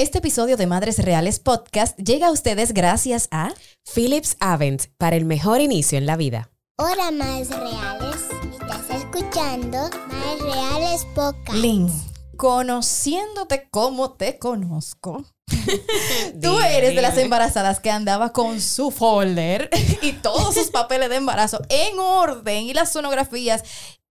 Este 0.00 0.18
episodio 0.18 0.56
de 0.56 0.68
Madres 0.68 1.00
Reales 1.00 1.40
Podcast 1.40 1.98
llega 1.98 2.28
a 2.28 2.30
ustedes 2.30 2.72
gracias 2.72 3.26
a 3.32 3.52
Philips 3.92 4.36
Avent 4.38 4.84
para 4.96 5.16
el 5.16 5.24
mejor 5.24 5.60
inicio 5.60 5.98
en 5.98 6.06
la 6.06 6.16
vida. 6.16 6.50
Hola, 6.76 7.10
Madres 7.10 7.50
Reales. 7.50 8.28
Estás 8.52 8.90
escuchando 8.90 9.90
Madres 10.06 10.40
Reales 10.40 11.04
Podcast. 11.16 11.58
Lynn. 11.58 11.90
Conociéndote 12.36 13.68
como 13.72 14.12
te 14.12 14.38
conozco. 14.38 15.24
Tú 16.40 16.60
eres 16.60 16.94
de 16.94 17.02
las 17.02 17.18
embarazadas 17.18 17.80
que 17.80 17.90
andaba 17.90 18.32
con 18.32 18.60
su 18.60 18.92
folder 18.92 19.68
y 20.02 20.12
todos 20.12 20.54
sus 20.54 20.70
papeles 20.70 21.10
de 21.10 21.16
embarazo 21.16 21.60
en 21.70 21.98
orden 21.98 22.66
y 22.66 22.72
las 22.72 22.92
sonografías 22.92 23.64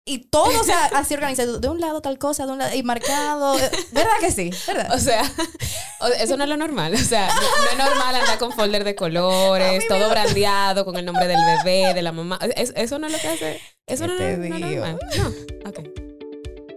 y 0.05 0.19
todo 0.19 0.61
o 0.61 0.63
sea, 0.63 0.85
así 0.93 1.15
organizado, 1.15 1.59
de 1.59 1.67
un 1.67 1.81
lado 1.81 2.01
tal 2.01 2.19
cosa, 2.19 2.45
de 2.45 2.51
un 2.51 2.59
lado 2.59 2.75
y 2.75 2.83
marcado, 2.83 3.57
eh, 3.57 3.71
¿verdad 3.91 4.13
que 4.19 4.31
sí? 4.31 4.51
¿Verdad? 4.67 4.93
O 4.93 4.99
sea, 4.99 5.23
eso 6.19 6.37
no 6.37 6.43
es 6.43 6.49
lo 6.49 6.57
normal, 6.57 6.93
o 6.93 6.97
sea, 6.97 7.27
no, 7.27 7.71
es 7.71 7.77
normal 7.77 8.15
andar 8.15 8.37
con 8.37 8.51
folder 8.51 8.83
de 8.83 8.95
colores, 8.95 9.87
todo 9.87 10.09
brandeado 10.09 10.85
con 10.85 10.95
el 10.97 11.05
nombre 11.05 11.27
del 11.27 11.39
bebé, 11.43 11.93
de 11.95 12.01
la 12.03 12.11
mamá, 12.11 12.39
eso 12.55 12.99
no 12.99 13.07
es 13.07 13.13
lo 13.13 13.19
que 13.19 13.27
hace, 13.27 13.61
eso 13.87 14.05
no, 14.05 14.13
no, 14.13 14.23
es 14.23 14.37
normal. 14.37 14.99
No, 15.17 15.69
ok. 15.69 16.04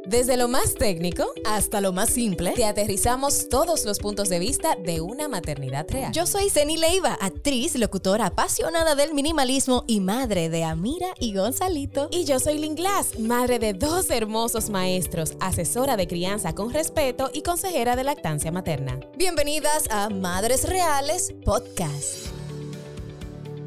Desde 0.09 0.39
lo 0.39 0.49
más 0.49 0.73
técnico 0.73 1.27
hasta 1.45 1.83
lo 1.83 1.93
más 1.93 2.09
simple, 2.09 2.53
te 2.53 2.65
aterrizamos 2.65 3.51
todos 3.51 3.85
los 3.85 3.99
puntos 3.99 4.31
de 4.31 4.39
vista 4.39 4.75
de 4.75 5.03
una 5.03 5.29
maternidad 5.29 5.85
real. 5.91 6.13
Yo 6.15 6.25
soy 6.25 6.49
Zeni 6.49 6.79
Leiva, 6.79 7.19
actriz, 7.21 7.77
locutora 7.77 8.25
apasionada 8.25 8.95
del 8.95 9.13
minimalismo 9.13 9.85
y 9.87 10.01
madre 10.01 10.49
de 10.49 10.65
Amira 10.65 11.09
y 11.21 11.35
Gonzalito. 11.35 12.09
Y 12.11 12.25
yo 12.25 12.41
soy 12.41 12.57
Lynn 12.57 12.75
Glass, 12.75 13.19
madre 13.19 13.59
de 13.59 13.75
dos 13.75 14.09
hermosos 14.09 14.71
maestros, 14.71 15.35
asesora 15.41 15.99
de 15.99 16.07
crianza 16.07 16.55
con 16.55 16.73
respeto 16.73 17.29
y 17.35 17.43
consejera 17.43 17.95
de 17.95 18.05
lactancia 18.05 18.51
materna. 18.51 18.99
Bienvenidas 19.19 19.91
a 19.91 20.09
Madres 20.09 20.67
Reales 20.67 21.35
Podcast. 21.45 22.28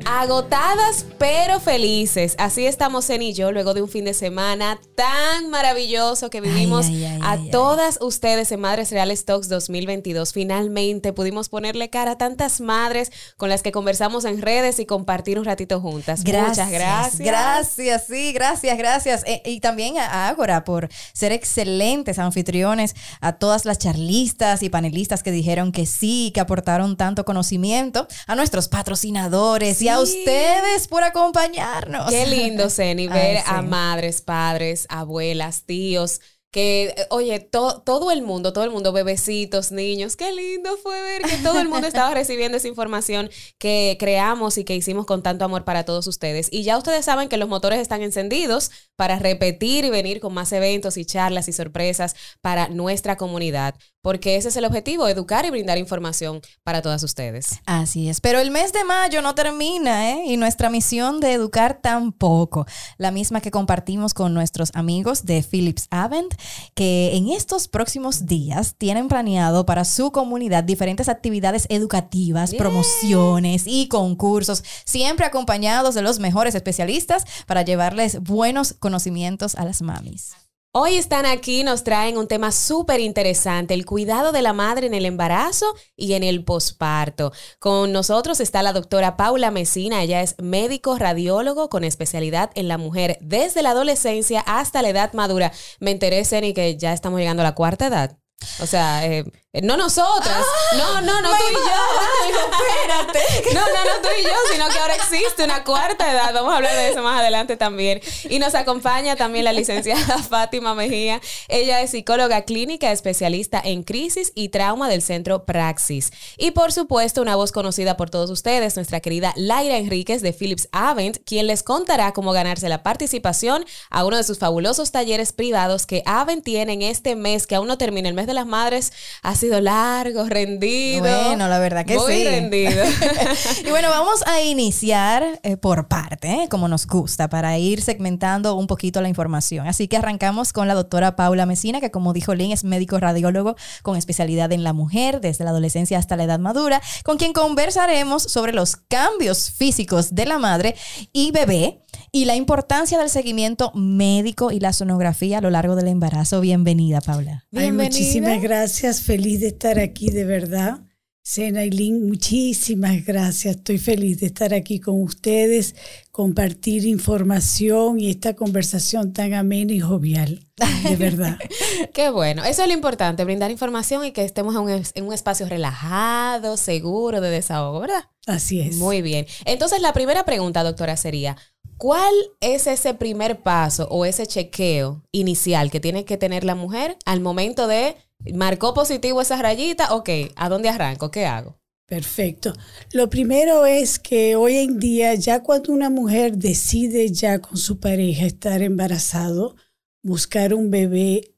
Agotadas 0.06 1.06
pero 1.18 1.60
felices. 1.60 2.36
Así 2.38 2.66
estamos 2.66 3.10
en 3.10 3.22
y 3.22 3.34
yo 3.34 3.52
luego 3.52 3.74
de 3.74 3.82
un 3.82 3.90
fin 3.90 4.06
de 4.06 4.14
semana 4.14 4.80
tan 4.96 5.50
maravilloso 5.50 6.30
que 6.30 6.42
vivimos 6.42 6.88
a 7.22 7.38
todas 7.52 8.00
ustedes 8.02 8.52
en 8.52 8.62
Madres 8.62 8.92
Reales 8.92 9.26
Talks 9.26 9.50
2022. 9.50 10.34
Finalmente 10.34 11.14
pudimos 11.14 11.50
ponerle 11.50 11.90
cara 11.90 12.12
a 12.12 12.18
tantas 12.18 12.62
madres 12.62 13.12
con 13.38 13.50
las 13.50 13.62
que 13.62 13.72
conversamos 13.72 14.26
en 14.26 14.42
redes 14.42 14.80
y 14.80 14.86
compartir 14.86 15.38
un 15.38 15.46
ratito 15.46 15.80
juntas. 15.80 16.22
Muchas 16.26 16.72
gracias. 16.72 17.20
Gracias, 17.20 18.08
sí, 18.08 18.34
gracias, 18.34 18.78
gracias. 18.78 19.24
Eh, 19.26 19.42
y 19.46 19.60
también 19.60 19.98
a 19.98 20.28
Ágora 20.28 20.64
por 20.64 20.90
ser 21.14 21.32
excelentes 21.32 22.20
anfitriones, 22.20 22.96
a 23.20 23.34
todas 23.34 23.66
las 23.66 23.78
charlistas 23.78 24.64
y 24.64 24.70
panelistas 24.70 25.24
que 25.24 25.32
dijeron 25.32 25.72
que 25.72 25.86
sí, 25.86 26.32
que 26.34 26.40
aportaron 26.40 26.98
tanto 26.98 27.26
conocimiento, 27.26 28.08
a 28.28 28.36
nuestros 28.36 28.68
patrocinadores 28.68 29.82
y 29.82 29.90
a 29.92 30.02
ustedes 30.02 30.88
por 30.88 31.04
acompañarnos. 31.04 32.10
Qué 32.10 32.26
lindo, 32.26 32.70
Ceni, 32.70 33.08
ver 33.10 33.44
a 33.46 33.62
madres, 33.62 34.22
padres, 34.22 34.86
abuelas, 34.90 35.64
tíos 35.66 36.22
que, 36.52 36.94
eh, 36.98 37.08
oye, 37.10 37.40
todo 37.40 38.12
el 38.12 38.22
mundo, 38.22 38.52
todo 38.52 38.66
el 38.66 38.72
mundo, 38.72 38.92
bebecitos, 38.92 39.72
niños, 39.72 40.18
qué 40.18 40.34
lindo 40.34 40.76
fue 40.78 41.02
ver 41.02 41.22
que 41.22 41.38
todo 41.38 41.60
el 41.60 41.70
mundo 41.70 41.88
estaba 41.88 42.14
recibiendo 42.14 42.58
esa 42.58 42.68
información 42.68 43.30
que 43.58 43.96
creamos 44.00 44.58
y 44.58 44.66
que 44.66 44.76
hicimos 44.76 45.06
con 45.06 45.24
tanto 45.24 45.46
amor 45.46 45.64
para 45.64 45.86
todos 45.86 46.08
ustedes. 46.08 46.50
Y 46.52 46.64
ya 46.64 46.78
ustedes 46.78 47.06
saben 47.06 47.30
que 47.30 47.38
los 47.38 47.48
motores 47.48 47.80
están 47.80 48.02
encendidos 48.02 48.72
para 48.98 49.18
repetir 49.18 49.86
y 49.86 49.90
venir 49.90 50.20
con 50.20 50.34
más 50.34 50.52
eventos 50.52 50.98
y 50.98 51.06
charlas 51.06 51.48
y 51.48 51.54
sorpresas 51.54 52.16
para 52.42 52.68
nuestra 52.68 53.16
comunidad, 53.16 53.76
porque 54.02 54.36
ese 54.36 54.50
es 54.50 54.56
el 54.56 54.66
objetivo, 54.66 55.08
educar 55.08 55.46
y 55.46 55.52
brindar 55.52 55.78
información 55.78 56.42
para 56.64 56.82
todas 56.82 57.04
ustedes. 57.04 57.60
Así 57.66 58.10
es, 58.10 58.22
pero 58.22 58.40
el 58.40 58.52
mes 58.52 58.74
de 58.74 58.84
mayo 58.84 59.22
no 59.22 59.36
termina, 59.36 60.12
¿eh? 60.12 60.24
Y 60.26 60.38
nuestra 60.38 60.70
misión 60.70 61.20
de 61.20 61.34
educar 61.34 61.80
tampoco, 61.82 62.66
la 62.98 63.12
misma 63.12 63.42
que 63.42 63.52
compartimos 63.52 64.14
con 64.14 64.34
nuestros 64.34 64.72
amigos 64.74 65.26
de 65.26 65.44
Philips 65.44 65.88
Avent 65.92 66.34
que 66.74 67.16
en 67.16 67.30
estos 67.30 67.68
próximos 67.68 68.26
días 68.26 68.76
tienen 68.78 69.08
planeado 69.08 69.66
para 69.66 69.86
su 69.86 70.12
comunidad 70.12 70.64
diferentes 70.64 71.10
actividades 71.10 71.66
educativas, 71.70 72.54
promociones 72.56 73.64
y 73.66 73.88
concursos, 73.88 74.64
siempre 74.86 75.26
acompañados 75.26 75.96
de 75.96 76.02
los 76.02 76.20
mejores 76.20 76.56
especialistas 76.56 77.26
para 77.46 77.62
llevarles 77.62 78.22
buenos 78.22 78.74
conocimientos 78.80 79.56
a 79.56 79.66
las 79.66 79.82
mamis. 79.82 80.32
Hoy 80.74 80.96
están 80.96 81.26
aquí, 81.26 81.66
nos 81.66 81.84
traen 81.84 82.18
un 82.18 82.30
tema 82.30 82.54
súper 82.54 83.02
interesante, 83.02 83.74
el 83.74 83.86
cuidado 83.86 84.32
de 84.32 84.42
la 84.42 84.54
madre 84.54 84.88
en 84.88 84.94
el 84.94 85.06
embarazo 85.06 85.66
y 85.98 86.14
en 86.14 86.24
el 86.24 86.46
posparto. 86.46 87.34
Con 87.60 87.92
nosotros 87.92 88.40
está 88.40 88.64
la 88.64 88.72
doctora 88.72 89.18
Paula 89.18 89.52
Mesina, 89.52 90.02
ella 90.02 90.22
es 90.22 90.36
médico 90.42 90.98
radiólogo 90.98 91.68
con 91.68 91.84
especialidad 91.84 92.52
en 92.56 92.70
la 92.70 92.78
mujer 92.78 93.18
desde 93.20 93.64
la 93.64 93.72
adolescencia 93.72 94.40
hasta 94.48 94.82
la 94.82 94.88
edad 94.88 95.12
madura. 95.12 95.52
Me 95.82 95.92
interesa, 95.92 96.38
y 96.38 96.54
que 96.54 96.78
ya 96.78 96.94
estamos 96.94 97.20
llegando 97.20 97.42
a 97.42 97.48
la 97.48 97.56
cuarta 97.56 97.88
edad. 97.88 98.18
O 98.62 98.66
sea, 98.66 99.06
eh, 99.06 99.26
no 99.54 99.76
nosotras. 99.76 100.46
Ah, 100.72 100.78
no, 100.78 101.02
no, 101.02 101.22
no 101.22 101.30
tú 101.30 101.44
y 101.50 101.54
yo. 101.54 102.32
espérate. 102.40 103.20
No, 103.54 103.60
no, 103.60 103.84
no 103.84 104.02
tú 104.02 104.08
y 104.18 104.24
yo, 104.24 104.32
sino 104.50 104.70
que 104.70 104.80
ahora 104.80 104.96
existe 104.96 105.44
una 105.44 105.66
cuarta 105.66 106.10
edad. 106.10 106.34
Vamos 106.34 106.54
a 106.54 106.58
hablar 106.58 106.74
de 106.74 106.92
eso 106.92 107.04
más 107.04 107.20
adelante 107.20 107.58
también. 107.58 108.00
Y 108.30 108.40
nos 108.40 108.56
acompaña 108.56 109.18
también 109.18 109.44
la 109.44 109.52
licenciada 109.52 110.18
Fátima 110.30 110.74
Mejía. 110.74 111.20
Ella 111.50 111.82
es 111.82 111.92
psicóloga 111.92 112.44
clínica, 112.44 112.92
especialista 112.94 113.62
en 113.64 113.84
crisis 113.84 114.32
y 114.36 114.50
trauma 114.50 114.88
del 114.88 115.02
centro 115.02 115.44
Praxis. 115.44 116.14
Y 116.38 116.52
por 116.52 116.72
supuesto, 116.72 117.22
una 117.22 117.36
voz 117.36 117.52
conocida 117.52 117.98
por 117.98 118.10
todos 118.10 118.30
ustedes, 118.30 118.78
nuestra 118.78 119.02
querida 119.02 119.34
Laira 119.36 119.78
Enríquez 119.78 120.22
de 120.22 120.32
Philips 120.32 120.70
Avent, 120.72 121.18
quien 121.26 121.48
les 121.48 121.62
contará 121.64 122.14
cómo 122.14 122.32
ganarse 122.32 122.70
la 122.70 122.84
participación 122.84 123.66
a 123.90 124.06
uno 124.06 124.16
de 124.16 124.24
sus 124.24 124.40
fabulosos 124.40 124.92
talleres 124.94 125.34
privados 125.34 125.86
que 125.86 126.04
Avent 126.06 126.46
tiene 126.46 126.72
en 126.72 126.84
este 126.84 127.18
mes, 127.18 127.48
que 127.48 127.56
aún 127.56 127.68
no 127.68 127.78
termina 127.78 128.08
el 128.08 128.16
mes 128.16 128.28
de 128.28 128.34
las 128.34 128.46
madres 128.46 128.94
sido 129.42 129.60
largo, 129.60 130.24
rendido. 130.26 131.02
Bueno, 131.02 131.48
la 131.48 131.58
verdad 131.58 131.84
que 131.84 131.98
muy 131.98 132.24
rendido. 132.24 132.84
y 133.66 133.70
bueno, 133.70 133.90
vamos 133.90 134.24
a 134.28 134.42
iniciar 134.42 135.40
eh, 135.42 135.58
por 135.58 135.88
parte, 135.88 136.44
eh, 136.44 136.48
como 136.48 136.68
nos 136.68 136.86
gusta, 136.86 137.28
para 137.28 137.58
ir 137.58 137.82
segmentando 137.82 138.56
un 138.56 138.68
poquito 138.68 139.02
la 139.02 139.10
información. 139.10 139.68
Así 139.68 139.88
que 139.88 139.98
arrancamos 139.98 140.54
con 140.54 140.68
la 140.68 140.76
doctora 140.76 141.16
Paula 141.16 141.48
Mesina, 141.48 141.82
que 141.82 141.90
como 141.90 142.14
dijo 142.14 142.36
Lynn, 142.36 142.52
es 142.52 142.64
médico 142.64 143.00
radiólogo 143.00 143.56
con 143.82 143.98
especialidad 143.98 144.52
en 144.52 144.64
la 144.64 144.74
mujer, 144.74 145.22
desde 145.22 145.44
la 145.44 145.50
adolescencia 145.50 145.98
hasta 145.98 146.16
la 146.16 146.26
edad 146.26 146.40
madura, 146.40 146.80
con 147.04 147.18
quien 147.18 147.34
conversaremos 147.34 148.22
sobre 148.22 148.54
los 148.54 148.76
cambios 148.76 149.50
físicos 149.50 150.14
de 150.14 150.28
la 150.28 150.38
madre 150.38 150.76
y 151.14 151.32
bebé 151.32 151.82
y 152.12 152.26
la 152.26 152.36
importancia 152.36 153.00
del 153.00 153.10
seguimiento 153.10 153.72
médico 153.74 154.52
y 154.52 154.60
la 154.60 154.74
sonografía 154.74 155.38
a 155.38 155.42
lo 155.42 155.50
largo 155.50 155.76
del 155.76 155.88
embarazo. 155.88 156.42
Bienvenida, 156.42 157.00
Paula. 157.02 157.46
muchísimas 157.52 158.42
gracias. 158.42 159.02
Feliz 159.02 159.40
de 159.40 159.48
estar 159.48 159.80
aquí, 159.80 160.10
de 160.10 160.26
verdad. 160.26 160.82
Sena 161.24 161.64
y 161.64 161.70
Lynn, 161.70 162.08
muchísimas 162.08 163.06
gracias. 163.06 163.58
Estoy 163.58 163.78
feliz 163.78 164.20
de 164.20 164.26
estar 164.26 164.56
aquí 164.56 164.80
con 164.80 165.00
ustedes, 165.02 165.76
compartir 166.12 166.86
información 166.86 168.00
y 168.00 168.10
esta 168.10 168.36
conversación 168.36 169.14
tan 169.14 169.36
amena 169.36 169.72
y 169.72 169.80
jovial. 169.80 170.48
De 170.84 170.96
verdad. 170.96 171.38
Qué 171.94 172.10
bueno. 172.10 172.44
Eso 172.44 172.64
es 172.64 172.68
lo 172.68 172.74
importante, 172.74 173.24
brindar 173.24 173.52
información 173.52 174.04
y 174.04 174.12
que 174.12 174.26
estemos 174.26 174.56
en 174.56 174.62
un, 174.62 174.84
en 174.96 175.06
un 175.06 175.14
espacio 175.14 175.48
relajado, 175.48 176.58
seguro, 176.58 177.22
de 177.22 177.30
desahogo, 177.30 177.80
¿verdad? 177.80 178.10
Así 178.26 178.60
es. 178.60 178.78
Muy 178.78 179.04
bien. 179.04 179.28
Entonces, 179.46 179.80
la 179.80 179.94
primera 179.94 180.26
pregunta, 180.26 180.64
doctora, 180.64 180.98
sería, 180.98 181.38
¿Cuál 181.82 182.14
es 182.42 182.68
ese 182.68 182.94
primer 182.94 183.42
paso 183.42 183.88
o 183.90 184.06
ese 184.06 184.28
chequeo 184.28 185.02
inicial 185.12 185.72
que 185.72 185.80
tiene 185.80 186.06
que 186.06 186.16
tener 186.16 186.44
la 186.44 186.54
mujer 186.54 186.96
al 187.06 187.22
momento 187.22 187.66
de 187.66 187.96
marcó 188.36 188.76
positivo 188.76 189.20
esa 189.20 189.42
rayita? 189.42 189.96
Ok, 189.96 190.10
¿a 190.36 190.48
dónde 190.48 190.70
arranco? 190.70 191.10
¿Qué 191.10 191.26
hago? 191.26 191.58
Perfecto. 191.88 192.54
Lo 192.94 193.10
primero 193.10 193.66
es 193.66 193.98
que 193.98 194.36
hoy 194.36 194.58
en 194.58 194.78
día, 194.78 195.16
ya 195.16 195.42
cuando 195.42 195.74
una 195.74 195.90
mujer 195.90 196.38
decide 196.38 197.10
ya 197.12 197.40
con 197.40 197.58
su 197.58 197.80
pareja 197.80 198.28
estar 198.28 198.62
embarazado, 198.62 199.56
buscar 200.04 200.54
un 200.54 200.70
bebé, 200.70 201.34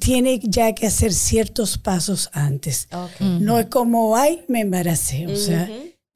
tiene 0.00 0.40
ya 0.42 0.74
que 0.74 0.86
hacer 0.86 1.12
ciertos 1.12 1.76
pasos 1.76 2.30
antes. 2.32 2.88
No 3.20 3.58
es 3.58 3.66
como, 3.66 4.16
ay, 4.16 4.46
me 4.48 4.62
embaracé. 4.62 5.26
O 5.26 5.36
sea, 5.36 5.70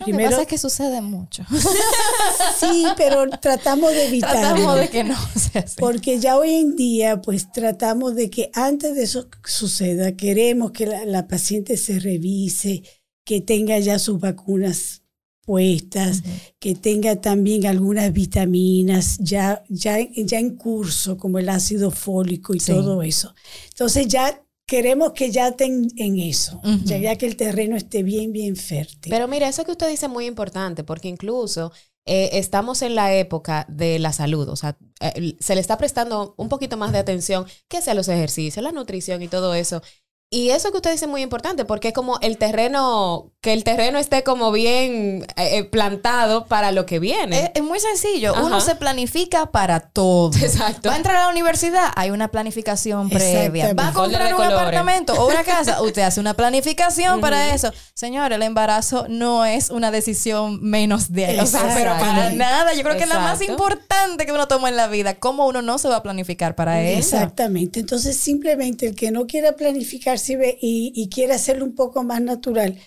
Primero, 0.04 0.30
pasa 0.30 0.42
es 0.42 0.48
que 0.48 0.58
sucede 0.58 1.00
mucho. 1.00 1.44
sí, 2.60 2.84
pero 2.96 3.28
tratamos 3.40 3.90
de 3.90 4.06
evitarlo. 4.06 4.40
Tratamos 4.40 4.78
de 4.78 4.88
que 4.90 5.04
no 5.04 5.16
sea 5.34 5.64
Porque 5.76 6.20
ya 6.20 6.38
hoy 6.38 6.54
en 6.54 6.76
día, 6.76 7.20
pues 7.20 7.50
tratamos 7.50 8.14
de 8.14 8.30
que 8.30 8.50
antes 8.54 8.94
de 8.94 9.02
eso 9.02 9.28
suceda, 9.44 10.16
queremos 10.16 10.70
que 10.70 10.86
la, 10.86 11.26
paciente 11.26 11.76
se 11.76 11.98
revise, 11.98 12.84
que 13.24 13.40
tenga 13.40 13.76
ya 13.80 13.98
sus 13.98 14.20
vacunas 14.20 15.02
puestas, 15.40 16.22
que 16.60 16.76
tenga 16.76 17.20
también 17.20 17.66
algunas 17.66 18.12
vitaminas 18.12 19.18
ya, 19.18 19.64
ya, 19.68 19.98
ya 20.14 20.38
en 20.38 20.56
curso, 20.56 21.16
como 21.16 21.40
el 21.40 21.48
ácido 21.48 21.90
fólico 21.90 22.54
y 22.54 22.58
todo 22.58 23.02
eso. 23.02 23.34
Entonces 23.70 24.06
ya 24.06 24.44
queremos 24.68 25.14
que 25.14 25.30
ya 25.32 25.48
estén 25.48 25.88
en 25.96 26.20
eso, 26.20 26.60
Ujú. 26.62 26.84
ya, 26.84 26.98
ya 26.98 27.16
que 27.16 27.26
el 27.26 27.36
terreno 27.36 27.74
esté 27.74 28.02
bien, 28.02 28.32
bien 28.32 28.54
fértil. 28.54 29.10
Pero 29.10 29.26
mira, 29.26 29.48
eso 29.48 29.64
que 29.64 29.72
usted 29.72 29.88
dice 29.88 30.06
es 30.06 30.12
muy 30.12 30.26
importante, 30.26 30.84
porque 30.84 31.08
incluso 31.08 31.72
eh, 32.04 32.30
estamos 32.34 32.82
en 32.82 32.94
la 32.94 33.14
época 33.14 33.66
de 33.68 33.98
la 33.98 34.12
salud, 34.12 34.46
o 34.48 34.56
sea, 34.56 34.76
eh, 35.00 35.36
se 35.40 35.54
le 35.54 35.62
está 35.62 35.78
prestando 35.78 36.34
un 36.36 36.50
poquito 36.50 36.76
más 36.76 36.92
de 36.92 36.98
atención 36.98 37.46
que 37.66 37.80
sea 37.80 37.94
los 37.94 38.08
ejercicios, 38.08 38.62
la 38.62 38.70
nutrición 38.72 39.22
y 39.22 39.28
todo 39.28 39.54
eso. 39.54 39.82
Y 40.30 40.50
eso 40.50 40.70
que 40.70 40.76
usted 40.76 40.92
dice 40.92 41.06
es 41.06 41.10
muy 41.10 41.22
importante, 41.22 41.64
porque 41.64 41.88
es 41.88 41.94
como 41.94 42.18
el 42.20 42.36
terreno, 42.36 43.32
que 43.40 43.54
el 43.54 43.64
terreno 43.64 43.98
esté 43.98 44.24
como 44.24 44.52
bien 44.52 45.26
eh, 45.36 45.56
eh, 45.56 45.64
plantado 45.64 46.44
para 46.44 46.70
lo 46.70 46.84
que 46.84 46.98
viene. 46.98 47.44
Es, 47.44 47.50
es 47.54 47.62
muy 47.62 47.80
sencillo. 47.80 48.34
Ajá. 48.34 48.44
Uno 48.44 48.60
se 48.60 48.74
planifica 48.74 49.46
para 49.46 49.80
todo. 49.80 50.36
Exacto. 50.42 50.90
Va 50.90 50.96
a 50.96 50.98
entrar 50.98 51.16
a 51.16 51.22
la 51.22 51.28
universidad, 51.28 51.92
hay 51.96 52.10
una 52.10 52.28
planificación 52.28 53.08
previa. 53.08 53.72
Va 53.72 53.88
a 53.88 53.92
comprar 53.94 54.34
un 54.34 54.36
colores. 54.36 54.58
apartamento 54.58 55.14
o 55.14 55.28
una 55.28 55.44
casa, 55.44 55.80
usted 55.82 56.02
hace 56.02 56.20
una 56.20 56.34
planificación 56.34 57.22
para 57.22 57.54
eso. 57.54 57.72
Señor, 57.94 58.30
el 58.34 58.42
embarazo 58.42 59.06
no 59.08 59.46
es 59.46 59.70
una 59.70 59.90
decisión 59.90 60.62
menos 60.62 61.10
de 61.10 61.40
o 61.40 61.46
sea, 61.46 61.72
pero 61.74 61.92
para 61.92 62.32
nada. 62.32 62.74
Yo 62.74 62.82
creo 62.82 62.98
que 62.98 63.04
es 63.04 63.08
la 63.08 63.20
más 63.20 63.40
importante 63.40 64.26
que 64.26 64.32
uno 64.32 64.46
toma 64.46 64.68
en 64.68 64.76
la 64.76 64.88
vida. 64.88 65.14
¿Cómo 65.14 65.46
uno 65.46 65.62
no 65.62 65.78
se 65.78 65.88
va 65.88 65.96
a 65.96 66.02
planificar 66.02 66.54
para 66.54 66.82
eso? 66.82 67.16
Exactamente. 67.16 67.80
Entonces, 67.80 68.18
simplemente 68.18 68.86
el 68.86 68.94
que 68.94 69.10
no 69.10 69.26
quiera 69.26 69.52
planificarse 69.52 70.17
y, 70.28 70.34
y, 70.60 70.92
y 70.94 71.08
quiera 71.08 71.34
hacerlo 71.36 71.64
un 71.64 71.74
poco 71.74 72.02
más 72.04 72.20
natural, 72.20 72.78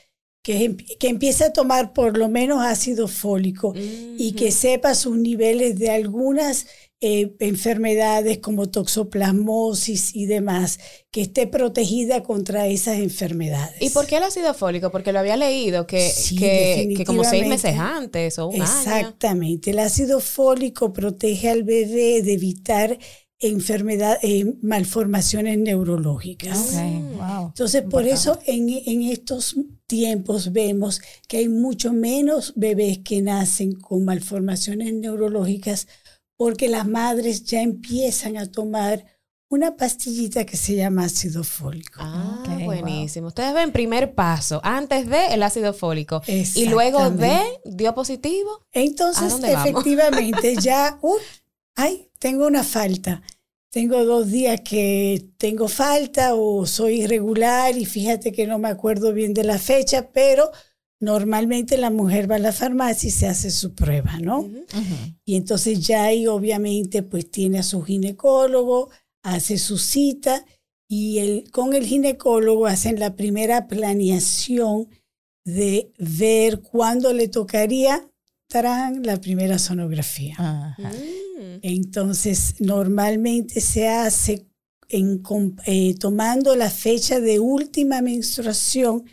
que, 0.43 0.75
que 0.99 1.07
empiece 1.09 1.43
a 1.45 1.53
tomar 1.53 1.93
por 1.93 2.17
lo 2.17 2.27
menos 2.27 2.63
ácido 2.63 3.07
fólico 3.07 3.73
y 3.75 4.33
que 4.33 4.51
sepa 4.51 4.95
sus 4.95 5.17
niveles 5.17 5.77
de 5.77 5.91
algunas 5.91 6.65
eh, 7.03 7.35
enfermedades 7.39 8.39
como 8.39 8.69
toxoplasmosis 8.69 10.15
y 10.15 10.25
demás, 10.27 10.79
que 11.09 11.21
esté 11.21 11.47
protegida 11.47 12.21
contra 12.21 12.67
esas 12.67 12.99
enfermedades. 12.99 13.81
¿Y 13.81 13.89
por 13.89 14.05
qué 14.05 14.17
el 14.17 14.23
ácido 14.23 14.53
fólico? 14.53 14.91
Porque 14.91 15.11
lo 15.11 15.19
había 15.19 15.35
leído 15.35 15.87
que, 15.87 16.09
Sí, 16.09 16.35
que, 16.35 16.93
que 16.95 17.05
como 17.05 17.23
seis 17.23 17.47
meses 17.47 17.75
antes 17.77 18.37
o 18.37 18.47
un 18.47 18.61
año. 18.61 18.63
Exactamente. 18.63 19.71
El 19.71 19.79
ácido 19.79 20.19
fólico 20.19 20.93
protege 20.93 21.49
al 21.49 21.63
bebé 21.63 22.21
de 22.21 22.33
evitar 22.33 22.99
enfermedad, 23.41 24.17
eh, 24.21 24.55
malformaciones 24.61 25.57
neurológicas. 25.57 26.73
Wow. 26.73 27.47
Entonces, 27.47 27.83
por 27.83 28.07
eso 28.07 28.39
en, 28.45 28.69
en 28.69 29.03
estos 29.03 29.55
tiempos 29.87 30.53
vemos 30.53 31.01
que 31.27 31.37
hay 31.37 31.49
mucho 31.49 31.91
menos 31.91 32.53
bebés 32.55 32.99
que 32.99 33.21
nacen 33.21 33.73
con 33.73 34.05
malformaciones 34.05 34.93
neurológicas 34.93 35.87
porque 36.37 36.69
las 36.69 36.87
madres 36.87 37.43
ya 37.43 37.61
empiezan 37.61 38.37
a 38.37 38.51
tomar 38.51 39.05
una 39.51 39.75
pastillita 39.75 40.45
que 40.45 40.55
se 40.55 40.75
llama 40.75 41.03
ácido 41.03 41.43
fólico. 41.43 41.99
Ah, 42.01 42.57
buenísimo. 42.63 43.27
Ustedes 43.27 43.53
ven 43.53 43.73
primer 43.73 44.15
paso, 44.15 44.61
antes 44.63 45.07
de 45.07 45.33
el 45.33 45.43
ácido 45.43 45.73
fólico 45.73 46.21
y 46.25 46.65
luego 46.67 47.09
de 47.09 47.41
dio 47.65 47.93
positivo. 47.93 48.49
¿A 48.73 48.79
Entonces, 48.79 49.33
efectivamente, 49.43 50.55
ya, 50.55 50.97
uh, 51.03 51.17
ay, 51.75 52.09
tengo 52.17 52.47
una 52.47 52.63
falta. 52.63 53.21
Tengo 53.71 54.03
dos 54.03 54.29
días 54.29 54.59
que 54.61 55.29
tengo 55.37 55.69
falta 55.69 56.35
o 56.35 56.65
soy 56.65 57.03
irregular 57.03 57.77
y 57.77 57.85
fíjate 57.85 58.33
que 58.33 58.45
no 58.45 58.59
me 58.59 58.67
acuerdo 58.67 59.13
bien 59.13 59.33
de 59.33 59.45
la 59.45 59.57
fecha, 59.57 60.11
pero 60.11 60.51
normalmente 60.99 61.77
la 61.77 61.89
mujer 61.89 62.29
va 62.29 62.35
a 62.35 62.39
la 62.39 62.51
farmacia 62.51 63.07
y 63.07 63.11
se 63.11 63.27
hace 63.27 63.49
su 63.49 63.73
prueba, 63.73 64.19
¿no? 64.19 64.45
Y 65.23 65.37
entonces 65.37 65.87
ya 65.87 66.03
ahí 66.03 66.27
obviamente 66.27 67.01
pues 67.01 67.31
tiene 67.31 67.59
a 67.59 67.63
su 67.63 67.81
ginecólogo, 67.81 68.89
hace 69.23 69.57
su 69.57 69.77
cita 69.77 70.45
y 70.89 71.19
el, 71.19 71.49
con 71.51 71.73
el 71.73 71.85
ginecólogo 71.85 72.67
hacen 72.67 72.99
la 72.99 73.15
primera 73.15 73.69
planeación 73.69 74.89
de 75.45 75.93
ver 75.97 76.59
cuándo 76.59 77.13
le 77.13 77.29
tocaría 77.29 78.05
tarán, 78.49 79.03
la 79.03 79.21
primera 79.21 79.57
sonografía. 79.57 80.35
Ajá. 80.37 80.91
Mm. 81.41 81.59
Entonces 81.63 82.55
normalmente 82.59 83.61
se 83.61 83.87
hace 83.87 84.47
eh, 84.89 85.95
tomando 85.99 86.55
la 86.55 86.69
fecha 86.69 87.19
de 87.19 87.39
última 87.39 88.01
menstruación 88.01 89.05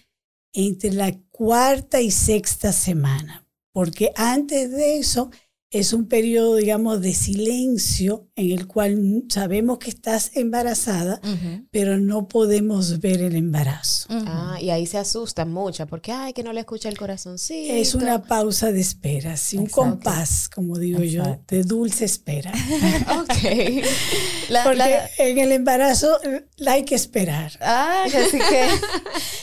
entre 0.53 0.93
la 0.93 1.19
cuarta 1.31 2.01
y 2.01 2.11
sexta 2.11 2.73
semana, 2.73 3.47
porque 3.73 4.13
antes 4.17 4.71
de 4.71 4.99
eso 4.99 5.31
es 5.71 5.93
un 5.93 6.07
periodo, 6.09 6.57
digamos, 6.57 7.03
de 7.03 7.13
silencio 7.13 8.27
en 8.37 8.53
el 8.53 8.67
cual 8.67 9.25
sabemos 9.29 9.79
que 9.79 9.91
estás 9.91 10.31
embarazada, 10.35 11.21
pero 11.71 11.99
no 11.99 12.27
podemos 12.29 13.01
ver 13.01 13.21
el 13.21 13.37
embarazo. 13.37 14.09
Ah, 14.11 14.57
y 14.61 14.71
ahí 14.71 14.87
se 14.87 14.97
asustan 14.97 15.53
mucho 15.53 15.87
porque 15.87 16.11
ay 16.13 16.33
que 16.33 16.43
no 16.43 16.53
le 16.55 16.61
escucha 16.61 16.89
el 16.89 16.97
corazoncito. 16.97 17.75
Es 17.75 17.95
una 17.95 18.23
pausa 18.23 18.73
de 18.73 18.81
espera, 18.81 19.37
sí, 19.37 19.59
un 19.59 19.67
compás, 19.67 20.49
como 20.49 20.79
digo 20.79 21.01
Exacto. 21.01 21.31
yo, 21.51 21.57
de 21.59 21.63
dulce 21.65 22.05
espera. 22.07 22.53
Ok. 23.21 23.85
La- 24.49 24.63
Porque 24.65 24.79
la- 24.79 25.07
en 25.19 25.39
el 25.39 25.53
embarazo 25.53 26.19
eh, 26.25 26.47
hay 26.67 26.85
que 26.85 26.95
esperar. 26.95 27.53
Ah, 27.61 28.05
así 28.07 28.39
que 28.49 28.67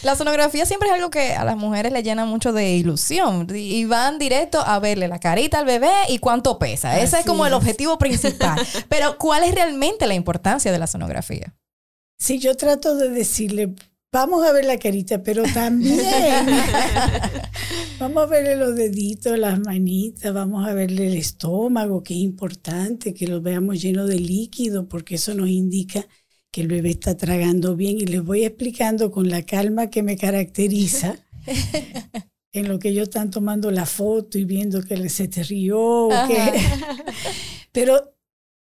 la 0.03 0.15
sonografía 0.15 0.65
siempre 0.65 0.89
es 0.89 0.95
algo 0.95 1.09
que 1.09 1.33
a 1.33 1.43
las 1.45 1.57
mujeres 1.57 1.91
le 1.91 2.01
llena 2.01 2.25
mucho 2.25 2.51
de 2.53 2.75
ilusión 2.75 3.47
y 3.53 3.75
y 3.75 3.83
van 3.85 4.17
directo 4.19 4.61
a 4.61 4.79
verle 4.79 5.07
la 5.09 5.19
carita 5.19 5.59
al 5.59 5.65
bebé 5.65 5.91
y 6.07 6.14
cuánto 6.19 6.59
pesa. 6.59 6.97
Ese 6.97 7.05
es 7.05 7.13
Así 7.13 7.27
como 7.27 7.45
el 7.45 7.53
objetivo 7.53 7.97
principal. 7.97 8.59
Pero 8.89 9.17
¿cuál 9.17 9.43
es 9.43 9.53
realmente 9.53 10.07
la 10.07 10.13
importancia 10.13 10.71
de 10.71 10.79
la 10.79 10.87
sonografía? 10.87 11.53
Si 12.17 12.39
yo 12.39 12.55
trato 12.55 12.95
de 12.95 13.09
decirle, 13.09 13.75
vamos 14.11 14.45
a 14.45 14.53
ver 14.53 14.63
la 14.63 14.77
carita, 14.77 15.21
pero 15.21 15.43
también 15.53 15.99
vamos 17.99 18.23
a 18.23 18.25
verle 18.27 18.55
los 18.55 18.73
deditos, 18.73 19.37
las 19.37 19.59
manitas, 19.59 20.33
vamos 20.33 20.65
a 20.65 20.73
verle 20.73 21.07
el 21.07 21.15
estómago, 21.15 22.01
que 22.01 22.13
es 22.13 22.21
importante, 22.21 23.13
que 23.13 23.27
lo 23.27 23.41
veamos 23.41 23.81
lleno 23.81 24.07
de 24.07 24.21
líquido, 24.21 24.87
porque 24.87 25.15
eso 25.15 25.33
nos 25.33 25.49
indica 25.49 26.07
que 26.49 26.61
el 26.61 26.69
bebé 26.69 26.91
está 26.91 27.17
tragando 27.17 27.75
bien. 27.75 27.97
Y 27.97 28.05
les 28.05 28.23
voy 28.23 28.45
explicando 28.45 29.11
con 29.11 29.29
la 29.29 29.43
calma 29.43 29.89
que 29.89 30.03
me 30.03 30.15
caracteriza. 30.15 31.17
En 32.55 32.67
lo 32.69 32.79
que 32.79 32.89
ellos 32.89 33.03
están 33.09 33.31
tomando 33.31 33.69
la 33.69 33.85
foto 33.85 34.37
y 34.37 34.45
viendo 34.45 34.81
que 34.81 35.09
se 35.09 35.27
te 35.27 35.43
rió. 35.43 36.09
que- 36.27 36.53
Pero 37.71 38.13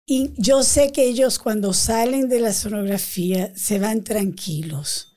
y 0.06 0.30
yo 0.36 0.62
sé 0.62 0.90
que 0.92 1.04
ellos 1.08 1.38
cuando 1.38 1.72
salen 1.72 2.28
de 2.28 2.40
la 2.40 2.52
sonografía 2.52 3.52
se 3.56 3.78
van 3.78 4.02
tranquilos. 4.02 5.16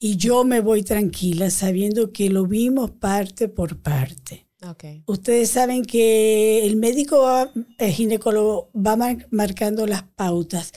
Y 0.00 0.16
yo 0.16 0.44
me 0.44 0.60
voy 0.60 0.82
tranquila 0.82 1.50
sabiendo 1.50 2.12
que 2.12 2.30
lo 2.30 2.46
vimos 2.46 2.90
parte 2.92 3.48
por 3.48 3.80
parte. 3.82 4.46
Ok. 4.68 4.84
Ustedes 5.06 5.50
saben 5.50 5.84
que 5.84 6.66
el 6.66 6.76
médico, 6.76 7.18
va- 7.22 7.50
el 7.78 7.92
ginecólogo 7.92 8.70
va 8.74 8.96
mar- 8.96 9.26
marcando 9.30 9.86
las 9.86 10.02
pautas, 10.02 10.72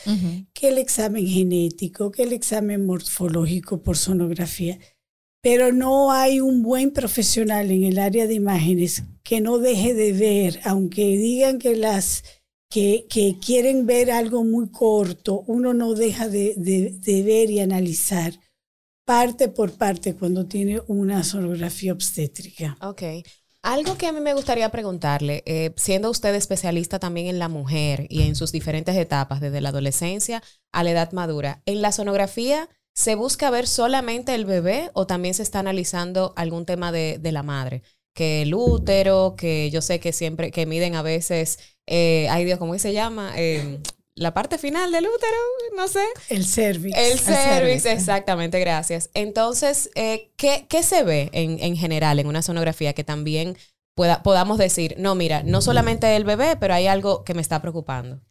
que 0.54 0.70
el 0.70 0.78
examen 0.78 1.26
genético, 1.28 2.12
que 2.12 2.24
el 2.24 2.34
examen 2.34 2.86
morfológico 2.86 3.82
por 3.82 3.98
sonografía, 3.98 4.78
pero 5.42 5.72
no 5.72 6.12
hay 6.12 6.40
un 6.40 6.62
buen 6.62 6.92
profesional 6.92 7.72
en 7.72 7.84
el 7.84 7.98
área 8.00 8.28
de 8.28 8.36
imágenes 8.36 9.04
que 9.24 9.42
no 9.42 9.58
deje 9.58 9.94
de 9.94 10.14
ver, 10.14 10.60
aunque 10.64 11.18
digan 11.18 11.58
que 11.60 11.76
las 11.76 12.24
que, 12.70 13.06
que 13.10 13.38
quieren 13.44 13.86
ver 13.86 14.12
algo 14.12 14.44
muy 14.44 14.70
corto, 14.70 15.44
uno 15.48 15.74
no 15.74 15.94
deja 15.94 16.28
de, 16.30 16.54
de- 16.56 17.24
ver 17.24 17.50
y 17.50 17.60
analizar 17.60 18.34
parte 19.06 19.50
por 19.50 19.74
parte 19.74 20.16
cuando 20.16 20.46
tiene 20.46 20.82
una 20.88 21.24
sonografía 21.24 21.92
obstétrica. 21.92 22.78
Ok. 22.82 23.04
Algo 23.64 23.98
que 23.98 24.08
a 24.08 24.12
mí 24.14 24.22
me 24.22 24.34
gustaría 24.34 24.70
preguntarle, 24.70 25.44
eh, 25.46 25.74
siendo 25.76 26.10
usted 26.10 26.34
especialista 26.34 26.98
también 26.98 27.28
en 27.28 27.38
la 27.38 27.48
mujer 27.50 28.08
y 28.10 28.24
en 28.24 28.36
sus 28.36 28.52
diferentes 28.52 28.96
etapas, 28.96 29.40
desde 29.42 29.62
la 29.62 29.70
adolescencia 29.70 30.42
a 30.72 30.84
la 30.84 30.92
edad 30.92 31.12
madura, 31.12 31.62
¿en 31.66 31.82
la 31.82 31.92
sonografía 31.92 32.70
se 32.94 33.16
busca 33.16 33.50
ver 33.50 33.68
solamente 33.68 34.36
el 34.36 34.46
bebé 34.46 34.90
o 34.94 35.08
también 35.08 35.34
se 35.34 35.44
está 35.44 35.60
analizando 35.60 36.34
algún 36.36 36.66
tema 36.66 36.92
de, 36.92 37.18
de 37.20 37.32
la 37.32 37.44
madre? 37.44 37.84
Que 38.14 38.42
el 38.42 38.54
útero, 38.54 39.36
que 39.38 39.70
yo 39.72 39.82
sé 39.82 40.00
que 40.00 40.12
siempre, 40.12 40.52
que 40.52 40.66
miden 40.66 40.96
a 40.96 41.02
veces, 41.02 41.60
eh, 41.88 42.28
ay 42.30 42.46
Dios, 42.46 42.60
¿cómo 42.60 42.78
se 42.78 42.94
llama? 42.94 43.34
Eh, 43.38 43.80
la 44.16 44.34
parte 44.34 44.58
final 44.58 44.92
del 44.92 45.06
útero, 45.06 45.38
no 45.78 45.88
sé. 45.88 46.04
El 46.30 46.46
cervix. 46.46 46.98
El 46.98 47.18
cervix. 47.20 47.86
exactamente, 47.86 48.60
gracias. 48.60 49.10
Entonces, 49.14 49.90
eh, 49.96 50.32
¿qué, 50.36 50.66
qué 50.70 50.84
se 50.84 51.04
ve 51.04 51.30
en, 51.32 51.60
en 51.60 51.78
general 51.78 52.20
en 52.20 52.28
una 52.28 52.42
sonografía 52.42 52.94
que 52.94 53.04
también 53.06 53.58
pueda, 53.96 54.22
podamos 54.22 54.58
decir, 54.58 54.96
no, 54.98 55.16
mira, 55.16 55.44
no 55.44 55.62
solamente 55.62 56.16
el 56.16 56.26
bebé, 56.26 56.58
pero 56.60 56.74
hay 56.74 56.88
algo 56.88 57.24
que 57.24 57.34
me 57.34 57.42
está 57.42 57.62
preocupando? 57.62 58.22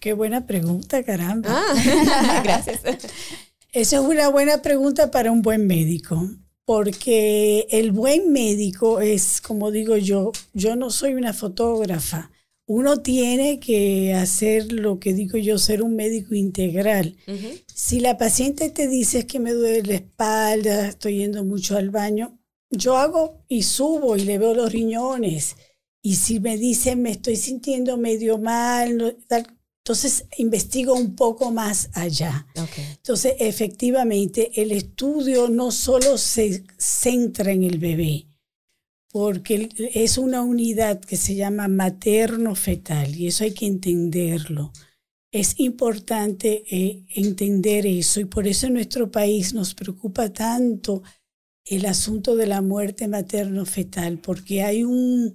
Qué 0.00 0.14
buena 0.14 0.46
pregunta, 0.46 1.02
caramba. 1.02 1.50
Ah, 1.52 2.40
gracias. 2.44 2.80
Esa 3.72 3.96
es 3.96 4.02
una 4.02 4.28
buena 4.28 4.62
pregunta 4.62 5.10
para 5.10 5.32
un 5.32 5.42
buen 5.42 5.66
médico, 5.66 6.28
porque 6.64 7.66
el 7.70 7.92
buen 7.92 8.32
médico 8.32 9.00
es, 9.00 9.40
como 9.40 9.70
digo 9.70 9.96
yo, 9.96 10.32
yo 10.52 10.76
no 10.76 10.90
soy 10.90 11.14
una 11.14 11.32
fotógrafa 11.32 12.30
uno 12.72 12.98
tiene 12.98 13.58
que 13.58 14.14
hacer 14.14 14.70
lo 14.70 15.00
que 15.00 15.12
digo 15.12 15.36
yo, 15.36 15.58
ser 15.58 15.82
un 15.82 15.96
médico 15.96 16.36
integral. 16.36 17.16
Si 17.66 17.98
la 17.98 18.16
paciente 18.16 18.70
te 18.70 18.86
dice 18.86 19.26
que 19.26 19.40
me 19.40 19.50
duele 19.54 19.82
la 19.82 19.94
espalda, 19.96 20.86
estoy 20.86 21.18
yendo 21.18 21.44
mucho 21.44 21.76
al 21.76 21.90
baño, 21.90 22.38
yo 22.70 22.96
hago 22.96 23.44
y 23.48 23.64
subo 23.64 24.16
y 24.16 24.20
le 24.20 24.38
veo 24.38 24.54
los 24.54 24.70
riñones. 24.70 25.56
Y 26.00 26.14
si 26.14 26.38
me 26.38 26.58
dice 26.58 26.94
me 26.94 27.10
estoy 27.10 27.34
sintiendo 27.34 27.96
medio 27.96 28.38
mal, 28.38 29.16
entonces 29.90 30.24
investigo 30.38 30.94
un 30.94 31.16
poco 31.16 31.50
más 31.50 31.90
allá. 31.94 32.46
Entonces, 32.76 33.34
efectivamente, 33.40 34.52
el 34.62 34.70
estudio 34.70 35.48
no 35.48 35.72
solo 35.72 36.16
se 36.16 36.62
centra 36.78 37.50
en 37.50 37.64
el 37.64 37.78
bebé, 37.78 38.28
porque 39.08 39.68
es 39.92 40.16
una 40.16 40.42
unidad 40.42 41.00
que 41.00 41.16
se 41.16 41.34
llama 41.34 41.66
materno-fetal 41.66 43.16
y 43.16 43.26
eso 43.26 43.42
hay 43.42 43.50
que 43.50 43.66
entenderlo. 43.66 44.70
Es 45.32 45.58
importante 45.58 46.62
eh, 46.70 47.04
entender 47.16 47.84
eso 47.84 48.20
y 48.20 48.26
por 48.26 48.46
eso 48.46 48.68
en 48.68 48.74
nuestro 48.74 49.10
país 49.10 49.52
nos 49.54 49.74
preocupa 49.74 50.32
tanto 50.32 51.02
el 51.64 51.84
asunto 51.84 52.36
de 52.36 52.46
la 52.46 52.62
muerte 52.62 53.08
materno-fetal, 53.08 54.18
porque 54.18 54.62
hay 54.62 54.84
un, 54.84 55.34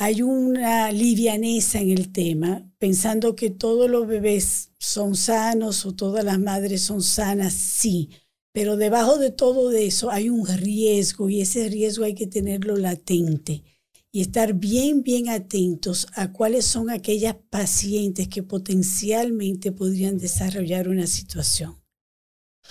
hay 0.00 0.22
una 0.22 0.90
livianeza 0.92 1.78
en 1.78 1.90
el 1.90 2.10
tema, 2.10 2.66
pensando 2.78 3.36
que 3.36 3.50
todos 3.50 3.90
los 3.90 4.06
bebés 4.06 4.72
son 4.78 5.14
sanos 5.14 5.84
o 5.84 5.94
todas 5.94 6.24
las 6.24 6.40
madres 6.40 6.80
son 6.80 7.02
sanas, 7.02 7.52
sí, 7.52 8.08
pero 8.50 8.78
debajo 8.78 9.18
de 9.18 9.30
todo 9.30 9.70
eso 9.72 10.10
hay 10.10 10.30
un 10.30 10.46
riesgo 10.46 11.28
y 11.28 11.42
ese 11.42 11.68
riesgo 11.68 12.04
hay 12.04 12.14
que 12.14 12.26
tenerlo 12.26 12.78
latente 12.78 13.62
y 14.10 14.22
estar 14.22 14.54
bien, 14.54 15.02
bien 15.02 15.28
atentos 15.28 16.06
a 16.14 16.32
cuáles 16.32 16.64
son 16.64 16.88
aquellas 16.88 17.36
pacientes 17.50 18.26
que 18.26 18.42
potencialmente 18.42 19.70
podrían 19.70 20.16
desarrollar 20.16 20.88
una 20.88 21.06
situación. 21.06 21.76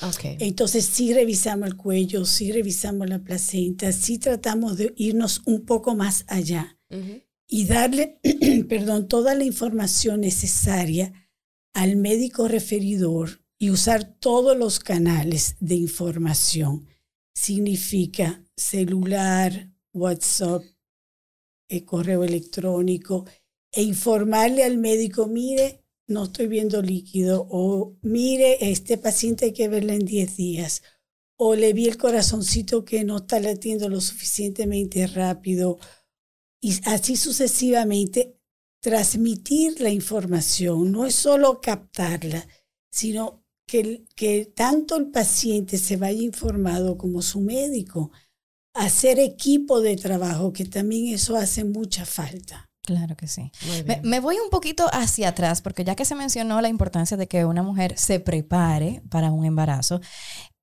Okay. 0.01 0.35
Entonces 0.39 0.83
sí 0.83 1.13
revisamos 1.13 1.67
el 1.67 1.75
cuello, 1.75 2.25
sí 2.25 2.51
revisamos 2.51 3.07
la 3.07 3.19
placenta, 3.19 3.91
sí 3.91 4.17
tratamos 4.17 4.77
de 4.77 4.95
irnos 4.97 5.43
un 5.45 5.63
poco 5.63 5.93
más 5.93 6.25
allá 6.27 6.78
y 7.47 7.65
darle, 7.65 8.19
perdón, 8.69 9.07
toda 9.07 9.35
la 9.35 9.43
información 9.43 10.21
necesaria 10.21 11.13
al 11.73 11.95
médico 11.95 12.47
referidor 12.47 13.43
y 13.57 13.71
usar 13.71 14.15
todos 14.19 14.57
los 14.57 14.79
canales 14.79 15.55
de 15.59 15.75
información. 15.75 16.87
Significa 17.33 18.43
celular, 18.55 19.71
WhatsApp, 19.93 20.63
el 21.67 21.85
correo 21.85 22.23
electrónico 22.23 23.25
e 23.71 23.83
informarle 23.83 24.63
al 24.63 24.77
médico, 24.77 25.27
mire, 25.27 25.83
no 26.07 26.25
estoy 26.25 26.47
viendo 26.47 26.81
líquido 26.81 27.47
o 27.49 27.95
mire, 28.01 28.71
este 28.71 28.97
paciente 28.97 29.45
hay 29.45 29.53
que 29.53 29.67
verle 29.67 29.93
en 29.93 30.05
10 30.05 30.37
días 30.37 30.81
o 31.37 31.55
le 31.55 31.71
vi 31.71 31.87
el 31.87 31.97
corazoncito 31.97 32.83
que 32.83 33.05
no 33.05 33.17
está 33.17 33.39
latiendo 33.39 33.87
lo 33.87 34.01
suficientemente 34.01 35.07
rápido 35.07 35.79
y 36.61 36.79
así 36.85 37.15
sucesivamente 37.15 38.35
transmitir 38.81 39.81
la 39.81 39.89
información, 39.89 40.91
no 40.91 41.05
es 41.05 41.15
solo 41.15 41.59
captarla, 41.61 42.47
sino 42.91 43.43
que, 43.67 44.05
que 44.15 44.45
tanto 44.45 44.95
el 44.95 45.11
paciente 45.11 45.77
se 45.77 45.97
vaya 45.97 46.21
informado 46.21 46.97
como 46.97 47.21
su 47.21 47.41
médico, 47.41 48.11
hacer 48.73 49.19
equipo 49.19 49.81
de 49.81 49.95
trabajo, 49.95 50.53
que 50.53 50.65
también 50.65 51.13
eso 51.13 51.35
hace 51.35 51.63
mucha 51.63 52.05
falta. 52.05 52.65
Claro 52.83 53.15
que 53.15 53.27
sí. 53.27 53.51
Me, 53.85 54.01
me, 54.03 54.19
voy 54.19 54.37
un 54.39 54.49
poquito 54.49 54.87
hacia 54.91 55.29
atrás, 55.29 55.61
porque 55.61 55.83
ya 55.83 55.95
que 55.95 56.05
se 56.05 56.15
mencionó 56.15 56.59
la 56.61 56.69
importancia 56.69 57.17
de 57.17 57.27
que 57.27 57.45
una 57.45 57.61
mujer 57.61 57.97
se 57.97 58.19
prepare 58.19 59.03
para 59.09 59.31
un 59.31 59.45
embarazo, 59.45 60.01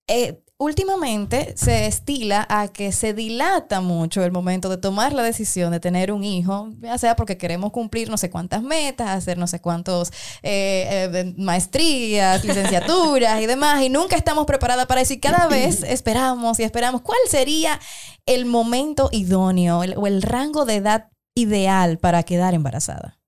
eh, 0.09 0.43
últimamente 0.59 1.55
se 1.57 1.87
estila 1.87 2.47
a 2.49 2.69
que 2.69 2.91
se 2.93 3.13
dilata 3.13 3.81
mucho 3.81 4.25
el 4.25 4.33
momento 4.33 4.71
de 4.71 4.79
tomar 4.79 5.13
la 5.13 5.23
decisión 5.23 5.71
de 5.71 5.81
tener 5.81 6.11
un 6.13 6.25
hijo, 6.25 6.73
ya 6.81 6.97
sea 6.97 7.15
porque 7.15 7.37
queremos 7.37 7.73
cumplir 7.73 8.09
no 8.09 8.17
sé 8.17 8.31
cuántas 8.31 8.63
metas, 8.63 9.09
hacer 9.09 9.37
no 9.37 9.47
sé 9.47 9.61
cuántos 9.61 10.11
eh, 10.43 11.11
eh, 11.13 11.35
maestrías, 11.37 12.43
licenciaturas 12.43 13.41
y 13.43 13.47
demás, 13.47 13.83
y 13.83 13.91
nunca 13.91 14.17
estamos 14.17 14.47
preparadas 14.47 14.87
para 14.87 15.03
eso 15.03 15.13
y 15.13 15.21
cada 15.21 15.47
vez 15.47 15.83
esperamos 15.87 16.59
y 16.59 16.63
esperamos 16.63 17.03
cuál 17.03 17.19
sería 17.29 17.79
el 18.25 18.47
momento 18.47 19.11
idóneo 19.13 19.81
o 19.81 20.07
el 20.07 20.23
rango 20.23 20.65
de 20.65 20.77
edad 20.77 21.11
ideal 21.37 21.99
para 21.99 22.23
quedar 22.23 22.55
embarazada. 22.55 23.19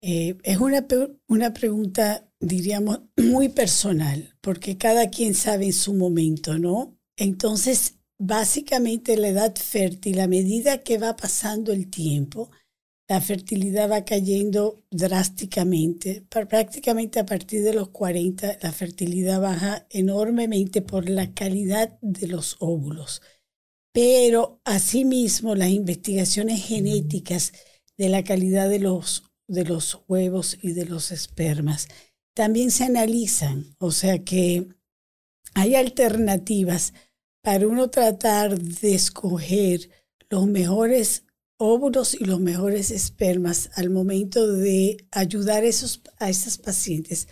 es 0.00 0.58
una, 0.58 0.86
una 1.26 1.52
pregunta 1.52 2.28
diríamos, 2.46 3.00
muy 3.16 3.48
personal, 3.48 4.36
porque 4.40 4.76
cada 4.76 5.10
quien 5.10 5.34
sabe 5.34 5.66
en 5.66 5.72
su 5.72 5.94
momento, 5.94 6.58
¿no? 6.58 6.96
Entonces, 7.16 7.94
básicamente 8.18 9.16
la 9.16 9.28
edad 9.28 9.54
fértil, 9.56 10.20
a 10.20 10.26
medida 10.26 10.82
que 10.82 10.98
va 10.98 11.16
pasando 11.16 11.72
el 11.72 11.90
tiempo, 11.90 12.50
la 13.06 13.20
fertilidad 13.20 13.90
va 13.90 14.04
cayendo 14.04 14.82
drásticamente. 14.90 16.24
Prácticamente 16.28 17.20
a 17.20 17.26
partir 17.26 17.62
de 17.62 17.74
los 17.74 17.88
40, 17.90 18.58
la 18.62 18.72
fertilidad 18.72 19.40
baja 19.40 19.86
enormemente 19.90 20.80
por 20.80 21.08
la 21.08 21.34
calidad 21.34 21.98
de 22.00 22.28
los 22.28 22.56
óvulos. 22.60 23.20
Pero 23.92 24.60
asimismo, 24.64 25.54
las 25.54 25.68
investigaciones 25.68 26.64
genéticas 26.64 27.52
de 27.96 28.08
la 28.08 28.24
calidad 28.24 28.68
de 28.68 28.80
los, 28.80 29.30
de 29.46 29.64
los 29.64 30.02
huevos 30.08 30.58
y 30.62 30.72
de 30.72 30.86
los 30.86 31.12
espermas 31.12 31.88
también 32.34 32.70
se 32.70 32.84
analizan, 32.84 33.74
o 33.78 33.90
sea 33.92 34.24
que 34.24 34.68
hay 35.54 35.76
alternativas 35.76 36.92
para 37.42 37.66
uno 37.66 37.90
tratar 37.90 38.58
de 38.58 38.94
escoger 38.94 39.90
los 40.28 40.46
mejores 40.46 41.24
óvulos 41.58 42.14
y 42.14 42.24
los 42.24 42.40
mejores 42.40 42.90
espermas 42.90 43.70
al 43.76 43.90
momento 43.90 44.52
de 44.52 45.06
ayudar 45.12 45.62
a, 45.62 45.66
esos, 45.66 46.02
a 46.18 46.28
esas 46.28 46.58
pacientes 46.58 47.28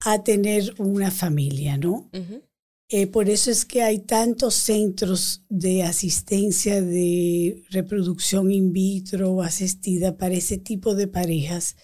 a 0.00 0.22
tener 0.22 0.74
una 0.78 1.10
familia, 1.10 1.76
¿no? 1.76 2.10
Eh, 2.88 3.08
por 3.08 3.28
eso 3.28 3.50
es 3.50 3.64
que 3.64 3.82
hay 3.82 3.98
tantos 3.98 4.54
centros 4.54 5.44
de 5.48 5.82
asistencia 5.82 6.80
de 6.80 7.64
reproducción 7.70 8.52
in 8.52 8.72
vitro 8.72 9.32
o 9.32 9.42
asistida 9.42 10.16
para 10.16 10.34
ese 10.34 10.58
tipo 10.58 10.94
de 10.94 11.08
parejas 11.08 11.76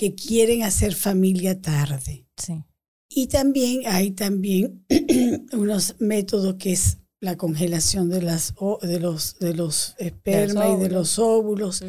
que 0.00 0.14
quieren 0.14 0.62
hacer 0.62 0.94
familia 0.94 1.60
tarde. 1.60 2.26
Sí. 2.38 2.64
Y 3.10 3.26
también 3.26 3.82
hay 3.84 4.12
también 4.12 4.86
unos 5.52 5.96
métodos 5.98 6.54
que 6.54 6.72
es 6.72 6.96
la 7.20 7.36
congelación 7.36 8.08
de, 8.08 8.22
las, 8.22 8.54
de, 8.80 8.98
los, 8.98 9.38
de 9.40 9.52
los 9.52 9.94
espermas 9.98 10.68
y 10.78 10.82
de 10.82 10.88
los 10.88 11.18
óvulos 11.18 11.84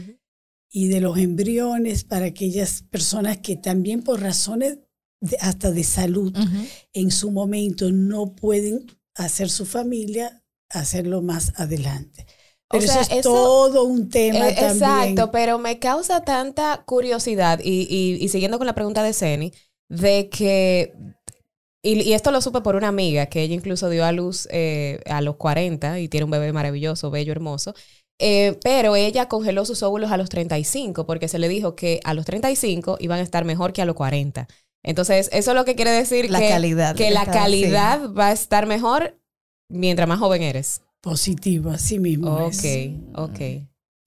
y 0.70 0.89
de 0.89 1.00
los 1.00 1.18
embriones 1.20 2.03
para 2.03 2.25
aquellas 2.25 2.82
personas 2.82 3.38
que 3.38 3.56
también 3.56 4.03
por 4.03 4.20
razones 4.20 4.80
hasta 5.39 5.72
de 5.72 5.86
salud 5.86 6.36
en 6.91 7.12
su 7.12 7.32
momento 7.32 7.94
no 7.94 8.36
pueden 8.36 8.88
hacer 9.15 9.50
su 9.50 9.65
familia, 9.65 10.44
hacerlo 10.70 11.22
más 11.22 11.53
adelante. 11.56 12.25
Pero 12.72 12.84
eso 12.84 13.00
es 13.00 13.22
todo 13.22 13.84
un 13.84 14.10
tema 14.10 14.50
eh, 14.50 14.56
también. 14.56 14.72
Exacto, 14.72 15.32
pero 15.32 15.60
me 15.60 15.80
causa 15.80 16.24
tanta 16.24 16.84
curiosidad 16.86 17.60
y, 17.63 18.18
y, 18.20 18.28
siguiendo 18.30 18.58
con 18.58 18.68
la 18.68 18.75
pregunta 18.75 19.04
de 19.04 19.13
Ceni, 19.13 19.54
de 19.90 20.30
que, 20.30 20.94
y, 21.84 22.13
esto 22.13 22.32
lo 22.32 22.42
supe 22.42 22.62
por 22.62 22.75
una 22.75 22.88
amiga, 22.88 23.25
que 23.25 23.42
ella 23.42 23.56
incluso 23.56 23.90
dio 23.90 24.06
a 24.06 24.12
luz 24.12 24.48
eh, 24.51 25.01
a 25.06 25.22
los 25.22 25.36
40 25.36 26.00
y 26.00 26.08
tiene 26.08 26.25
un 26.25 26.32
bebé 26.32 26.54
maravilloso, 26.54 27.12
bello, 27.12 27.32
hermoso, 27.32 27.74
eh, 28.20 28.60
pero 28.63 28.96
ella 28.96 29.28
congeló 29.28 29.66
sus 29.66 29.82
óvulos 29.84 30.12
a 30.12 30.18
los 30.18 30.30
35 30.30 31.06
porque 31.06 31.28
se 31.28 31.40
le 31.40 31.50
dijo 31.50 31.75
que 31.75 32.00
a 32.04 32.13
los 32.13 32.25
35 32.25 32.98
iban 33.00 33.20
a 33.20 33.24
estar 33.24 33.46
mejor 33.46 33.74
que 33.74 33.82
a 33.82 33.86
los 33.86 33.96
40. 33.96 34.48
Entonces, 34.84 35.30
eso 35.32 35.51
es 35.51 35.58
lo 35.58 35.66
que 35.66 35.75
quiere 35.75 35.92
decir 35.92 36.30
la 36.30 36.40
que, 36.40 36.50
calidad 36.50 36.96
que 36.96 37.12
la 37.12 37.25
calidad 37.25 38.12
va 38.13 38.28
a 38.28 38.32
estar 38.32 38.66
mejor 38.66 39.20
mientras 39.70 40.08
más 40.08 40.20
joven 40.20 40.42
eres 40.42 40.82
positivo, 41.01 41.72
así 41.72 42.00
mismo. 42.00 42.46
Ok, 42.46 42.63
ok. 43.15 43.39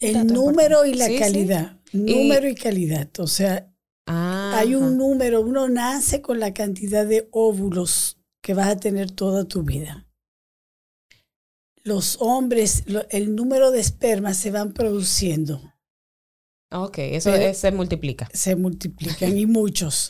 El 0.00 0.26
número 0.26 0.86
y 0.86 0.94
la 0.94 1.08
calidad. 1.18 1.80
Número 1.92 2.48
y, 2.48 2.54
calidad. 2.54 3.08
O 3.18 3.26
sea, 3.26 3.72
hay 4.06 4.74
un 4.74 4.96
número, 4.96 5.40
uno 5.40 5.68
nace 5.68 6.20
con 6.20 6.40
la 6.40 6.52
cantidad 6.52 7.06
de 7.06 7.28
óvulos 7.30 8.18
que 8.42 8.54
vas 8.54 8.68
a 8.68 8.76
tener 8.76 9.10
toda 9.10 9.44
tu 9.44 9.62
vida. 9.62 10.06
Los 11.82 12.16
hombres, 12.20 12.84
el 13.10 13.34
número 13.34 13.70
de 13.70 13.80
espermas 13.80 14.36
se 14.36 14.50
van 14.50 14.72
produciendo. 14.72 15.60
Ok, 16.70 16.98
eso 16.98 17.30
se 17.52 17.72
multiplica. 17.72 18.28
Se 18.32 18.56
multiplican 18.56 19.36
y 19.36 19.46
muchos. 19.46 20.08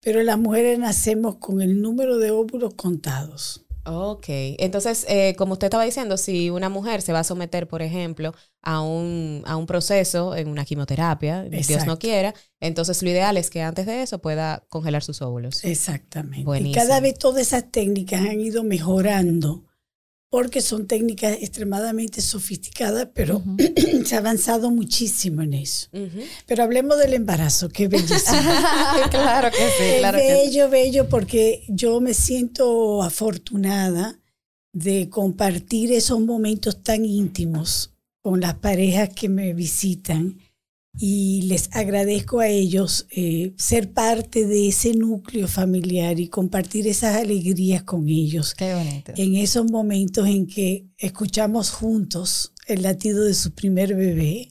Pero 0.00 0.22
las 0.22 0.38
mujeres 0.38 0.78
nacemos 0.78 1.36
con 1.36 1.62
el 1.62 1.80
número 1.80 2.18
de 2.18 2.30
óvulos 2.30 2.74
contados. 2.74 3.63
Ok, 3.86 4.24
entonces, 4.28 5.04
eh, 5.08 5.34
como 5.36 5.52
usted 5.54 5.66
estaba 5.66 5.84
diciendo, 5.84 6.16
si 6.16 6.48
una 6.48 6.70
mujer 6.70 7.02
se 7.02 7.12
va 7.12 7.18
a 7.20 7.24
someter, 7.24 7.68
por 7.68 7.82
ejemplo, 7.82 8.32
a 8.62 8.80
un, 8.80 9.42
a 9.46 9.56
un 9.56 9.66
proceso 9.66 10.34
en 10.36 10.48
una 10.48 10.64
quimioterapia, 10.64 11.42
Dios 11.44 11.84
no 11.84 11.92
Exacto. 11.92 11.98
quiera, 11.98 12.34
entonces 12.60 13.02
lo 13.02 13.10
ideal 13.10 13.36
es 13.36 13.50
que 13.50 13.60
antes 13.60 13.84
de 13.84 14.00
eso 14.02 14.20
pueda 14.20 14.64
congelar 14.70 15.02
sus 15.02 15.20
óvulos. 15.20 15.62
Exactamente. 15.64 16.40
Y 16.40 16.44
Buenísimo. 16.44 16.82
cada 16.82 17.00
vez 17.00 17.18
todas 17.18 17.42
esas 17.42 17.70
técnicas 17.70 18.22
han 18.22 18.40
ido 18.40 18.64
mejorando 18.64 19.64
porque 20.34 20.60
son 20.62 20.88
técnicas 20.88 21.38
extremadamente 21.42 22.20
sofisticadas, 22.20 23.06
pero 23.14 23.40
se 24.04 24.16
ha 24.16 24.18
avanzado 24.18 24.72
muchísimo 24.72 25.42
en 25.42 25.54
eso. 25.54 25.86
Pero 26.46 26.64
hablemos 26.64 26.98
del 26.98 27.14
embarazo, 27.14 27.68
qué 27.68 27.86
bellísimo. 27.86 28.40
claro 29.12 29.52
que 29.52 29.56
sí, 29.78 29.98
claro 30.00 30.18
que 30.18 30.26
sí. 30.26 30.50
bello, 30.50 30.68
bello, 30.68 31.08
porque 31.08 31.62
yo 31.68 32.00
me 32.00 32.14
siento 32.14 33.04
afortunada 33.04 34.18
de 34.72 35.08
compartir 35.08 35.92
esos 35.92 36.18
momentos 36.18 36.82
tan 36.82 37.04
íntimos 37.04 37.94
con 38.20 38.40
las 38.40 38.54
parejas 38.54 39.10
que 39.10 39.28
me 39.28 39.54
visitan 39.54 40.40
y 40.96 41.42
les 41.42 41.68
agradezco 41.72 42.40
a 42.40 42.48
ellos 42.48 43.06
eh, 43.10 43.52
ser 43.56 43.92
parte 43.92 44.46
de 44.46 44.68
ese 44.68 44.94
núcleo 44.94 45.48
familiar 45.48 46.20
y 46.20 46.28
compartir 46.28 46.86
esas 46.86 47.16
alegrías 47.16 47.82
con 47.82 48.08
ellos 48.08 48.54
Qué 48.54 48.74
bonito. 48.74 49.12
en 49.16 49.34
esos 49.34 49.70
momentos 49.70 50.28
en 50.28 50.46
que 50.46 50.86
escuchamos 50.98 51.70
juntos 51.70 52.52
el 52.66 52.82
latido 52.82 53.24
de 53.24 53.34
su 53.34 53.52
primer 53.52 53.94
bebé 53.94 54.50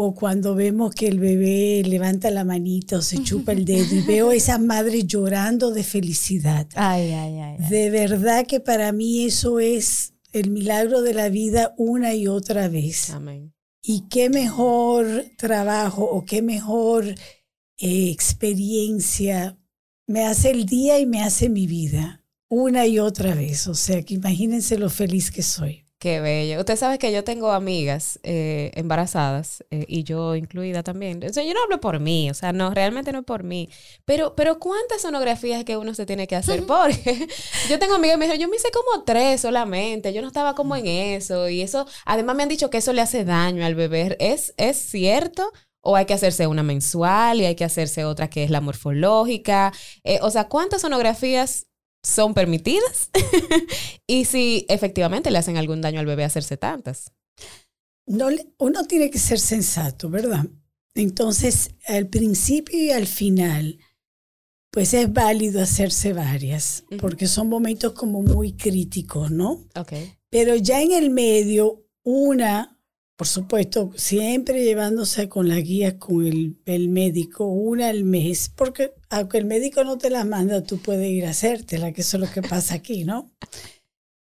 o 0.00 0.14
cuando 0.14 0.54
vemos 0.54 0.94
que 0.94 1.08
el 1.08 1.18
bebé 1.18 1.82
levanta 1.84 2.30
la 2.30 2.44
manita 2.44 2.98
o 2.98 3.02
se 3.02 3.20
chupa 3.24 3.50
el 3.50 3.64
dedo 3.64 3.96
y 3.96 4.02
veo 4.02 4.30
a 4.30 4.34
esas 4.36 4.60
madres 4.60 5.08
llorando 5.08 5.72
de 5.72 5.82
felicidad. 5.82 6.68
Ay, 6.76 7.10
ay, 7.10 7.40
ay. 7.40 7.56
ay. 7.58 7.68
De 7.68 7.90
verdad 7.90 8.46
que 8.46 8.60
para 8.60 8.92
mí 8.92 9.24
eso 9.24 9.58
es 9.58 10.12
el 10.32 10.50
milagro 10.50 11.02
de 11.02 11.14
la 11.14 11.30
vida 11.30 11.74
una 11.76 12.14
y 12.14 12.28
otra 12.28 12.68
vez. 12.68 13.10
Amén. 13.10 13.52
Y 13.90 14.02
qué 14.10 14.28
mejor 14.28 15.24
trabajo 15.38 16.04
o 16.04 16.26
qué 16.26 16.42
mejor 16.42 17.06
eh, 17.06 18.10
experiencia 18.10 19.58
me 20.06 20.26
hace 20.26 20.50
el 20.50 20.66
día 20.66 20.98
y 20.98 21.06
me 21.06 21.22
hace 21.22 21.48
mi 21.48 21.66
vida 21.66 22.22
una 22.50 22.86
y 22.86 22.98
otra 22.98 23.34
vez. 23.34 23.66
O 23.66 23.74
sea, 23.74 24.02
que 24.02 24.12
imagínense 24.12 24.76
lo 24.76 24.90
feliz 24.90 25.30
que 25.30 25.42
soy. 25.42 25.87
Qué 26.00 26.20
bello. 26.20 26.60
Usted 26.60 26.76
sabe 26.76 26.96
que 26.98 27.10
yo 27.12 27.24
tengo 27.24 27.50
amigas 27.50 28.20
eh, 28.22 28.70
embarazadas 28.74 29.64
eh, 29.72 29.84
y 29.88 30.04
yo 30.04 30.36
incluida 30.36 30.84
también. 30.84 31.20
O 31.24 31.32
sea, 31.32 31.42
yo 31.42 31.52
no 31.54 31.62
hablo 31.64 31.80
por 31.80 31.98
mí, 31.98 32.30
o 32.30 32.34
sea, 32.34 32.52
no, 32.52 32.72
realmente 32.72 33.10
no 33.10 33.18
es 33.20 33.24
por 33.24 33.42
mí. 33.42 33.68
Pero, 34.04 34.36
pero 34.36 34.60
¿cuántas 34.60 35.02
sonografías 35.02 35.64
que 35.64 35.76
uno 35.76 35.94
se 35.94 36.06
tiene 36.06 36.28
que 36.28 36.36
hacer? 36.36 36.64
Porque 36.66 37.26
yo 37.68 37.80
tengo 37.80 37.94
amigas 37.94 38.14
que 38.14 38.18
me 38.18 38.24
dijeron, 38.26 38.42
yo 38.42 38.48
me 38.48 38.56
hice 38.56 38.70
como 38.70 39.02
tres 39.02 39.40
solamente, 39.40 40.12
yo 40.12 40.22
no 40.22 40.28
estaba 40.28 40.54
como 40.54 40.76
en 40.76 40.86
eso. 40.86 41.48
Y 41.48 41.62
eso, 41.62 41.84
además 42.06 42.36
me 42.36 42.44
han 42.44 42.48
dicho 42.48 42.70
que 42.70 42.78
eso 42.78 42.92
le 42.92 43.00
hace 43.00 43.24
daño 43.24 43.64
al 43.66 43.74
bebé. 43.74 44.16
¿Es, 44.20 44.54
es 44.56 44.76
cierto? 44.76 45.50
¿O 45.80 45.96
hay 45.96 46.06
que 46.06 46.14
hacerse 46.14 46.46
una 46.46 46.62
mensual 46.62 47.40
y 47.40 47.46
hay 47.46 47.56
que 47.56 47.64
hacerse 47.64 48.04
otra 48.04 48.30
que 48.30 48.44
es 48.44 48.50
la 48.50 48.60
morfológica? 48.60 49.72
Eh, 50.04 50.18
o 50.22 50.30
sea, 50.30 50.48
¿cuántas 50.48 50.82
sonografías 50.82 51.67
son 52.02 52.34
permitidas? 52.34 53.10
y 54.06 54.24
si 54.24 54.66
efectivamente 54.68 55.30
le 55.30 55.38
hacen 55.38 55.56
algún 55.56 55.80
daño 55.80 56.00
al 56.00 56.06
bebé 56.06 56.24
hacerse 56.24 56.56
tantas. 56.56 57.12
No 58.06 58.28
uno 58.58 58.84
tiene 58.84 59.10
que 59.10 59.18
ser 59.18 59.38
sensato, 59.38 60.08
¿verdad? 60.08 60.46
Entonces, 60.94 61.70
al 61.86 62.08
principio 62.08 62.78
y 62.78 62.90
al 62.90 63.06
final, 63.06 63.78
pues 64.70 64.94
es 64.94 65.12
válido 65.12 65.62
hacerse 65.62 66.12
varias, 66.12 66.84
porque 67.00 67.26
son 67.26 67.48
momentos 67.48 67.92
como 67.92 68.22
muy 68.22 68.54
críticos, 68.54 69.30
¿no? 69.30 69.66
Ok. 69.76 69.92
Pero 70.30 70.56
ya 70.56 70.82
en 70.82 70.92
el 70.92 71.10
medio, 71.10 71.86
una, 72.02 72.77
por 73.18 73.26
supuesto, 73.26 73.90
siempre 73.96 74.62
llevándose 74.62 75.28
con 75.28 75.48
las 75.48 75.64
guías 75.64 75.94
con 75.94 76.24
el, 76.24 76.56
el 76.66 76.88
médico, 76.88 77.46
una 77.46 77.88
al 77.88 78.04
mes, 78.04 78.48
porque 78.54 78.94
aunque 79.10 79.38
el 79.38 79.44
médico 79.44 79.82
no 79.82 79.98
te 79.98 80.08
las 80.08 80.24
manda, 80.24 80.62
tú 80.62 80.78
puedes 80.78 81.10
ir 81.10 81.26
a 81.26 81.30
hacértela, 81.30 81.90
que 81.90 82.02
eso 82.02 82.16
es 82.16 82.20
lo 82.20 82.30
que 82.30 82.42
pasa 82.42 82.76
aquí, 82.76 83.02
¿no? 83.02 83.32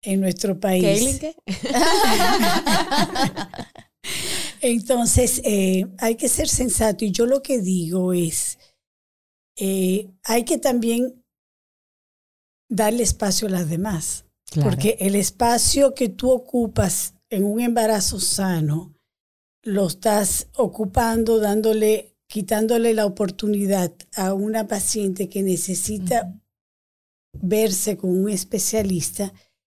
En 0.01 0.21
nuestro 0.21 0.61
país. 0.61 1.21
Entonces, 4.61 5.43
eh, 5.45 5.87
hay 5.99 6.15
que 6.15 6.29
ser 6.29 6.49
sensato 6.49 7.05
y 7.05 7.11
yo 7.11 7.27
lo 7.27 7.43
que 7.43 7.61
digo 7.61 8.13
es, 8.13 8.61
eh, 9.57 10.09
hay 10.23 10.45
que 10.45 10.59
también 10.59 11.21
darle 12.69 13.03
espacio 13.03 13.49
a 13.49 13.51
las 13.51 13.69
demás, 13.69 14.25
porque 14.63 14.99
el 15.01 15.17
espacio 15.17 15.95
que 15.95 16.09
tú 16.09 16.31
ocupas 16.31 17.14
en 17.35 17.45
un 17.45 17.61
embarazo 17.61 18.21
sano, 18.21 18.95
lo 19.63 19.87
estás 19.87 20.49
ocupando, 20.57 21.39
dándole, 21.39 22.17
quitándole 22.27 22.95
la 22.95 23.07
oportunidad 23.07 23.93
a 24.15 24.35
una 24.35 24.69
paciente 24.69 25.29
que 25.29 25.43
necesita 25.43 26.35
verse 27.33 27.97
con 27.97 28.11
un 28.11 28.29
especialista 28.29 29.33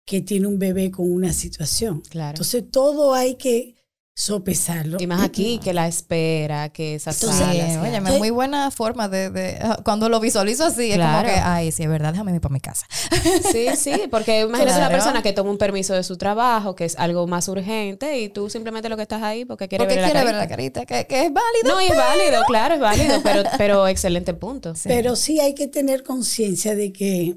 que 0.06 0.20
tiene 0.20 0.46
un 0.46 0.58
bebé 0.58 0.90
con 0.90 1.10
una 1.10 1.32
situación. 1.32 2.00
Claro. 2.02 2.30
Entonces 2.30 2.64
todo 2.70 3.14
hay 3.14 3.34
que 3.34 3.77
sopesarlo. 4.18 4.98
y 5.00 5.06
más 5.06 5.22
aquí, 5.22 5.60
que 5.62 5.72
la 5.72 5.86
espera, 5.86 6.68
que 6.70 6.96
esas 6.96 7.22
Entonces, 7.22 7.46
salas. 7.46 7.72
Sí, 7.72 7.78
óyeme, 7.78 8.18
muy 8.18 8.30
buena 8.30 8.70
forma 8.72 9.08
de, 9.08 9.30
de- 9.30 9.58
ah, 9.62 9.80
cuando 9.84 10.08
lo 10.08 10.18
visualizo 10.18 10.64
así, 10.64 10.90
es 10.90 10.96
Claro. 10.96 11.28
como 11.28 11.34
que, 11.34 11.40
ay, 11.40 11.70
sí, 11.72 11.84
es 11.84 11.88
verdad, 11.88 12.10
déjame 12.12 12.34
ir 12.34 12.40
para 12.40 12.52
mi 12.52 12.60
casa. 12.60 12.86
Sí, 13.52 13.68
sí, 13.76 13.92
porque 14.10 14.40
imagínate 14.40 14.70
una 14.76 14.88
Claro. 14.88 14.94
persona 14.94 15.22
que 15.22 15.32
toma 15.32 15.50
un 15.50 15.58
permiso 15.58 15.94
de 15.94 16.02
su 16.02 16.16
trabajo, 16.16 16.74
que 16.74 16.84
es 16.84 16.96
algo 16.98 17.26
más 17.28 17.46
urgente, 17.48 18.18
y 18.20 18.28
tú 18.28 18.50
simplemente 18.50 18.88
lo 18.88 18.96
que 18.96 19.02
estás 19.02 19.22
ahí 19.22 19.44
porque 19.44 19.68
quieres 19.68 19.86
Porque 19.86 19.94
ver 20.00 20.02
la 20.02 20.10
quiere 20.10 20.24
ver 20.26 20.34
carita. 20.48 20.80
la 20.80 20.82
carita, 20.82 20.86
que, 20.86 21.06
que 21.06 21.26
es 21.26 21.32
válido. 21.32 21.74
No, 21.74 21.80
y 21.80 21.86
es 21.86 21.96
válido, 21.96 22.42
claro, 22.46 22.74
es 22.74 22.80
válido, 22.80 23.20
pero, 23.22 23.42
pero 23.58 23.86
excelente 23.88 24.34
punto. 24.34 24.74
Sí. 24.74 24.88
Pero 24.88 25.14
sí 25.16 25.38
hay 25.40 25.54
que 25.54 25.68
tener 25.68 26.02
conciencia 26.02 26.74
de 26.74 26.92
que, 26.92 27.36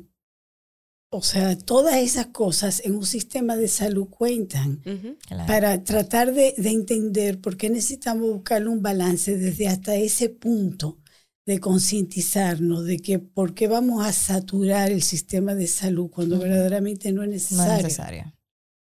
o 1.14 1.22
sea, 1.22 1.58
todas 1.58 1.96
esas 1.98 2.28
cosas 2.28 2.82
en 2.86 2.96
un 2.96 3.06
sistema 3.06 3.58
de 3.58 3.68
salud 3.68 4.08
cuentan. 4.08 4.82
Claro. 5.28 5.46
para 5.46 5.84
tratar 5.84 6.34
de, 6.34 6.54
de 6.58 6.70
entender 6.70 7.40
por 7.40 7.58
qué 7.58 7.70
necesitamos 7.70 8.30
buscarle 8.30 8.70
un 8.70 8.82
balance 8.82 9.38
desde 9.38 9.68
hasta 9.68 9.96
ese 9.96 10.30
punto 10.30 11.00
de 11.46 11.60
concientizarnos 11.60 12.86
de 12.86 12.98
que 12.98 13.20
por 13.20 13.54
qué 13.54 13.68
vamos 13.68 14.06
a 14.06 14.14
saturar 14.14 14.90
el 14.90 15.02
sistema 15.02 15.54
de 15.54 15.68
salud 15.68 16.10
cuando 16.10 16.40
verdaderamente 16.40 17.12
no 17.12 17.24
es 17.24 17.28
no 17.28 17.34
necesario. 17.34 17.78
es 17.78 17.84
necesario. 17.84 18.34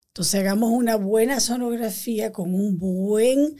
Entonces 0.09 0.41
hagamos 0.41 0.71
una 0.71 0.97
buena 0.97 1.41
sonografía 1.41 2.33
con 2.33 2.55
un 2.55 2.79
buen 2.79 3.57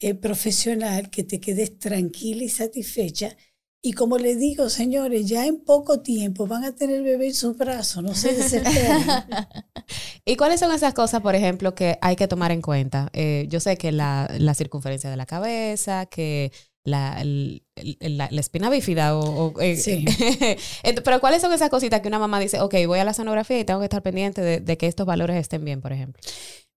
eh, 0.00 0.14
profesional 0.14 1.10
que 1.10 1.24
te 1.24 1.40
quedes 1.40 1.78
tranquila 1.78 2.44
y 2.44 2.48
satisfecha. 2.48 3.36
Y 3.80 3.92
como 3.92 4.18
les 4.18 4.38
digo, 4.40 4.68
señores, 4.70 5.26
ya 5.28 5.46
en 5.46 5.60
poco 5.60 6.00
tiempo 6.00 6.46
van 6.48 6.64
a 6.64 6.74
tener 6.74 7.02
bebé 7.02 7.28
en 7.28 7.34
sus 7.34 7.56
brazos, 7.56 8.02
no 8.02 8.14
se 8.14 8.34
desesperen. 8.34 9.04
¿Y 10.24 10.36
cuáles 10.36 10.60
son 10.60 10.72
esas 10.72 10.94
cosas, 10.94 11.20
por 11.22 11.34
ejemplo, 11.36 11.74
que 11.74 11.96
hay 12.02 12.16
que 12.16 12.26
tomar 12.28 12.50
en 12.50 12.60
cuenta? 12.60 13.08
Eh, 13.12 13.46
yo 13.48 13.60
sé 13.60 13.78
que 13.78 13.92
la, 13.92 14.28
la 14.38 14.54
circunferencia 14.54 15.10
de 15.10 15.16
la 15.16 15.26
cabeza, 15.26 16.06
que 16.06 16.52
la, 16.84 17.20
el- 17.20 17.62
el- 17.76 18.18
la, 18.18 18.28
la 18.30 18.40
espina 18.40 18.68
bífida, 18.68 19.16
o, 19.16 19.52
o, 19.54 19.60
eh, 19.60 19.76
Sí. 19.76 20.04
Pero 21.04 21.20
¿cuáles 21.20 21.40
son 21.40 21.52
esas 21.52 21.70
cositas 21.70 22.00
que 22.00 22.08
una 22.08 22.18
mamá 22.18 22.40
dice, 22.40 22.60
ok, 22.60 22.74
voy 22.86 22.98
a 22.98 23.04
la 23.04 23.14
sonografía 23.14 23.60
y 23.60 23.64
tengo 23.64 23.78
que 23.80 23.86
estar 23.86 24.02
pendiente 24.02 24.40
de, 24.40 24.60
de 24.60 24.76
que 24.76 24.88
estos 24.88 25.06
valores 25.06 25.36
estén 25.36 25.64
bien, 25.64 25.80
por 25.80 25.92
ejemplo? 25.92 26.20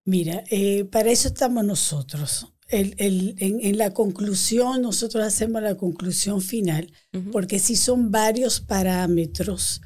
Mira, 0.06 0.44
eh, 0.50 0.86
para 0.86 1.12
eso 1.12 1.28
estamos 1.30 1.64
nosotros. 1.64 2.48
El- 2.72 2.96
el- 2.98 3.36
en, 3.40 3.60
en 3.62 3.78
la 3.78 3.94
conclusión, 3.94 4.82
nosotros 4.82 5.24
hacemos 5.24 5.62
la 5.62 5.76
conclusión 5.76 6.42
final, 6.42 6.92
porque 7.32 7.60
sí 7.60 7.76
son 7.76 8.12
varios 8.12 8.62
parámetros 8.62 9.82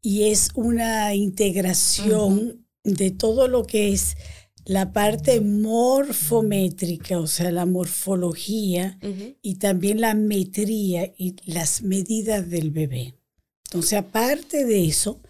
y 0.00 0.22
es 0.24 0.48
una 0.54 1.14
integración 1.14 2.66
de 2.84 3.10
todo 3.10 3.48
lo 3.48 3.64
que 3.66 3.92
es 3.92 4.16
la 4.64 4.92
parte 4.92 5.40
morfométrica, 5.40 7.18
o 7.18 7.26
sea, 7.26 7.50
la 7.50 7.66
morfología 7.66 8.98
y 9.42 9.56
también 9.56 10.00
la 10.00 10.14
metría 10.14 11.12
y 11.16 11.36
las 11.44 11.82
medidas 11.82 12.48
del 12.48 12.70
bebé. 12.70 13.14
Entonces, 13.66 13.94
aparte 13.98 14.64
de 14.64 14.84
eso, 14.86 15.20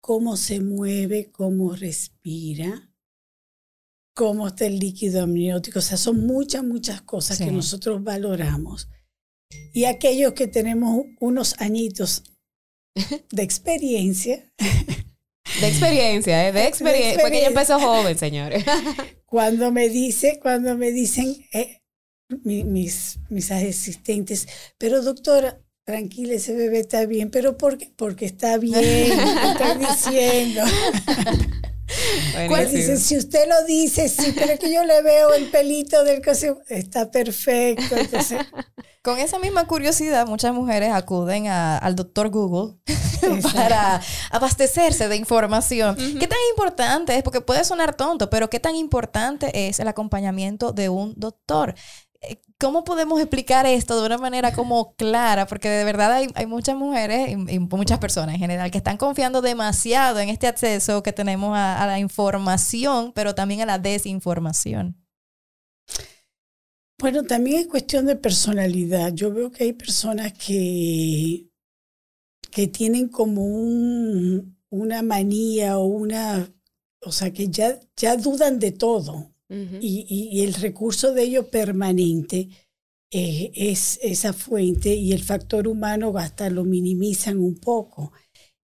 cómo 0.00 0.36
se 0.36 0.60
mueve, 0.60 1.30
cómo 1.30 1.74
respira, 1.74 2.90
cómo 4.14 4.48
está 4.48 4.66
el 4.66 4.78
líquido 4.78 5.22
amniótico, 5.24 5.80
o 5.80 5.82
sea, 5.82 5.96
son 5.96 6.26
muchas, 6.26 6.62
muchas 6.64 7.02
cosas 7.02 7.38
Sí. 7.38 7.44
que 7.44 7.50
nosotros 7.50 8.02
valoramos. 8.02 8.88
Y 9.72 9.84
aquellos 9.84 10.32
que 10.34 10.46
tenemos 10.46 11.04
unos 11.20 11.54
añitos 11.60 12.22
de 13.30 13.42
experiencia, 13.42 14.44
De 15.60 15.68
experiencia, 15.68 16.48
¿eh? 16.48 16.52
De 16.52 16.64
experiencia. 16.66 17.20
Porque 17.20 17.44
experiencia. 17.44 17.48
empezó 17.48 17.78
joven, 17.78 18.18
señores. 18.18 18.64
cuando 19.26 19.70
me 19.70 19.88
dice, 19.88 20.40
cuando 20.42 20.76
me 20.76 20.90
dicen 20.90 21.36
eh, 21.52 21.80
mi- 22.42 22.64
mis, 22.64 23.18
mis 23.28 23.50
asistentes, 23.52 24.48
pero 24.78 25.02
doctora, 25.02 25.60
tranquila, 25.86 26.34
ese 26.34 26.54
bebé 26.54 26.80
está 26.80 27.04
bien, 27.06 27.30
pero 27.30 27.56
¿por 27.56 27.78
qué? 27.78 27.92
Porque 27.94 28.24
está 28.24 28.56
bien, 28.58 28.76
estoy 29.12 29.78
diciendo. 29.88 30.62
¿Cuál 32.48 32.70
dice? 32.70 32.96
Si 32.96 33.16
usted 33.16 33.48
lo 33.48 33.64
dice, 33.64 34.08
sí, 34.08 34.32
pero 34.36 34.52
es 34.52 34.58
que 34.60 34.72
yo 34.72 34.84
le 34.84 35.02
veo 35.02 35.32
el 35.34 35.50
pelito 35.50 36.02
del 36.04 36.22
coseo, 36.24 36.58
está 36.68 37.10
perfecto. 37.10 37.96
Entonces, 37.96 38.38
Con 39.02 39.18
esa 39.18 39.38
misma 39.38 39.66
curiosidad, 39.66 40.26
muchas 40.26 40.54
mujeres 40.54 40.90
acuden 40.92 41.46
a- 41.48 41.76
al 41.76 41.94
doctor 41.94 42.30
Google 42.30 42.76
para 43.54 44.00
abastecerse 44.30 45.08
de 45.08 45.16
información. 45.16 45.94
¿Qué 45.96 46.26
tan 46.26 46.38
importante 46.50 47.16
es? 47.16 47.22
Porque 47.22 47.40
puede 47.40 47.64
sonar 47.64 47.94
tonto, 47.94 48.30
pero 48.30 48.48
¿qué 48.48 48.60
tan 48.60 48.76
importante 48.76 49.68
es 49.68 49.78
el 49.80 49.88
acompañamiento 49.88 50.72
de 50.72 50.88
un 50.88 51.12
doctor? 51.16 51.74
¿Cómo 52.58 52.84
podemos 52.84 53.20
explicar 53.20 53.66
esto 53.66 54.00
de 54.00 54.06
una 54.06 54.18
manera 54.18 54.54
como 54.54 54.94
clara? 54.94 55.46
Porque 55.46 55.68
de 55.68 55.84
verdad 55.84 56.12
hay, 56.12 56.28
hay 56.34 56.46
muchas 56.46 56.76
mujeres 56.76 57.30
y, 57.30 57.58
muchas 57.58 57.98
personas 57.98 58.36
en 58.36 58.40
general 58.40 58.70
que 58.70 58.78
están 58.78 58.96
confiando 58.96 59.42
demasiado 59.42 60.20
en 60.20 60.28
este 60.28 60.46
acceso 60.46 61.02
que 61.02 61.12
tenemos 61.12 61.56
a, 61.56 61.82
a 61.82 61.86
la 61.86 61.98
información, 61.98 63.12
pero 63.14 63.34
también 63.34 63.60
a 63.60 63.66
la 63.66 63.78
desinformación. 63.78 64.96
Bueno, 66.98 67.24
también 67.24 67.58
es 67.58 67.66
cuestión 67.66 68.06
de 68.06 68.16
personalidad. 68.16 69.12
Yo 69.12 69.32
veo 69.32 69.50
que 69.50 69.64
hay 69.64 69.72
personas 69.72 70.32
que, 70.32 71.50
que 72.50 72.66
tienen 72.68 73.08
como 73.08 73.44
un, 73.44 74.56
una 74.70 75.02
manía 75.02 75.76
o 75.78 75.84
una, 75.86 76.54
o 77.02 77.12
sea, 77.12 77.32
que 77.32 77.48
ya, 77.48 77.78
ya 77.96 78.16
dudan 78.16 78.58
de 78.58 78.72
todo. 78.72 79.33
Y, 79.80 80.06
y- 80.08 80.28
y 80.38 80.42
el 80.42 80.54
recurso 80.54 81.12
de 81.14 81.22
ello 81.24 81.48
permanente 81.50 82.48
eh, 83.12 83.52
es 83.54 84.00
esa 84.02 84.32
fuente 84.32 84.94
y 84.94 85.12
el 85.12 85.22
factor 85.22 85.68
humano 85.68 86.12
hasta 86.18 86.50
lo 86.50 86.64
minimizan 86.64 87.38
un 87.38 87.56
poco. 87.60 88.12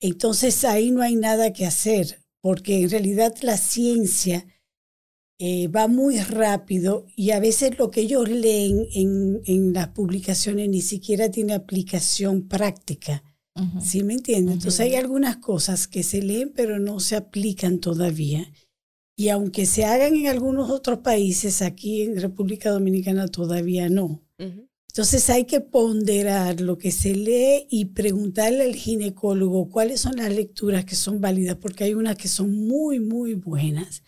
Entonces 0.00 0.64
ahí 0.64 0.90
no 0.90 1.02
hay 1.02 1.14
nada 1.14 1.52
que 1.52 1.66
hacer, 1.66 2.18
porque 2.42 2.80
en 2.82 2.90
realidad 2.90 3.34
la 3.42 3.56
ciencia 3.56 4.46
eh, 5.38 5.68
va 5.68 5.88
muy 5.88 6.18
rápido 6.18 7.06
y 7.16 7.30
a 7.30 7.40
veces 7.40 7.78
lo 7.78 7.90
que 7.90 8.02
ellos 8.02 8.28
leen 8.28 8.86
en, 8.92 9.40
en 9.46 9.72
las 9.72 9.88
publicaciones 9.88 10.68
ni 10.68 10.82
siquiera 10.82 11.30
tiene 11.30 11.54
aplicación 11.54 12.46
práctica. 12.48 13.22
Ujú. 13.56 13.80
¿Sí 13.80 14.02
me 14.02 14.14
entiendes? 14.14 14.54
Entonces 14.56 14.80
Ujú. 14.80 14.88
hay 14.88 14.94
algunas 14.96 15.36
cosas 15.38 15.88
que 15.88 16.02
se 16.02 16.22
leen 16.22 16.52
pero 16.54 16.78
no 16.78 17.00
se 17.00 17.16
aplican 17.16 17.78
todavía. 17.78 18.50
Y 19.20 19.28
aunque 19.28 19.66
se 19.66 19.84
hagan 19.84 20.16
en 20.16 20.28
algunos 20.28 20.70
otros 20.70 21.00
países, 21.00 21.60
aquí 21.60 22.00
en 22.04 22.18
República 22.18 22.70
Dominicana 22.70 23.28
todavía 23.28 23.90
no. 23.90 24.24
Ujú. 24.38 24.66
Entonces 24.88 25.28
hay 25.28 25.44
que 25.44 25.60
ponderar 25.60 26.62
lo 26.62 26.78
que 26.78 26.90
se 26.90 27.14
lee 27.14 27.66
y 27.68 27.84
preguntarle 27.84 28.62
al 28.62 28.74
ginecólogo 28.74 29.68
cuáles 29.68 30.00
son 30.00 30.16
las 30.16 30.32
lecturas 30.32 30.86
que 30.86 30.94
son 30.94 31.20
válidas, 31.20 31.56
porque 31.56 31.84
hay 31.84 31.92
unas 31.92 32.16
que 32.16 32.28
son 32.28 32.66
muy, 32.66 32.98
muy 32.98 33.34
buenas. 33.34 34.02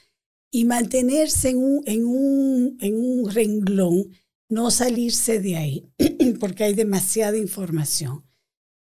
Y 0.51 0.65
mantenerse 0.65 1.51
en 1.51 1.59
un, 1.59 1.83
en 1.85 2.07
un, 2.07 2.79
en 2.81 2.97
un 2.97 3.31
renglón, 3.31 4.09
no 4.49 4.71
salirse 4.71 5.41
de 5.41 5.57
ahí, 5.57 5.91
porque 6.41 6.65
hay 6.65 6.73
demasiada 6.73 7.37
información. 7.37 8.25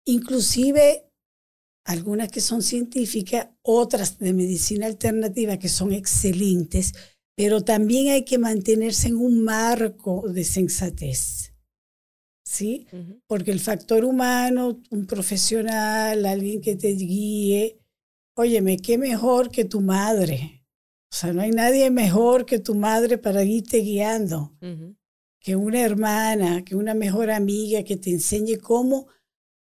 Inclusive 0.04 1.07
algunas 1.88 2.30
que 2.30 2.42
son 2.42 2.62
científicas, 2.62 3.48
otras 3.62 4.20
de 4.20 4.34
medicina 4.34 4.88
alternativa 4.88 5.58
que 5.58 5.70
son 5.70 5.94
excelentes, 5.94 6.94
pero 7.34 7.62
también 7.62 8.10
hay 8.10 8.26
que 8.26 8.38
mantenerse 8.38 9.08
en 9.08 9.16
un 9.16 9.42
marco 9.42 10.28
de 10.28 10.44
sensatez. 10.44 11.54
¿Sí? 12.46 12.88
Ujú. 12.92 13.22
Porque 13.26 13.52
el 13.52 13.62
factor 13.62 14.04
humano, 14.04 14.82
un 14.90 15.06
profesional, 15.08 16.26
alguien 16.26 16.60
que 16.60 16.76
te 16.76 16.90
guíe, 16.90 17.80
óyeme, 18.36 18.78
qué 18.78 18.98
mejor 18.98 19.50
que 19.50 19.64
tu 19.64 19.80
madre. 19.80 20.66
O 21.10 21.16
sea, 21.16 21.32
no 21.32 21.42
hay 21.42 21.52
nadie 21.52 21.90
mejor 21.90 22.46
que 22.46 22.60
tu 22.60 22.76
madre 22.76 23.18
para 23.18 23.46
irte 23.46 23.78
guiando 23.78 24.58
Ujú. 24.62 24.98
que 25.40 25.56
una 25.56 25.80
hermana, 25.80 26.66
que 26.66 26.76
una 26.76 26.94
mejor 26.94 27.32
amiga 27.32 27.84
que 27.84 27.96
te 27.96 28.10
enseñe 28.10 28.58
cómo, 28.58 29.08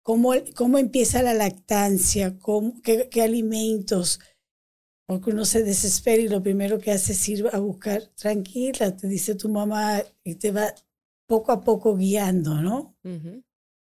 cómo, 0.05 0.35
cómo 0.55 0.79
empieza 0.79 1.23
la 1.23 1.35
lactancia, 1.35 2.39
cómo, 2.39 2.81
qué, 2.83 3.09
qué 3.11 3.23
alimentos, 3.23 4.21
porque 5.09 5.31
uno 5.31 5.45
se 5.45 5.63
desespera 5.65 6.23
y 6.23 6.29
lo 6.29 6.43
primero 6.43 6.79
que 6.79 6.93
hace 6.93 7.13
es 7.13 7.29
ir 7.29 7.49
a 7.53 7.59
buscar, 7.59 8.03
tranquila, 8.15 8.97
te 8.97 9.09
dice 9.09 9.35
tu 9.35 9.49
mamá 9.49 10.03
y 10.23 10.37
te 10.37 10.53
va 10.53 10.75
poco 11.27 11.53
a 11.53 11.61
poco 11.63 11.97
guiando, 11.97 12.63
¿no? 12.63 12.97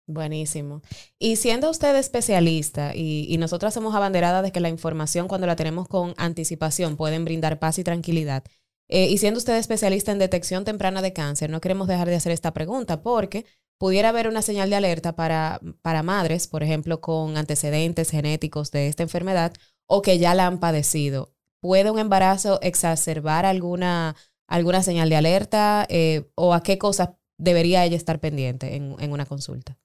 Buenísimo. 0.07 0.81
Y 1.19 1.37
siendo 1.37 1.69
usted 1.69 1.95
especialista 1.95 2.93
y, 2.95 3.27
y 3.29 3.37
nosotras 3.37 3.73
somos 3.73 3.95
abanderadas 3.95 4.43
de 4.43 4.51
que 4.51 4.59
la 4.59 4.69
información 4.69 5.27
cuando 5.29 5.47
la 5.47 5.55
tenemos 5.55 5.87
con 5.87 6.13
anticipación 6.17 6.97
pueden 6.97 7.23
brindar 7.25 7.59
paz 7.59 7.79
y 7.79 7.83
tranquilidad. 7.83 8.43
eh, 8.89 9.07
y 9.09 9.17
siendo 9.19 9.37
usted 9.37 9.55
especialista 9.57 10.11
en 10.11 10.19
detección 10.19 10.65
temprana 10.65 11.01
de 11.01 11.13
cáncer, 11.13 11.49
no 11.49 11.61
queremos 11.61 11.87
dejar 11.87 12.09
de 12.09 12.15
hacer 12.15 12.33
esta 12.33 12.51
pregunta 12.53 13.01
porque 13.01 13.45
pudiera 13.81 14.09
haber 14.09 14.27
una 14.27 14.43
señal 14.43 14.69
de 14.69 14.75
alerta 14.75 15.15
para, 15.15 15.59
para 15.81 16.03
madres, 16.03 16.47
por 16.47 16.61
ejemplo, 16.61 17.01
con 17.01 17.35
antecedentes 17.35 18.11
genéticos 18.11 18.69
de 18.69 18.87
esta 18.87 19.01
enfermedad 19.01 19.53
o 19.87 20.03
que 20.03 20.19
ya 20.19 20.35
la 20.35 20.45
han 20.45 20.59
padecido. 20.59 21.33
¿Puede 21.63 21.89
un 21.89 21.97
embarazo 21.97 22.61
exacerbar 22.61 23.43
alguna, 23.43 24.15
alguna 24.47 24.83
señal 24.83 25.09
de 25.09 25.15
alerta 25.15 25.87
eh, 25.89 26.29
o 26.35 26.53
a 26.53 26.61
qué 26.61 26.77
cosas 26.77 27.09
debería 27.39 27.83
ella 27.83 27.97
estar 27.97 28.19
pendiente 28.19 28.75
en, 28.75 28.97
en 28.99 29.11
una 29.13 29.25
consulta? 29.25 29.79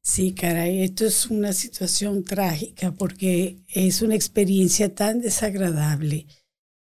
Sí, 0.00 0.32
caray, 0.32 0.84
esto 0.84 1.04
es 1.04 1.26
una 1.26 1.52
situación 1.52 2.22
trágica 2.22 2.92
porque 2.92 3.64
es 3.66 4.00
una 4.00 4.14
experiencia 4.14 4.94
tan 4.94 5.20
desagradable, 5.20 6.28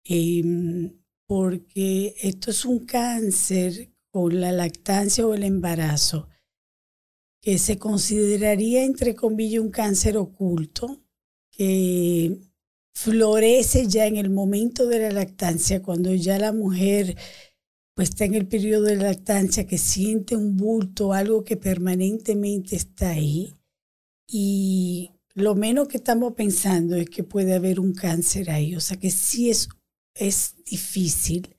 em, 0.05 0.91
porque 1.27 2.15
esto 2.23 2.51
es 2.51 2.65
un 2.65 2.87
cáncer 2.87 3.94
con 4.15 4.41
la 4.41 4.53
lactancia 4.53 5.27
o 5.27 5.35
el 5.35 5.43
embarazo 5.43 6.29
que 7.43 7.59
se 7.59 7.79
consideraría, 7.79 8.85
entre 8.85 9.17
comillas, 9.17 9.61
un 9.61 9.73
cáncer 9.73 10.17
oculto, 10.17 11.03
que 11.51 12.39
florece 12.95 13.89
ya 13.89 14.07
en 14.07 14.17
el 14.17 14.31
momento 14.31 14.87
de 14.87 15.01
la 15.01 15.11
lactancia, 15.11 15.83
cuando 15.83 16.15
ya 16.15 16.39
la 16.39 16.53
mujer 16.53 17.17
pues 17.95 18.11
está 18.11 18.25
en 18.25 18.35
el 18.35 18.47
periodo 18.47 18.85
de 18.85 18.95
lactancia, 18.95 19.67
que 19.67 19.79
siente 19.79 20.37
un 20.37 20.57
bulto, 20.57 21.13
algo 21.13 21.43
que 21.43 21.57
permanentemente 21.57 22.77
está 22.77 23.11
ahí. 23.11 23.57
Y 24.29 25.11
lo 25.35 25.57
menos 25.57 25.89
que 25.89 25.97
estamos 25.97 26.35
pensando 26.35 26.95
es 26.95 27.11
que 27.11 27.25
puede 27.25 27.55
haber 27.55 27.81
un 27.81 27.95
cáncer 27.95 28.53
ahí. 28.53 28.77
O 28.77 28.81
sea 28.81 28.97
que 28.97 29.11
sí 29.11 29.51
es, 29.51 29.69
es 30.15 30.55
difícil 30.65 31.57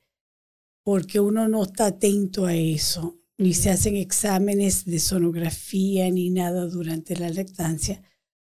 porque 0.86 1.20
uno 1.20 1.48
no 1.50 1.64
está 1.64 1.88
atento 1.88 2.46
a 2.46 2.54
eso, 2.54 3.18
ni 3.40 3.56
se 3.56 3.72
hacen 3.72 3.98
exámenes 3.98 4.86
de 4.86 5.00
sonografía 5.00 6.10
ni 6.12 6.30
nada 6.30 6.68
durante 6.68 7.18
la 7.18 7.32
lactancia, 7.32 8.04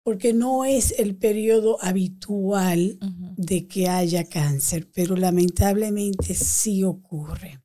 porque 0.03 0.33
no 0.33 0.65
es 0.65 0.99
el 0.99 1.15
periodo 1.15 1.79
habitual 1.81 2.99
de 3.37 3.69
que 3.69 3.89
haya 3.89 4.25
cáncer, 4.25 4.91
pero 4.93 5.15
lamentablemente 5.15 6.35
sí 6.35 6.83
ocurre. 6.83 7.63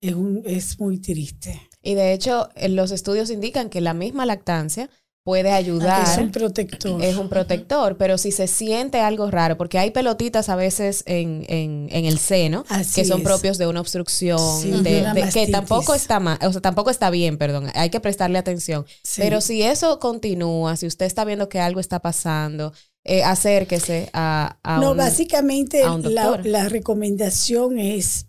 Es, 0.00 0.14
un, 0.14 0.42
es 0.46 0.78
muy 0.78 0.98
triste. 0.98 1.68
Y 1.82 1.94
de 1.94 2.12
hecho, 2.12 2.48
eh, 2.54 2.68
los 2.68 2.92
estudios 2.92 3.28
indican 3.30 3.70
que 3.70 3.80
la 3.80 3.92
misma 3.92 4.24
lactancia 4.24 4.88
puede 5.24 5.52
ayudar. 5.52 6.02
Es 6.02 6.18
un 6.18 6.30
protector. 6.32 7.02
es 7.02 7.16
un 7.16 7.28
protector, 7.28 7.96
pero 7.96 8.18
si 8.18 8.32
se 8.32 8.46
siente 8.48 9.00
algo 9.00 9.30
raro, 9.30 9.56
porque 9.56 9.78
hay 9.78 9.90
pelotitas 9.92 10.48
a 10.48 10.56
veces 10.56 11.04
en, 11.06 11.44
en, 11.48 11.88
en 11.92 12.04
el 12.06 12.18
seno 12.18 12.64
Así 12.68 12.94
que 13.00 13.04
son 13.04 13.18
es. 13.20 13.24
propios 13.24 13.58
de 13.58 13.66
una 13.68 13.80
obstrucción, 13.80 14.38
Sí, 14.60 14.70
de, 14.70 14.82
de 14.82 15.00
una 15.02 15.14
de- 15.14 15.28
que 15.28 15.46
tampoco 15.48 15.94
está 15.94 16.18
mal, 16.20 16.38
o 16.42 16.50
sea, 16.52 16.60
tampoco 16.60 16.90
está 16.90 17.10
bien, 17.10 17.38
perdón, 17.38 17.70
hay 17.74 17.90
que 17.90 18.00
prestarle 18.00 18.38
atención. 18.38 18.84
Sí. 19.04 19.20
Pero 19.22 19.40
si 19.40 19.62
eso 19.62 19.98
continúa, 20.00 20.76
si 20.76 20.86
usted 20.86 21.06
está 21.06 21.24
viendo 21.24 21.48
que 21.48 21.60
algo 21.60 21.78
está 21.80 22.00
pasando, 22.00 22.72
eh, 23.04 23.22
acérquese 23.24 24.10
a, 24.12 24.58
a 24.62 24.78
no, 24.80 24.92
un- 24.92 24.96
básicamente 24.96 25.82
a 25.82 25.92
un 25.92 26.14
la, 26.14 26.40
la 26.44 26.68
recomendación 26.68 27.78
es 27.78 28.26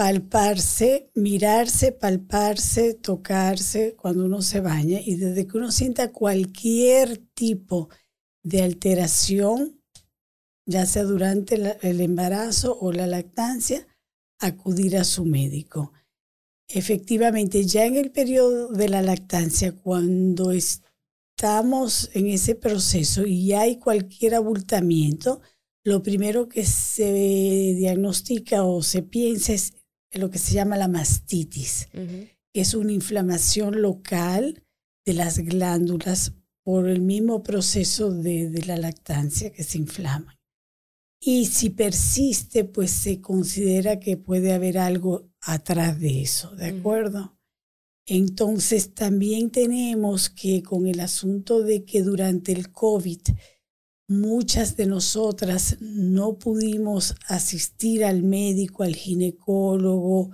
palparse, 0.00 1.10
mirarse, 1.14 1.92
palparse, 1.92 2.94
tocarse 2.94 3.94
cuando 3.96 4.24
uno 4.24 4.40
se 4.40 4.62
baña 4.62 4.98
y 5.04 5.16
desde 5.16 5.46
que 5.46 5.58
uno 5.58 5.70
sienta 5.70 6.10
cualquier 6.10 7.18
tipo 7.34 7.90
de 8.42 8.62
alteración, 8.62 9.78
ya 10.64 10.86
sea 10.86 11.02
durante 11.04 11.76
el 11.82 12.00
embarazo 12.00 12.78
o 12.80 12.92
la 12.92 13.06
lactancia, 13.06 13.86
acudir 14.38 14.96
a 14.96 15.04
su 15.04 15.26
médico. 15.26 15.92
Efectivamente, 16.66 17.66
ya 17.66 17.84
en 17.84 17.96
el 17.96 18.10
periodo 18.10 18.68
de 18.68 18.88
la 18.88 19.02
lactancia, 19.02 19.72
cuando 19.72 20.50
estamos 20.50 22.08
en 22.14 22.28
ese 22.28 22.54
proceso 22.54 23.26
y 23.26 23.52
hay 23.52 23.76
cualquier 23.76 24.34
abultamiento, 24.34 25.42
lo 25.84 26.02
primero 26.02 26.48
que 26.48 26.64
se 26.64 27.74
diagnostica 27.76 28.64
o 28.64 28.82
se 28.82 29.02
piensa 29.02 29.52
es 29.52 29.74
lo 30.12 30.30
que 30.30 30.38
se 30.38 30.54
llama 30.54 30.76
la 30.76 30.88
mastitis, 30.88 31.88
que 31.92 32.60
es 32.60 32.74
una 32.74 32.92
inflamación 32.92 33.80
local 33.82 34.64
de 35.04 35.14
las 35.14 35.38
glándulas 35.38 36.32
por 36.64 36.88
el 36.88 37.00
mismo 37.00 37.42
proceso 37.42 38.10
de, 38.10 38.50
de 38.50 38.64
la 38.64 38.76
lactancia 38.76 39.50
que 39.50 39.62
se 39.62 39.78
inflaman. 39.78 40.36
Y 41.22 41.46
si 41.46 41.70
persiste, 41.70 42.64
pues 42.64 42.90
se 42.90 43.20
considera 43.20 44.00
que 44.00 44.16
puede 44.16 44.52
haber 44.52 44.78
algo 44.78 45.30
atrás 45.40 46.00
de 46.00 46.22
eso, 46.22 46.54
¿de 46.56 46.66
acuerdo? 46.66 47.36
Entonces 48.06 48.94
también 48.94 49.50
tenemos 49.50 50.30
que 50.30 50.62
con 50.62 50.86
el 50.86 51.00
asunto 51.00 51.62
de 51.62 51.84
que 51.84 52.02
durante 52.02 52.52
el 52.52 52.72
COVID 52.72 53.20
muchas 54.10 54.76
de 54.76 54.86
nosotras 54.86 55.76
no 55.80 56.36
pudimos 56.36 57.14
asistir 57.28 58.04
al 58.04 58.24
médico, 58.24 58.82
al 58.82 58.96
ginecólogo, 58.96 60.32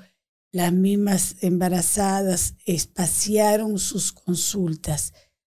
las 0.50 0.72
mismas 0.72 1.36
embarazadas 1.42 2.54
espaciaron 2.64 3.78
sus 3.78 4.12
consultas, 4.12 5.12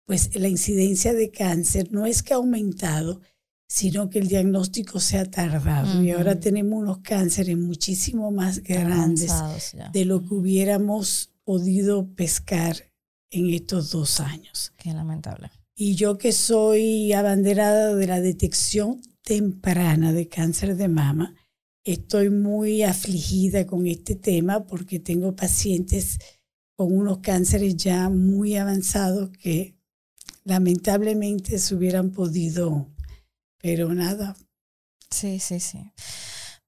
pues 0.03 0.35
la 0.35 0.47
incidencia 0.47 1.13
de 1.13 1.29
cáncer 1.29 1.91
no 1.91 2.07
es 2.07 2.23
que 2.23 2.33
ha 2.33 2.37
aumentado, 2.37 3.21
sino 3.69 4.09
que 4.09 4.17
el 4.17 4.27
diagnóstico 4.27 4.99
se 4.99 5.19
ha 5.19 5.29
tardado. 5.29 6.01
Y 6.01 6.09
ahora 6.09 6.39
tenemos 6.39 6.79
unos 6.81 6.99
cánceres 6.99 7.57
muchísimo 7.57 8.31
más 8.31 8.63
grandes 8.63 9.31
de 9.93 10.05
lo 10.05 10.23
que 10.23 10.33
hubiéramos 10.33 11.33
podido 11.43 12.07
pescar 12.15 12.86
en 13.31 13.53
estos 13.53 13.91
dos 13.91 14.19
años. 14.19 14.73
Qué 14.77 14.93
lamentable. 14.93 15.51
Y 15.75 15.95
yo 15.95 16.17
que 16.17 16.31
soy 16.31 17.13
abanderada 17.13 17.93
de 17.95 18.07
la 18.07 18.19
detección 18.19 19.01
temprana 19.21 20.11
de 20.11 20.27
cáncer 20.27 20.75
de 20.75 20.87
mama, 20.87 21.35
estoy 21.83 22.29
muy 22.29 22.83
afligida 22.83 23.67
con 23.67 23.85
este 23.87 24.15
tema 24.15 24.65
porque 24.65 24.99
tengo 24.99 25.35
pacientes 25.35 26.17
con 26.75 26.95
unos 26.95 27.19
cánceres 27.19 27.75
ya 27.77 28.09
muy 28.09 28.55
avanzados 28.55 29.29
que 29.29 29.75
lamentablemente 30.43 31.59
se 31.59 31.75
hubieran 31.75 32.11
podido 32.11 32.87
pero 33.57 33.93
nada. 33.93 34.35
Sí, 35.09 35.39
sí, 35.39 35.59
sí. 35.59 35.91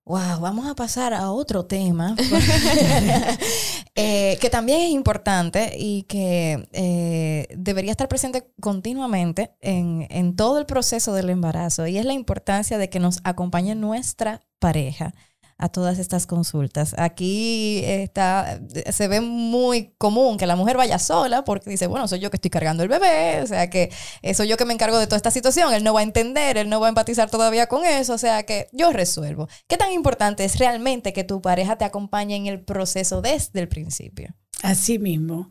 Wow, 0.06 0.40
vamos 0.42 0.68
a 0.68 0.76
pasar 0.76 1.14
a 1.14 1.32
otro 1.32 1.66
tema 1.66 2.16
eh, 4.00 4.38
que 4.40 4.50
también 4.50 4.82
es 4.82 4.90
importante 4.92 5.74
y 5.78 6.04
que 6.04 6.68
eh, 6.72 7.48
debería 7.56 7.92
estar 7.92 8.08
presente 8.08 8.52
continuamente 8.62 9.52
en, 9.62 10.08
en 10.10 10.36
todo 10.36 10.60
el 10.60 10.66
proceso 10.66 11.14
del 11.14 11.30
embarazo 11.30 11.88
y 11.88 11.98
es 11.98 12.06
la 12.06 12.14
importancia 12.14 12.78
de 12.78 12.90
que 12.90 13.00
nos 13.00 13.20
acompañe 13.24 13.76
nuestra 13.76 14.42
pareja 14.60 15.14
a 15.60 15.68
todas 15.68 16.00
estas 16.00 16.26
consultas. 16.26 16.96
Aquí 16.98 17.82
está, 17.84 18.62
se 18.92 19.08
ve 19.10 19.20
muy 19.20 19.94
común 19.98 20.38
que 20.38 20.48
la 20.48 20.56
mujer 20.56 20.78
vaya 20.78 20.98
sola 20.98 21.44
porque 21.44 21.70
dice, 21.70 21.86
bueno, 21.86 22.08
soy 22.08 22.20
yo 22.20 22.32
que 22.32 22.38
estoy 22.38 22.50
cargando 22.50 22.82
el 22.82 22.90
bebé, 22.90 23.42
o 23.44 23.48
sea 23.48 23.70
que 23.70 23.92
soy 24.34 24.48
yo 24.48 24.56
que 24.56 24.64
me 24.64 24.74
encargo 24.74 24.98
de 24.98 25.06
toda 25.06 25.18
esta 25.18 25.32
situación, 25.32 25.74
él 25.74 25.84
no 25.84 25.94
va 25.94 26.00
a 26.00 26.04
entender, 26.04 26.58
él 26.58 26.70
no 26.70 26.80
va 26.80 26.88
a 26.88 26.90
empatizar 26.90 27.30
todavía 27.30 27.68
con 27.68 27.86
eso, 27.86 28.14
o 28.14 28.18
sea 28.18 28.44
que 28.44 28.70
yo 28.72 28.94
resuelvo. 28.94 29.50
¿Qué 29.68 29.76
tan 29.76 29.92
importante 29.92 30.46
es 30.46 30.58
realmente 30.58 31.12
que 31.12 31.26
tu 31.26 31.42
pareja 31.42 31.78
te 31.78 31.84
acompañe 31.84 32.38
en 32.38 32.48
el 32.48 32.64
proceso 32.64 33.22
desde 33.22 33.60
el 33.60 33.68
principio? 33.68 34.34
Así 34.64 34.98
mismo. 34.98 35.50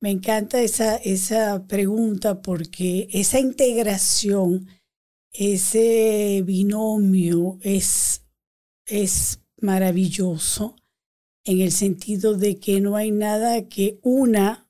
Me 0.00 0.10
encanta 0.10 0.62
esa, 0.62 0.96
esa 0.96 1.66
pregunta 1.66 2.40
porque 2.40 3.08
esa 3.12 3.38
integración, 3.38 4.68
ese 5.34 6.42
binomio 6.46 7.58
es 7.60 8.22
maravilloso 9.62 10.76
en 11.44 11.60
el 11.60 11.72
sentido 11.72 12.36
de 12.36 12.58
que 12.58 12.80
no 12.80 12.96
hay 12.96 13.10
nada 13.10 13.68
que 13.68 13.98
una 14.02 14.68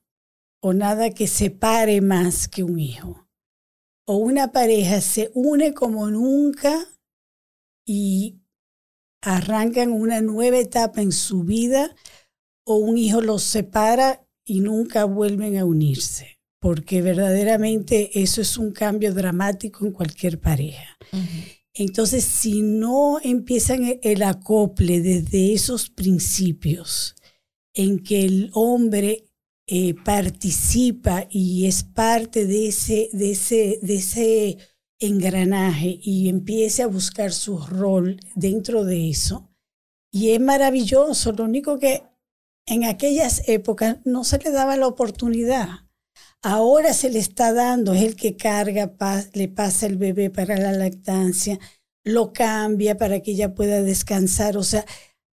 o 0.61 0.73
nada 0.73 1.09
que 1.09 1.27
separe 1.27 2.01
más 2.01 2.47
que 2.47 2.63
un 2.63 2.79
hijo. 2.79 3.27
O 4.05 4.17
una 4.17 4.51
pareja 4.51 5.01
se 5.01 5.31
une 5.33 5.73
como 5.73 6.09
nunca 6.09 6.87
y 7.85 8.39
arrancan 9.21 9.91
una 9.91 10.21
nueva 10.21 10.57
etapa 10.57 11.01
en 11.01 11.11
su 11.11 11.43
vida 11.43 11.95
o 12.65 12.75
un 12.75 12.97
hijo 12.97 13.21
los 13.21 13.43
separa 13.43 14.25
y 14.45 14.61
nunca 14.61 15.05
vuelven 15.05 15.57
a 15.57 15.65
unirse, 15.65 16.39
porque 16.59 17.01
verdaderamente 17.01 18.21
eso 18.21 18.41
es 18.41 18.57
un 18.57 18.71
cambio 18.71 19.13
dramático 19.13 19.85
en 19.85 19.91
cualquier 19.91 20.39
pareja. 20.39 20.97
Entonces, 21.73 22.23
si 22.23 22.61
no 22.61 23.19
empiezan 23.23 23.83
e-, 23.83 23.99
el 24.03 24.23
acople 24.23 25.01
desde 25.01 25.53
esos 25.53 25.89
principios 25.89 27.15
en 27.73 27.99
que 27.99 28.25
el 28.25 28.51
hombre 28.53 29.25
eh, 29.67 29.93
participa 30.03 31.27
y 31.29 31.65
es 31.65 31.83
parte 31.83 32.45
de 32.45 32.67
ese, 32.67 33.09
de, 33.13 33.31
ese, 33.31 33.79
de 33.81 33.95
ese 33.95 34.57
engranaje 34.99 35.99
y 36.01 36.27
empiece 36.27 36.83
a 36.83 36.87
buscar 36.87 37.31
su 37.31 37.57
rol 37.57 38.19
dentro 38.35 38.83
de 38.83 39.09
eso, 39.09 39.49
y 40.11 40.31
es 40.31 40.41
maravilloso, 40.41 41.31
lo 41.31 41.45
único 41.45 41.79
que 41.79 42.03
en 42.65 42.83
aquellas 42.83 43.47
épocas 43.47 43.99
no 44.03 44.23
se 44.23 44.37
le 44.39 44.51
daba 44.51 44.75
la 44.75 44.87
oportunidad. 44.87 45.87
Ahora 46.43 46.93
se 46.93 47.09
le 47.11 47.19
está 47.19 47.53
dando, 47.53 47.93
es 47.93 48.01
el 48.01 48.15
que 48.15 48.35
carga, 48.35 48.91
le 49.33 49.47
pasa 49.47 49.85
el 49.85 49.97
bebé 49.97 50.31
para 50.31 50.57
la 50.57 50.71
lactancia, 50.71 51.59
lo 52.03 52.33
cambia 52.33 52.97
para 52.97 53.19
que 53.21 53.31
ella 53.31 53.53
pueda 53.53 53.83
descansar. 53.83 54.57
O 54.57 54.63
sea, 54.63 54.85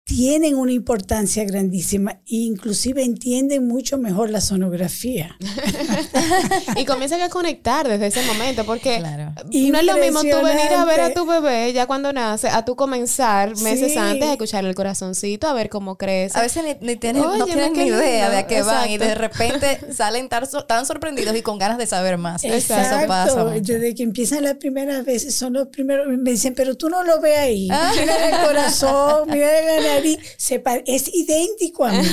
tienen 0.08 0.54
una 0.54 0.72
importancia 0.72 1.44
grandísima 1.44 2.12
e 2.12 2.36
inclusive 2.36 3.04
entienden 3.04 3.68
mucho 3.68 3.98
mejor 3.98 4.30
la 4.30 4.40
sonografía. 4.40 5.36
y 6.76 6.86
comienzan 6.86 7.20
a 7.20 7.28
conectar 7.28 7.86
desde 7.86 8.06
ese 8.06 8.22
momento 8.22 8.64
porque 8.64 9.00
no 9.00 9.78
es 9.78 9.84
lo 9.84 9.98
mismo 9.98 10.20
tú 10.22 10.42
venir 10.42 10.72
a 10.74 10.86
ver 10.86 11.00
a 11.02 11.12
tu 11.12 11.26
bebé 11.26 11.74
ya 11.74 11.86
cuando 11.86 12.10
nace, 12.14 12.48
a 12.48 12.64
tú 12.64 12.74
comenzar 12.74 13.54
meses 13.58 13.98
antes 13.98 14.26
a 14.26 14.32
escuchar 14.32 14.64
el 14.64 14.74
corazoncito, 14.74 15.46
a 15.46 15.52
ver 15.52 15.68
cómo 15.68 15.98
crece. 15.98 16.38
A 16.38 16.40
veces 16.40 16.64
ni, 16.80 16.96
tienes, 16.96 17.22
no 17.22 17.44
tienen 17.44 17.74
ni 17.74 17.88
idea 17.88 18.30
de 18.30 18.38
a 18.38 18.46
qué 18.46 18.62
van 18.62 18.88
y 18.88 18.96
de 18.96 19.14
repente 19.14 19.78
salen 19.94 20.30
tan, 20.30 20.86
sorprendidos 20.86 21.36
y 21.36 21.42
con 21.42 21.58
ganas 21.58 21.76
de 21.76 21.86
saber 21.86 22.16
más. 22.16 22.44
Exacto. 22.44 22.96
Eso 22.96 23.06
pasa 23.06 23.44
Desde 23.44 23.94
que 23.94 24.04
empiezan 24.04 24.42
las 24.42 24.54
primeras 24.54 25.04
veces 25.04 25.34
son 25.34 25.52
los 25.52 25.68
primeros, 25.68 26.06
me 26.06 26.30
dicen, 26.30 26.54
pero 26.54 26.78
tú 26.78 26.88
no 26.88 27.04
lo 27.04 27.20
ves 27.20 27.38
ahí. 27.38 27.68
Ah. 27.70 27.92
Mira 27.94 28.30
el 28.30 28.46
corazón, 28.46 29.28
mira 29.28 29.76
el 29.76 29.97
es 30.04 31.14
idéntico 31.14 31.84
a 31.84 31.92
mí. 31.92 32.06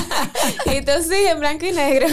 y 0.66 0.70
entonces 0.70 1.08
sí, 1.08 1.26
en 1.26 1.40
blanco 1.40 1.66
y 1.66 1.72
negro. 1.72 2.06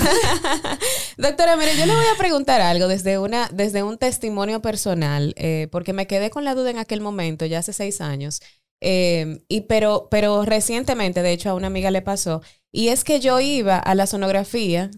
Doctora, 1.17 1.55
mire, 1.57 1.75
yo 1.77 1.85
le 1.85 1.95
voy 1.95 2.05
a 2.13 2.17
preguntar 2.17 2.61
algo 2.61 2.87
desde, 2.87 3.19
una, 3.19 3.49
desde 3.53 3.83
un 3.83 3.97
testimonio 3.97 4.61
personal, 4.61 5.33
eh, 5.37 5.67
porque 5.71 5.93
me 5.93 6.07
quedé 6.07 6.29
con 6.29 6.43
la 6.43 6.55
duda 6.55 6.71
en 6.71 6.79
aquel 6.79 7.01
momento, 7.01 7.45
ya 7.45 7.59
hace 7.59 7.73
seis 7.73 8.01
años. 8.01 8.41
Eh, 8.81 9.43
y 9.47 9.61
pero, 9.61 10.07
pero 10.11 10.45
recientemente, 10.45 11.21
de 11.21 11.31
hecho, 11.31 11.49
a 11.49 11.55
una 11.55 11.67
amiga 11.67 11.91
le 11.91 12.01
pasó, 12.01 12.41
y 12.71 12.89
es 12.89 13.03
que 13.03 13.19
yo 13.19 13.39
iba 13.39 13.77
a 13.77 13.95
la 13.95 14.07
sonografía 14.07 14.91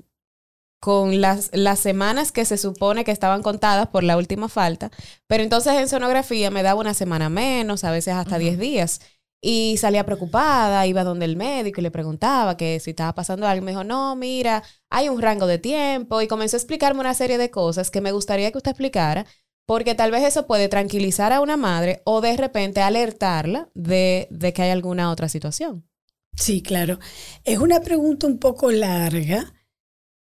con 0.80 1.20
las, 1.20 1.50
las 1.54 1.80
semanas 1.80 2.32
que 2.32 2.46
se 2.46 2.58
supone 2.58 3.04
que 3.04 3.12
estaban 3.12 3.44
contadas 3.44 3.88
por 3.88 4.04
la 4.04 4.18
última 4.18 4.48
falta, 4.48 4.92
pero 5.28 5.44
entonces 5.44 5.74
en 5.74 5.90
sonografía 5.90 6.52
me 6.52 6.64
daba 6.64 6.80
una 6.80 6.94
semana 6.94 7.30
menos, 7.30 7.84
a 7.84 7.92
veces 7.92 8.14
hasta 8.14 8.38
10 8.38 8.58
días. 8.60 9.02
Y 9.42 9.78
salía 9.78 10.06
preocupada, 10.06 10.86
iba 10.86 11.04
donde 11.04 11.26
el 11.26 11.38
médico 11.38 11.80
y 11.80 11.84
le 11.84 11.92
preguntaba 11.92 12.58
que 12.58 12.80
si 12.80 12.90
estaba 12.92 13.16
pasando 13.16 13.48
algo. 13.48 13.64
Me 13.66 13.72
dijo, 13.72 13.84
no, 13.86 14.16
mira, 14.16 14.64
hay 14.90 15.08
un 15.10 15.22
rango 15.22 15.48
de 15.48 15.58
tiempo. 15.60 16.22
Y 16.22 16.28
comenzó 16.28 16.58
a 16.58 16.60
explicarme 16.60 17.00
una 17.00 17.14
serie 17.14 17.38
de 17.38 17.50
cosas 17.50 17.90
que 17.92 18.02
me 18.02 18.12
gustaría 18.12 18.52
que 18.52 18.58
usted 18.58 18.72
explicara, 18.72 19.26
porque 19.66 19.96
tal 19.96 20.12
vez 20.12 20.24
eso 20.24 20.48
puede 20.48 20.68
tranquilizar 20.68 21.32
a 21.32 21.42
una 21.42 21.56
madre 21.56 22.02
o 22.06 22.22
de 22.22 22.36
repente 22.36 22.82
alertarla 22.82 23.70
de, 23.76 24.28
de 24.32 24.52
que 24.52 24.64
hay 24.64 24.72
alguna 24.72 25.12
otra 25.12 25.30
situación. 25.30 25.88
Sí, 26.36 26.62
claro. 26.62 27.00
Es 27.44 27.60
una 27.60 27.82
pregunta 27.82 28.28
un 28.28 28.40
poco 28.40 28.72
larga, 28.72 29.54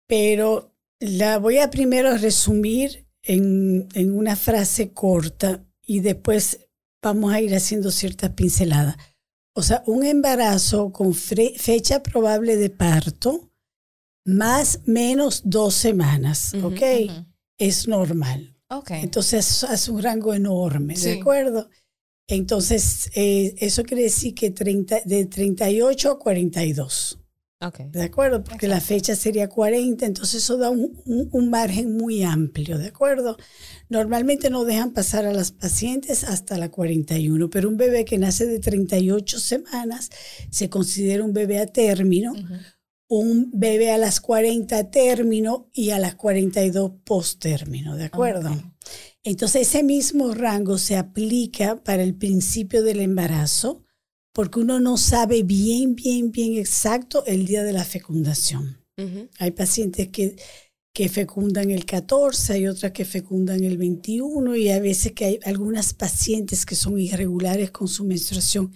pero 0.07 0.75
la 0.99 1.39
voy 1.39 1.57
a 1.57 1.69
primero 1.69 2.15
resumir 2.17 3.07
en, 3.23 3.87
en 3.93 4.15
una 4.15 4.35
frase 4.35 4.93
corta 4.93 5.65
y 5.81 5.99
después 5.99 6.64
vamos 7.05 7.31
a 7.31 7.39
ir 7.39 7.53
haciendo 7.55 7.91
ciertas 7.91 8.31
pinceladas. 8.31 8.97
O 9.53 9.61
sea, 9.61 9.83
un 9.85 10.03
embarazo 10.03 10.91
con 10.91 11.13
fecha 11.13 12.01
probable 12.01 12.57
de 12.57 12.71
parto, 12.71 13.51
más 14.25 14.81
menos 14.85 15.43
dos 15.45 15.75
semanas, 15.75 16.55
¿ok? 16.63 16.81
Es 17.59 17.87
normal. 17.87 18.57
Okay. 18.67 19.03
Entonces 19.03 19.63
es 19.71 19.87
un 19.87 20.01
rango 20.01 20.33
enorme, 20.33 20.95
¿de 20.95 21.19
acuerdo? 21.19 21.69
Entonces, 22.27 23.11
eh, 23.13 23.53
eso 23.59 23.83
quiere 23.83 24.03
decir 24.03 24.33
que 24.33 24.49
30, 24.49 25.01
de 25.05 25.27
38 25.27 26.11
a 26.11 26.19
42. 26.19 27.19
Okay. 27.61 27.87
¿De 27.89 28.03
acuerdo? 28.03 28.43
Porque 28.43 28.67
la 28.67 28.81
fecha 28.81 29.15
sería 29.15 29.47
40, 29.47 30.05
entonces 30.05 30.43
eso 30.43 30.57
da 30.57 30.69
un, 30.69 31.01
un, 31.05 31.49
margen 31.49 31.95
muy 31.95 32.21
amplio, 32.21 32.77
¿de 32.77 32.87
acuerdo? 32.87 33.37
Normalmente 33.87 34.49
no 34.49 34.65
dejan 34.65 34.91
pasar 34.91 35.25
a 35.25 35.33
las 35.33 35.51
pacientes 35.51 36.25
hasta 36.25 36.57
la 36.57 36.69
41, 36.69 37.49
pero 37.49 37.69
un 37.69 37.77
bebé 37.77 38.03
que 38.03 38.17
nace 38.17 38.45
de 38.45 38.59
38 38.59 39.39
semanas 39.39 40.09
se 40.51 40.69
considera 40.69 41.23
un 41.23 41.33
bebé 41.33 41.59
a 41.59 41.65
término 41.65 42.33
un 43.07 43.51
bebé 43.53 43.91
a 43.91 43.97
las 43.97 44.19
40 44.19 44.89
término 44.89 45.69
y 45.73 45.91
a 45.91 45.99
las 45.99 46.15
42 46.15 46.91
post 47.03 47.39
término, 47.39 47.95
¿de 47.95 48.05
acuerdo? 48.05 48.51
Ok. 48.51 48.75
Entonces 49.23 49.63
ese 49.63 49.83
mismo 49.83 50.33
rango 50.33 50.77
se 50.77 50.97
aplica 50.97 51.83
para 51.83 52.03
el 52.03 52.15
principio 52.15 52.83
del 52.83 52.99
embarazo 52.99 53.84
porque 54.35 54.59
uno 54.59 54.81
no 54.81 54.97
sabe 54.97 55.43
bien, 55.43 55.95
bien, 55.95 56.29
bien 56.29 56.57
exacto 56.57 57.25
el 57.25 57.45
día 57.45 57.63
de 57.63 57.71
la 57.71 57.85
fecundación. 57.85 58.83
Hay 59.39 59.51
pacientes 59.51 60.09
que, 60.09 60.35
que 60.93 61.07
fecundan 61.07 61.71
el 61.71 61.85
14, 61.85 62.51
hay 62.51 62.67
otras 62.67 62.91
que 62.91 63.05
fecundan 63.05 63.63
el 63.63 63.77
21 63.77 64.57
y 64.57 64.69
a 64.69 64.81
veces 64.81 65.13
que 65.13 65.23
hay 65.23 65.39
algunas 65.45 65.93
pacientes 65.93 66.65
que 66.65 66.75
son 66.75 66.99
irregulares 66.99 67.71
con 67.71 67.87
su 67.87 68.03
menstruación 68.03 68.73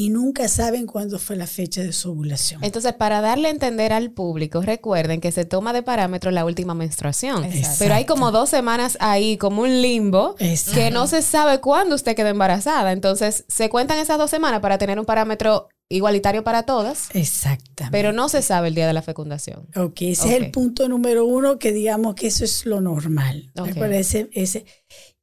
y 0.00 0.10
nunca 0.10 0.46
saben 0.46 0.86
cuándo 0.86 1.18
fue 1.18 1.34
la 1.34 1.48
fecha 1.48 1.82
de 1.82 1.92
su 1.92 2.12
ovulación. 2.12 2.62
Entonces, 2.62 2.92
para 2.92 3.20
darle 3.20 3.48
a 3.48 3.50
entender 3.50 3.92
al 3.92 4.12
público, 4.12 4.62
recuerden 4.62 5.20
que 5.20 5.32
se 5.32 5.44
toma 5.44 5.72
de 5.72 5.82
parámetro 5.82 6.30
la 6.30 6.44
última 6.44 6.72
menstruación. 6.72 7.44
Exacto. 7.44 7.76
Pero 7.80 7.94
hay 7.94 8.04
como 8.04 8.30
dos 8.30 8.48
semanas 8.48 8.96
ahí, 9.00 9.36
como 9.38 9.62
un 9.62 9.82
limbo, 9.82 10.36
Exacto. 10.38 10.78
que 10.80 10.92
no 10.92 11.08
se 11.08 11.20
sabe 11.22 11.60
cuándo 11.60 11.96
usted 11.96 12.14
quedó 12.14 12.28
embarazada. 12.28 12.92
Entonces, 12.92 13.44
se 13.48 13.68
cuentan 13.70 13.98
esas 13.98 14.18
dos 14.18 14.30
semanas 14.30 14.60
para 14.60 14.78
tener 14.78 15.00
un 15.00 15.04
paramento 15.04 15.68
igualitario 15.90 16.44
para 16.44 16.64
todas, 16.64 17.08
Exactamente. 17.14 17.90
pero 17.90 18.12
no 18.12 18.28
se 18.28 18.42
sabe 18.42 18.68
el 18.68 18.74
día 18.74 18.86
de 18.86 18.92
la 18.92 19.02
fecundación. 19.02 19.66
Ok, 19.74 20.02
ese 20.02 20.28
es 20.28 20.42
el 20.42 20.50
punto 20.52 20.88
número 20.88 21.24
uno, 21.24 21.58
que 21.58 21.72
digamos 21.72 22.14
que 22.14 22.26
eso 22.28 22.44
es 22.44 22.66
lo 22.66 22.80
normal. 22.80 23.50
¿de 23.54 23.62
Ok. 23.62 23.68
acuerdo? 23.70 23.94
Ese- 23.96 24.28
ese- 24.32 24.64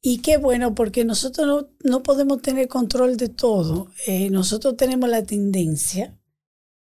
Y 0.07 0.19
qué 0.19 0.37
bueno, 0.37 0.75
porque 0.75 1.03
nosotros 1.03 1.47
no, 1.47 1.67
no 1.83 2.03
podemos 2.03 2.39
tener 2.39 2.67
control 2.67 3.17
de 3.17 3.27
todo. 3.27 3.89
Eh, 4.05 4.29
nosotros 4.29 4.77
tenemos 4.77 5.09
la 5.09 5.23
tendencia 5.23 6.15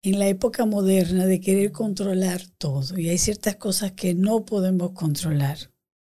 en 0.02 0.20
la 0.20 0.28
época 0.28 0.66
moderna 0.66 1.26
de 1.26 1.40
querer 1.40 1.72
controlar 1.72 2.42
todo. 2.58 3.00
Y 3.00 3.08
hay 3.08 3.18
ciertas 3.18 3.56
cosas 3.56 3.94
que 3.94 4.14
no 4.14 4.44
podemos 4.44 4.92
controlar. 4.92 5.58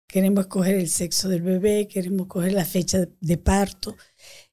Queremos 0.08 0.46
escoger 0.46 0.74
el 0.74 0.88
sexo 0.88 1.28
del 1.28 1.42
bebé, 1.42 1.86
queremos 1.86 2.22
escoger 2.22 2.52
la 2.52 2.64
fecha 2.64 2.98
de, 2.98 3.12
de 3.20 3.36
parto, 3.38 3.94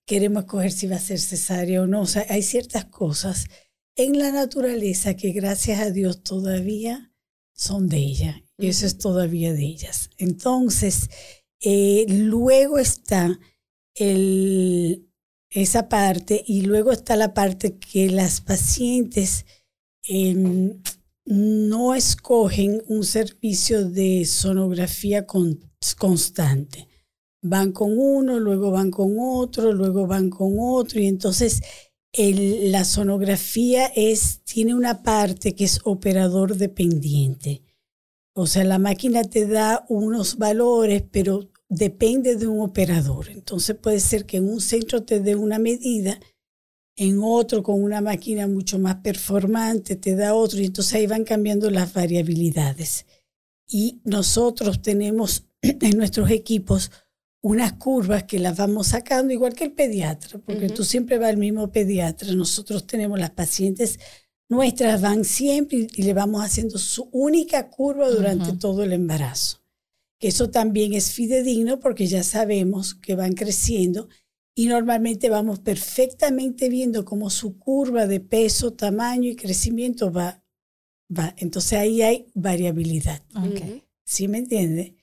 queremos 0.05 0.43
escoger 0.43 0.71
si 0.71 0.85
va 0.85 0.97
a 0.97 0.99
ser 0.99 1.17
cesárea 1.17 1.81
o 1.81 1.87
no. 1.87 2.01
O 2.01 2.05
sea, 2.05 2.27
hay 2.29 2.43
ciertas 2.43 2.85
cosas 2.85 3.45
en 3.95 4.19
la 4.19 4.31
naturaleza 4.31 5.15
que 5.15 5.31
gracias 5.31 5.79
a 5.79 5.89
Dios 5.89 6.21
todavía 6.21 7.11
son 7.53 7.89
de 7.89 7.97
ella. 7.97 8.43
Y 8.59 8.67
eso 8.67 8.85
es 8.85 8.99
todavía 8.99 9.51
de 9.51 9.65
ellas. 9.65 10.11
Entonces, 10.19 11.09
eh, 11.61 12.05
luego 12.09 12.77
está 12.77 13.39
el, 13.95 15.07
esa 15.49 15.89
parte 15.89 16.43
y 16.45 16.61
luego 16.61 16.91
está 16.91 17.15
la 17.15 17.33
parte 17.33 17.77
que 17.77 18.09
las 18.09 18.41
pacientes 18.41 19.45
em, 20.03 20.81
no 21.25 21.95
escogen 21.95 22.83
un 22.87 23.03
servicio 23.03 23.89
de 23.89 24.25
sonografía 24.25 25.25
con- 25.25 25.59
constante. 25.97 26.87
Van 27.41 27.71
con 27.71 27.97
uno, 27.97 28.39
luego 28.39 28.71
van 28.71 28.91
con 28.91 29.15
otro, 29.19 29.71
luego 29.71 30.07
van 30.07 30.29
con 30.29 30.55
otro 30.59 30.99
y 30.99 31.07
entonces 31.07 31.61
la 32.17 32.85
sonografía 32.85 33.91
tiene 34.45 34.73
una 34.73 35.03
parte 35.03 35.53
que 35.53 35.65
es 35.65 35.79
operador 35.83 36.55
dependiente. 36.55 37.61
O 38.37 38.47
sea, 38.47 38.65
la 38.65 38.79
máquina 38.79 39.23
te 39.23 39.47
da 39.47 39.85
unos 39.87 40.37
valores, 40.37 41.03
pero 41.09 41.49
depende 41.69 42.35
de 42.35 42.47
un 42.47 42.61
operador. 42.61 43.29
Entonces 43.29 43.77
puede 43.77 44.01
ser 44.01 44.25
que 44.25 44.37
en 44.37 44.49
un 44.49 44.59
centro 44.59 45.03
te 45.03 45.21
dé 45.21 45.35
una 45.35 45.57
medida, 45.57 46.19
en 46.97 47.19
otro 47.23 47.63
con 47.63 47.81
una 47.81 48.01
máquina 48.01 48.45
mucho 48.47 48.77
más 48.77 48.97
performante 48.97 49.95
te 49.95 50.15
da 50.15 50.33
otro, 50.33 50.59
y 50.59 50.65
entonces 50.65 50.93
ahí 50.93 51.07
van 51.07 51.23
cambiando 51.23 51.69
las 51.69 51.93
variabilidades. 51.93 53.05
Y 53.67 54.01
nosotros 54.03 54.81
tenemos 54.81 55.45
en 55.61 55.97
nuestros 55.97 56.29
equipos 56.29 56.91
unas 57.41 57.73
curvas 57.73 58.23
que 58.23 58.39
las 58.39 58.57
vamos 58.57 58.87
sacando, 58.87 59.31
igual 59.31 59.53
que 59.53 59.65
el 59.65 59.71
pediatra, 59.71 60.39
porque 60.39 60.67
tú 60.67 60.83
siempre 60.83 61.19
vas 61.19 61.29
al 61.29 61.37
mismo 61.37 61.71
pediatra. 61.71 62.33
Nosotros 62.33 62.85
tenemos 62.87 63.17
las 63.17 63.31
pacientes 63.31 63.99
nuestras, 64.49 65.01
van 65.01 65.25
siempre 65.25 65.87
y, 65.95 66.03
le 66.03 66.13
vamos 66.13 66.43
haciendo 66.43 66.77
su 66.77 67.09
única 67.11 67.69
curva 67.69 68.09
durante 68.09 68.53
todo 68.53 68.83
el 68.83 68.93
embarazo. 68.93 69.61
Que 70.19 70.29
eso 70.29 70.49
también 70.49 70.93
es 70.93 71.11
fidedigno 71.11 71.79
porque 71.79 72.07
ya 72.07 72.23
sabemos 72.23 72.95
que 72.95 73.15
van 73.15 73.33
creciendo 73.33 74.07
y 74.55 74.67
normalmente 74.67 75.29
vamos 75.29 75.59
perfectamente 75.59 76.69
viendo 76.69 77.03
cómo 77.03 77.29
su 77.29 77.59
curva 77.59 78.07
de 78.07 78.21
peso, 78.21 78.71
tamaño 78.71 79.29
y 79.29 79.35
crecimiento 79.35 80.11
va. 80.11 80.41
va. 81.15 81.35
Entonces 81.37 81.73
ahí 81.73 82.01
hay 82.01 82.27
variabilidad. 82.33 83.21
Ok. 83.35 83.61
Ujú. 83.61 83.81
¿Sí 84.05 84.27
me 84.27 84.37
entiende? 84.37 84.95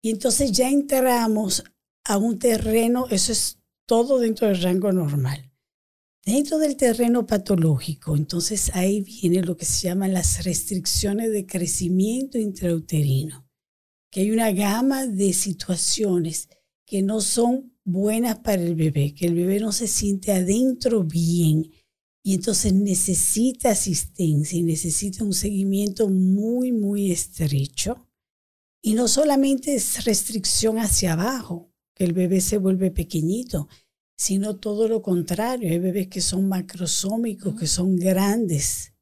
Y 0.00 0.10
entonces 0.10 0.52
ya 0.52 0.70
entramos 0.70 1.64
a 2.04 2.16
un 2.16 2.38
terreno, 2.38 3.06
eso 3.10 3.32
es 3.32 3.58
todo 3.84 4.18
dentro 4.18 4.46
del 4.46 4.62
rango 4.62 4.92
normal. 4.92 5.47
Dentro 6.28 6.58
del 6.58 6.76
terreno 6.76 7.26
patológico, 7.26 8.14
entonces 8.14 8.70
ahí 8.74 9.00
viene 9.00 9.40
lo 9.40 9.56
que 9.56 9.64
se 9.64 9.88
llaman 9.88 10.12
las 10.12 10.44
restricciones 10.44 11.32
de 11.32 11.46
crecimiento 11.46 12.36
intrauterino, 12.36 13.48
que 14.10 14.20
hay 14.20 14.30
una 14.30 14.52
gama 14.52 15.06
de 15.06 15.32
situaciones 15.32 16.50
que 16.84 17.00
no 17.00 17.22
son 17.22 17.72
buenas 17.82 18.40
para 18.40 18.60
el 18.60 18.74
bebé, 18.74 19.14
que 19.14 19.24
el 19.24 19.36
bebé 19.36 19.58
no 19.58 19.72
se 19.72 19.88
siente 19.88 20.30
adentro 20.32 21.02
bien 21.02 21.70
y 22.22 22.34
entonces 22.34 22.74
necesita 22.74 23.70
asistencia 23.70 24.58
y 24.58 24.64
necesita 24.64 25.24
un 25.24 25.32
seguimiento 25.32 26.10
muy, 26.10 26.72
muy 26.72 27.10
estrecho. 27.10 28.06
Y 28.82 28.92
no 28.92 29.08
solamente 29.08 29.74
es 29.74 30.04
restricción 30.04 30.78
hacia 30.78 31.14
abajo, 31.14 31.72
que 31.94 32.04
el 32.04 32.12
bebé 32.12 32.42
se 32.42 32.58
vuelve 32.58 32.90
pequeñito, 32.90 33.66
sino 34.18 34.56
todo 34.56 34.88
lo 34.88 35.00
contrario. 35.00 35.70
Hay 35.70 35.78
bebés 35.78 36.08
que 36.08 36.20
son 36.20 36.48
macrosómicos, 36.48 37.54
que 37.58 37.66
son 37.66 37.96
grandes, 37.96 38.92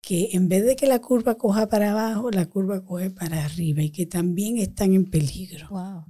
que 0.00 0.30
en 0.32 0.48
vez 0.48 0.64
de 0.64 0.76
que 0.76 0.86
la 0.86 1.00
curva 1.00 1.36
coja 1.36 1.68
para 1.68 1.90
abajo, 1.90 2.30
la 2.30 2.46
curva 2.46 2.84
coge 2.84 3.10
para 3.10 3.44
arriba 3.44 3.82
y 3.82 3.90
que 3.90 4.06
también 4.06 4.56
están 4.58 4.94
en 4.94 5.10
peligro. 5.10 5.68
Wow. 5.70 6.04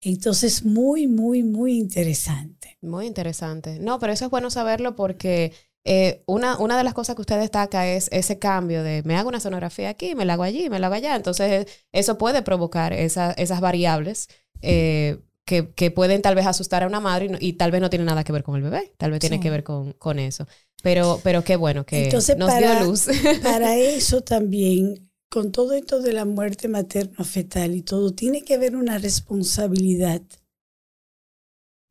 Entonces, 0.00 0.64
muy, 0.64 1.06
muy, 1.08 1.42
muy 1.42 1.78
interesante. 1.78 2.78
Muy 2.82 3.06
interesante. 3.06 3.78
No, 3.80 3.98
pero 3.98 4.12
eso 4.12 4.26
es 4.26 4.30
bueno 4.30 4.50
saberlo 4.50 4.94
porque 4.96 5.52
eh, 5.84 6.22
una, 6.26 6.58
una 6.58 6.76
de 6.78 6.84
las 6.84 6.94
cosas 6.94 7.16
que 7.16 7.22
usted 7.22 7.40
destaca 7.40 7.88
es 7.88 8.08
ese 8.12 8.38
cambio 8.38 8.82
de 8.82 9.02
me 9.04 9.16
hago 9.16 9.30
una 9.30 9.40
sonografía 9.40 9.88
aquí, 9.88 10.14
me 10.14 10.24
la 10.26 10.34
hago 10.34 10.42
allí, 10.42 10.70
me 10.70 10.78
la 10.78 10.86
hago 10.86 10.96
allá. 10.96 11.16
Entonces, 11.16 11.66
eso 11.92 12.18
puede 12.18 12.42
provocar 12.42 12.92
esa- 12.92 13.32
esas 13.32 13.60
variables 13.60 14.28
eh, 14.62 15.18
que, 15.46 15.72
que 15.74 15.90
pueden 15.90 16.22
tal 16.22 16.34
vez 16.34 16.46
asustar 16.46 16.82
a 16.82 16.86
una 16.86 17.00
madre 17.00 17.26
y, 17.26 17.28
no- 17.28 17.38
y 17.40 17.54
tal 17.54 17.70
vez 17.70 17.80
no 17.80 17.90
tiene 17.90 18.04
nada 18.04 18.24
que 18.24 18.32
ver 18.32 18.42
con 18.42 18.56
el 18.56 18.62
bebé, 18.62 18.92
tal 18.96 19.10
vez 19.10 19.20
tiene 19.20 19.40
que 19.40 19.50
ver 19.50 19.62
con, 19.64 19.92
con 19.92 20.18
eso. 20.18 20.46
Pero, 20.82 21.20
pero 21.22 21.42
qué 21.44 21.56
bueno 21.56 21.84
que 21.86 22.04
Entonces, 22.04 22.36
nos 22.36 22.50
para- 22.50 22.78
dio 22.80 22.88
luz. 22.88 23.06
Para 23.42 23.76
eso 23.76 24.20
también, 24.22 25.10
con 25.30 25.50
todo 25.52 25.72
esto 25.72 26.00
de 26.00 26.12
la 26.12 26.24
muerte 26.24 26.68
materno-fetal 26.68 27.74
y 27.74 27.82
todo, 27.82 28.12
tiene 28.12 28.42
que 28.42 28.54
haber 28.54 28.76
una 28.76 28.98
responsabilidad 28.98 30.22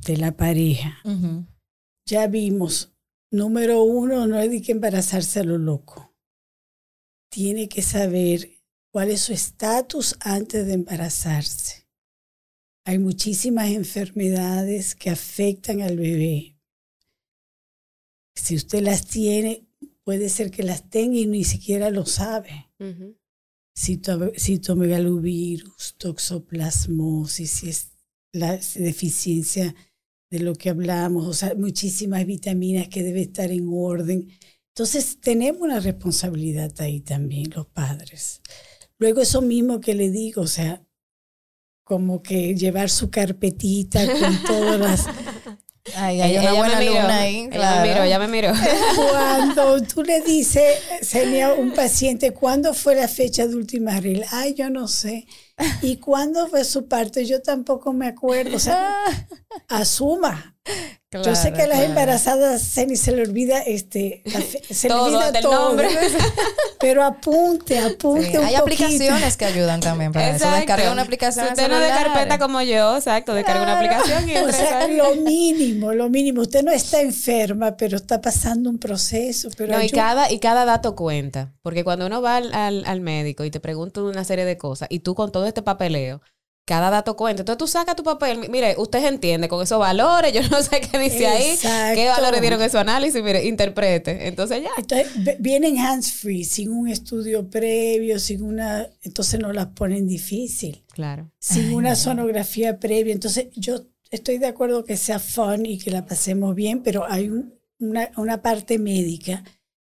de 0.05 0.17
la 0.17 0.31
pareja. 0.35 0.99
Ya 2.05 2.27
vimos, 2.27 2.93
número 3.31 3.83
uno, 3.83 4.27
no 4.27 4.37
de 4.37 4.61
que 4.61 4.73
embarazarse 4.73 5.39
a 5.39 5.43
lo 5.43 5.57
loco. 5.57 6.13
Tiene 7.31 7.67
que 7.69 7.81
saber 7.81 8.49
cuál 8.91 9.09
es 9.09 9.21
su 9.21 9.33
estatus 9.33 10.15
antes 10.19 10.65
de 10.67 10.73
embarazarse. 10.73 11.82
Hay 12.85 12.99
muchísimas 12.99 13.69
enfermedades 13.71 14.95
que 14.95 15.09
afectan 15.09 15.81
al 15.81 15.97
bebé. 15.97 16.57
Si 18.35 18.55
usted 18.55 18.81
las 18.81 19.05
tiene, 19.05 19.65
puede 20.03 20.27
ser 20.29 20.51
que 20.51 20.63
las 20.63 20.89
tenga 20.89 21.17
y 21.17 21.25
ni 21.27 21.43
siquiera 21.43 21.89
lo 21.89 22.05
sabe. 22.05 22.69
Ujú. 22.79 23.15
Cito- 23.77 24.33
Citomegalovirus, 24.37 25.95
toxoplasmosis, 25.97 27.51
si 27.51 27.69
es 27.69 27.91
la 28.33 28.57
deficiencia 28.75 29.73
de 30.29 30.39
lo 30.39 30.55
que 30.55 30.69
hablamos, 30.69 31.27
o 31.27 31.33
sea, 31.33 31.53
muchísimas 31.55 32.25
vitaminas 32.25 32.87
que 32.89 33.03
debe 33.03 33.21
estar 33.21 33.51
en 33.51 33.67
orden. 33.71 34.27
Entonces, 34.75 35.19
tenemos 35.21 35.61
una 35.61 35.79
responsabilidad 35.79 36.73
ahí 36.81 37.01
también, 37.01 37.51
los 37.55 37.67
padres. 37.67 38.41
Luego, 38.97 39.21
eso 39.21 39.41
mismo 39.41 39.79
que 39.79 39.93
le 39.93 40.09
digo, 40.09 40.41
o 40.41 40.47
sea, 40.47 40.83
como 41.83 42.21
que 42.21 42.55
llevar 42.55 42.89
su 42.89 43.09
carpetita 43.09 44.05
con 44.07 44.43
todas 44.43 44.79
las... 44.79 45.05
Ay, 45.97 46.21
hay 46.21 46.37
una 46.37 46.41
ella 46.41 46.53
buena 46.53 46.79
me 46.79 46.85
miró, 46.85 47.01
luna 47.01 47.19
ahí. 47.19 47.35
ella 47.39 47.49
claro. 47.49 47.81
me 47.81 47.87
miró, 47.89 48.05
ya 48.05 48.19
me 48.19 48.27
miró. 48.29 48.53
Cuando 48.95 49.81
tú 49.93 50.01
le 50.01 50.21
dices, 50.21 50.79
sería 51.01 51.53
un 51.53 51.73
paciente, 51.73 52.31
¿cuándo 52.31 52.73
fue 52.73 52.95
la 52.95 53.09
fecha 53.09 53.47
de 53.47 53.55
última 53.55 53.99
regla? 53.99 54.25
Ay, 54.31 54.53
yo 54.53 54.69
no 54.69 54.87
sé. 54.87 55.27
¿Y 55.81 55.97
cuándo 55.97 56.47
fue 56.47 56.63
su 56.65 56.87
parto? 56.87 57.19
Yo 57.21 57.41
tampoco 57.41 57.93
me 57.93 58.07
acuerdo. 58.07 58.55
O 58.55 58.59
sea, 58.59 58.89
asuma. 59.67 60.49
Yo 61.11 61.35
sé 61.35 61.51
que 61.53 61.61
a 61.61 61.67
las 61.67 61.77
claro. 61.77 61.83
embarazadas 61.91 62.61
se 62.63 62.87
ni 62.87 62.95
se 62.95 63.11
le 63.11 63.21
olvida 63.21 63.59
este 63.59 64.23
la 64.25 64.39
fe- 64.41 64.61
se 64.73 64.87
Todo, 64.87 65.09
le 65.11 65.17
olvida 65.17 65.41
todo. 65.41 65.67
nombre. 65.67 65.87
Pero 66.79 67.03
apunte, 67.03 67.77
apunte 67.79 68.31
Sí, 68.31 68.37
un 68.37 68.45
Hay 68.45 68.55
poquito. 68.57 68.83
aplicaciones 68.85 69.37
que 69.37 69.45
ayudan 69.45 69.79
también 69.79 70.11
para 70.11 70.35
eso. 70.35 70.49
Descarga 70.49 70.91
una 70.91 71.03
aplicación 71.03 71.45
Si 71.45 71.51
usted 71.51 71.67
no 71.69 71.77
de 71.79 71.89
carpeta 71.89 72.39
como 72.39 72.61
yo, 72.63 72.95
exacto, 72.97 73.33
descarga 73.35 73.61
una 73.61 73.77
Claro. 73.79 73.95
aplicación 73.99 74.29
y 74.29 74.37
O 74.37 74.51
sea, 74.51 74.87
lo 74.87 75.15
mínimo, 75.17 75.93
lo 75.93 76.09
mínimo. 76.09 76.41
Usted 76.41 76.63
no 76.63 76.71
está 76.71 77.01
enferma, 77.01 77.77
pero 77.77 77.97
está 77.97 78.19
pasando 78.19 78.69
un 78.69 78.79
proceso. 78.79 79.49
Pero 79.55 79.73
No, 79.73 79.83
y 79.83 79.89
cada, 79.91 80.31
y 80.31 80.39
cada 80.39 80.65
dato 80.65 80.95
cuenta. 80.95 81.53
Porque 81.61 81.83
cuando 81.83 82.07
uno 82.07 82.21
va 82.23 82.37
al, 82.37 82.53
al- 82.55 82.85
al 82.87 83.01
médico 83.01 83.43
y 83.43 83.51
te 83.51 83.59
pregunta 83.59 84.01
una 84.01 84.23
serie 84.23 84.45
de 84.45 84.57
cosas, 84.57 84.87
y 84.89 84.99
tú 84.99 85.13
con 85.13 85.31
todo 85.31 85.42
este 85.47 85.61
papeleo, 85.61 86.21
cada 86.65 86.89
dato 86.89 87.15
cuenta. 87.17 87.41
Entonces 87.41 87.57
tú 87.57 87.67
sacas 87.67 87.95
tu 87.95 88.03
papel, 88.03 88.37
mi- 88.37 88.47
mire, 88.47 88.75
usted 88.77 89.05
entiende 89.05 89.49
con 89.49 89.61
esos 89.61 89.77
valores, 89.79 90.31
yo 90.33 90.41
no 90.49 90.61
sé 90.63 90.79
qué 90.81 90.97
dice 90.97 91.27
ahí, 91.27 91.57
qué 91.95 92.07
valores 92.07 92.39
dieron 92.41 92.61
en 92.61 92.69
su 92.69 92.77
análisis, 92.77 93.21
mire, 93.21 93.43
interprete. 93.45 94.27
Entonces 94.27 94.63
ya. 94.63 94.69
Entonces, 94.77 95.07
vienen 95.39 95.77
hands-free, 95.77 96.45
sin 96.45 96.71
un 96.71 96.87
estudio 96.87 97.49
previo, 97.49 98.17
sin 98.19 98.43
una... 98.43 98.87
Entonces 99.01 99.39
no 99.39 99.51
las 99.51 99.67
ponen 99.67 100.07
difícil. 100.07 100.85
Claro. 100.93 101.31
sin 101.39 101.73
una 101.73 101.95
sonografía 101.95 102.79
previa. 102.79 103.13
Entonces, 103.13 103.47
yo 103.55 103.81
estoy 104.11 104.37
de 104.37 104.45
acuerdo 104.47 104.83
que 104.85 104.95
sea 104.95 105.17
fun 105.19 105.65
y 105.65 105.79
que 105.79 105.89
la 105.91 106.05
pasemos 106.05 106.53
bien, 106.55 106.83
pero 106.83 107.05
hay 107.09 107.29
un- 107.29 107.53
una, 107.79 108.09
una 108.15 108.41
parte 108.41 108.77
médica 108.79 109.43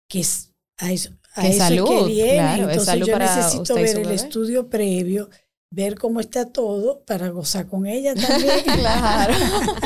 que 0.09 0.21
es 0.21 0.51
a 0.77 0.93
eso, 0.93 1.11
a 1.35 1.43
Que 1.43 1.49
eso 1.49 1.57
es 1.57 1.59
salud, 1.59 1.89
que 1.89 2.05
viene. 2.13 2.33
claro, 2.35 2.71
es 2.71 2.79
Entonces, 2.79 2.85
salud 2.85 3.07
yo 3.07 3.19
necesito 3.19 3.75
ver 3.75 3.97
el 3.97 4.03
bebé. 4.03 4.15
estudio 4.15 4.69
previo, 4.69 5.29
ver 5.71 5.97
cómo 5.97 6.21
está 6.21 6.47
todo 6.47 7.03
para 7.05 7.29
gozar 7.29 7.67
con 7.67 7.87
ella 7.87 8.15
también. 8.15 8.65
Claro. 8.79 9.35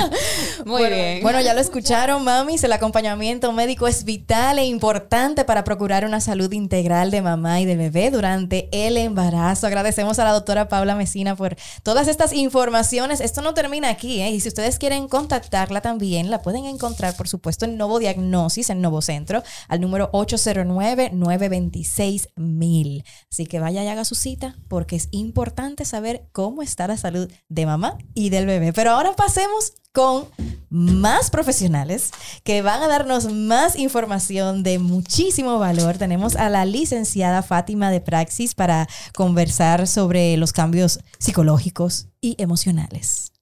Muy 0.67 0.87
bien. 0.87 1.23
Bueno, 1.23 1.41
ya 1.41 1.55
lo 1.55 1.61
escucharon, 1.61 2.23
mamis. 2.25 2.63
El 2.63 2.73
acompañamiento 2.73 3.51
médico 3.53 3.89
es 3.89 4.05
vital 4.05 4.59
e 4.59 4.67
importante 4.67 5.45
para 5.45 5.65
procurar 5.65 6.05
una 6.05 6.21
salud 6.21 6.53
integral 6.53 7.11
de 7.11 7.23
mamá 7.23 7.61
y 7.61 7.65
de 7.65 7.77
bebé 7.77 8.11
durante 8.11 8.69
el 8.71 8.97
embarazo. 8.97 9.67
Agradecemos 9.67 10.19
a 10.19 10.25
la 10.25 10.33
doctora 10.33 10.69
Paula 10.69 10.95
Mesina 10.95 11.37
por 11.37 11.57
todas 11.83 12.07
estas 12.07 12.35
informaciones. 12.35 13.21
Esto 13.21 13.41
no 13.41 13.55
termina 13.55 13.89
aquí, 13.89 14.21
¿eh? 14.21 14.31
Y 14.31 14.41
si 14.41 14.49
ustedes 14.49 14.79
quieren 14.79 15.09
contactarla 15.09 15.81
también, 15.81 16.31
la 16.31 16.43
pueden 16.43 16.67
encontrar, 16.67 17.17
por 17.17 17.29
supuesto, 17.29 17.65
en 17.65 17.79
Novo 17.79 17.99
Diagnosis, 17.99 18.69
en 18.71 18.83
Novo 18.83 19.01
Centro, 19.01 19.43
al 19.69 19.81
número 19.81 20.11
809-926-1000. 20.13 23.05
Así 23.31 23.47
que 23.47 23.61
vaya 23.61 23.83
y 23.83 23.89
haga 23.89 24.05
su 24.05 24.15
cita 24.15 24.57
porque 24.69 24.97
es 24.97 25.09
importante 25.13 25.72
saber 25.85 26.29
cómo 26.33 26.63
está 26.63 26.87
la 26.87 26.97
salud 26.97 27.31
de 27.49 27.67
mamá 27.67 27.99
y 28.15 28.31
del 28.31 28.47
bebé. 28.47 28.73
Pero 28.73 28.93
ahora 28.93 29.15
pasemos 29.15 29.75
con 29.93 30.27
más 30.71 31.31
profesionales 31.31 32.11
que 32.45 32.63
van 32.63 32.83
a 32.83 32.89
darnos 32.89 33.31
más 33.31 33.77
información 33.77 34.63
de 34.63 34.79
muchísimo 34.79 35.59
valor. 35.59 35.99
Tenemos 35.99 36.37
a 36.37 36.49
la 36.49 36.65
licenciada 36.65 37.43
Fátima 37.43 37.91
de 37.91 38.01
Praxis 38.01 38.55
para 38.55 38.89
conversar 39.15 39.87
sobre 39.87 40.37
los 40.39 40.53
cambios 40.53 41.01
psicológicos 41.19 42.09
y 42.21 42.37
emocionales. 42.39 43.33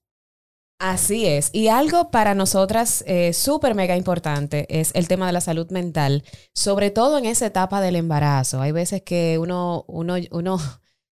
Así 0.81 1.27
es. 1.27 1.51
Y 1.53 1.67
algo 1.67 2.09
para 2.09 2.33
nosotras 2.33 3.03
eh, 3.05 3.33
súper 3.33 3.75
mega 3.75 3.95
importante 3.95 4.65
es 4.67 4.89
el 4.95 5.07
tema 5.07 5.27
de 5.27 5.33
la 5.33 5.39
salud 5.39 5.69
mental, 5.69 6.23
sobre 6.55 6.89
todo 6.89 7.19
en 7.19 7.25
esa 7.25 7.45
etapa 7.45 7.81
del 7.81 7.95
embarazo. 7.95 8.61
Hay 8.61 8.71
veces 8.71 9.03
que 9.03 9.37
uno, 9.37 9.85
uno, 9.87 10.15
uno 10.31 10.59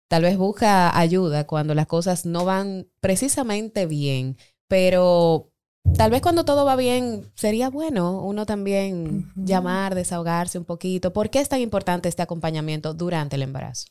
tal 0.08 0.22
vez 0.22 0.36
busca 0.36 0.96
ayuda 0.96 1.46
cuando 1.46 1.74
las 1.74 1.86
cosas 1.86 2.26
no 2.26 2.44
van 2.44 2.88
precisamente 3.00 3.86
bien, 3.86 4.36
pero 4.68 5.52
tal 5.96 6.10
vez 6.10 6.22
cuando 6.22 6.44
todo 6.44 6.64
va 6.64 6.76
bien 6.76 7.30
sería 7.34 7.70
bueno 7.70 8.22
uno 8.22 8.46
también 8.46 9.32
llamar, 9.36 9.94
desahogarse 9.94 10.58
un 10.58 10.64
poquito. 10.64 11.12
¿Por 11.12 11.30
qué 11.30 11.40
es 11.40 11.48
tan 11.48 11.60
importante 11.60 12.08
este 12.08 12.22
acompañamiento 12.22 12.94
durante 12.94 13.36
el 13.36 13.42
embarazo? 13.42 13.88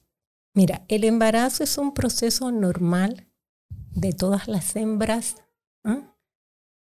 Mira, 0.53 0.85
el 0.87 1.03
embarazo 1.03 1.63
es 1.63 1.77
un 1.77 1.93
proceso 1.93 2.51
normal 2.51 3.27
de 3.91 4.13
todas 4.13 4.47
las 4.47 4.75
hembras 4.75 5.35
¿ah? 5.83 6.15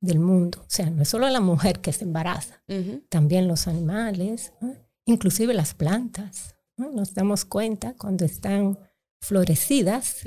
del 0.00 0.18
mundo. 0.18 0.62
O 0.62 0.70
sea, 0.70 0.90
no 0.90 1.02
es 1.02 1.08
solo 1.08 1.28
la 1.28 1.40
mujer 1.40 1.80
que 1.80 1.92
se 1.92 2.04
embaraza, 2.04 2.62
también 3.08 3.46
los 3.46 3.68
animales, 3.68 4.52
¿ah? 4.62 4.72
inclusive 5.04 5.54
las 5.54 5.74
plantas. 5.74 6.56
Nos 6.76 7.14
damos 7.14 7.44
cuenta 7.44 7.94
cuando 7.96 8.24
están 8.24 8.78
florecidas, 9.22 10.18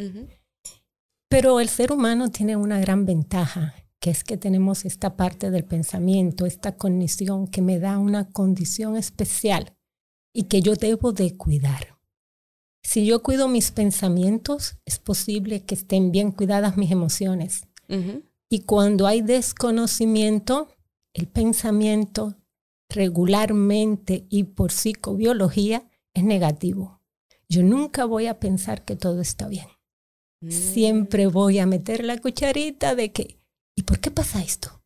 pero 1.30 1.60
el 1.60 1.70
ser 1.70 1.92
humano 1.92 2.32
tiene 2.32 2.56
una 2.56 2.80
gran 2.80 3.06
ventaja, 3.06 3.76
que 4.00 4.10
es 4.10 4.24
que 4.24 4.38
tenemos 4.38 4.86
esta 4.86 5.16
parte 5.18 5.52
del 5.52 5.66
pensamiento, 5.66 6.46
esta 6.46 6.78
cognición 6.78 7.48
que 7.48 7.62
me 7.62 7.78
da 7.78 7.98
una 7.98 8.32
condición 8.32 8.96
especial 8.96 9.76
y 10.34 10.44
que 10.44 10.62
yo 10.62 10.76
debo 10.76 11.12
de 11.12 11.36
cuidar. 11.36 12.00
Si 12.84 13.06
yo 13.06 13.22
cuido 13.22 13.48
mis 13.48 13.72
pensamientos, 13.72 14.78
es 14.86 15.00
posible 15.00 15.66
que 15.66 15.76
estén 15.76 16.12
bien 16.12 16.32
cuidadas 16.32 16.78
mis 16.78 16.92
emociones. 16.92 17.68
Y 18.50 18.62
cuando 18.62 19.08
hay 19.08 19.22
desconocimiento, 19.22 20.70
el 21.14 21.28
pensamiento 21.28 22.36
regularmente 22.90 24.26
y 24.30 24.44
por 24.44 24.72
psicobiología 24.72 25.90
es 26.14 26.24
negativo. 26.24 27.02
Yo 27.48 27.64
nunca 27.64 28.06
voy 28.06 28.28
a 28.28 28.40
pensar 28.40 28.86
que 28.86 28.96
todo 28.96 29.22
está 29.22 29.48
bien. 29.48 29.68
Mm. 30.42 30.52
Siempre 30.52 31.28
voy 31.28 31.60
a 31.60 31.66
meter 31.66 32.04
la 32.04 32.20
cucharita 32.20 32.96
de 32.96 33.12
que, 33.12 33.40
¿y 33.76 33.84
por 33.84 34.00
qué 34.00 34.12
pasa 34.12 34.42
esto? 34.42 34.84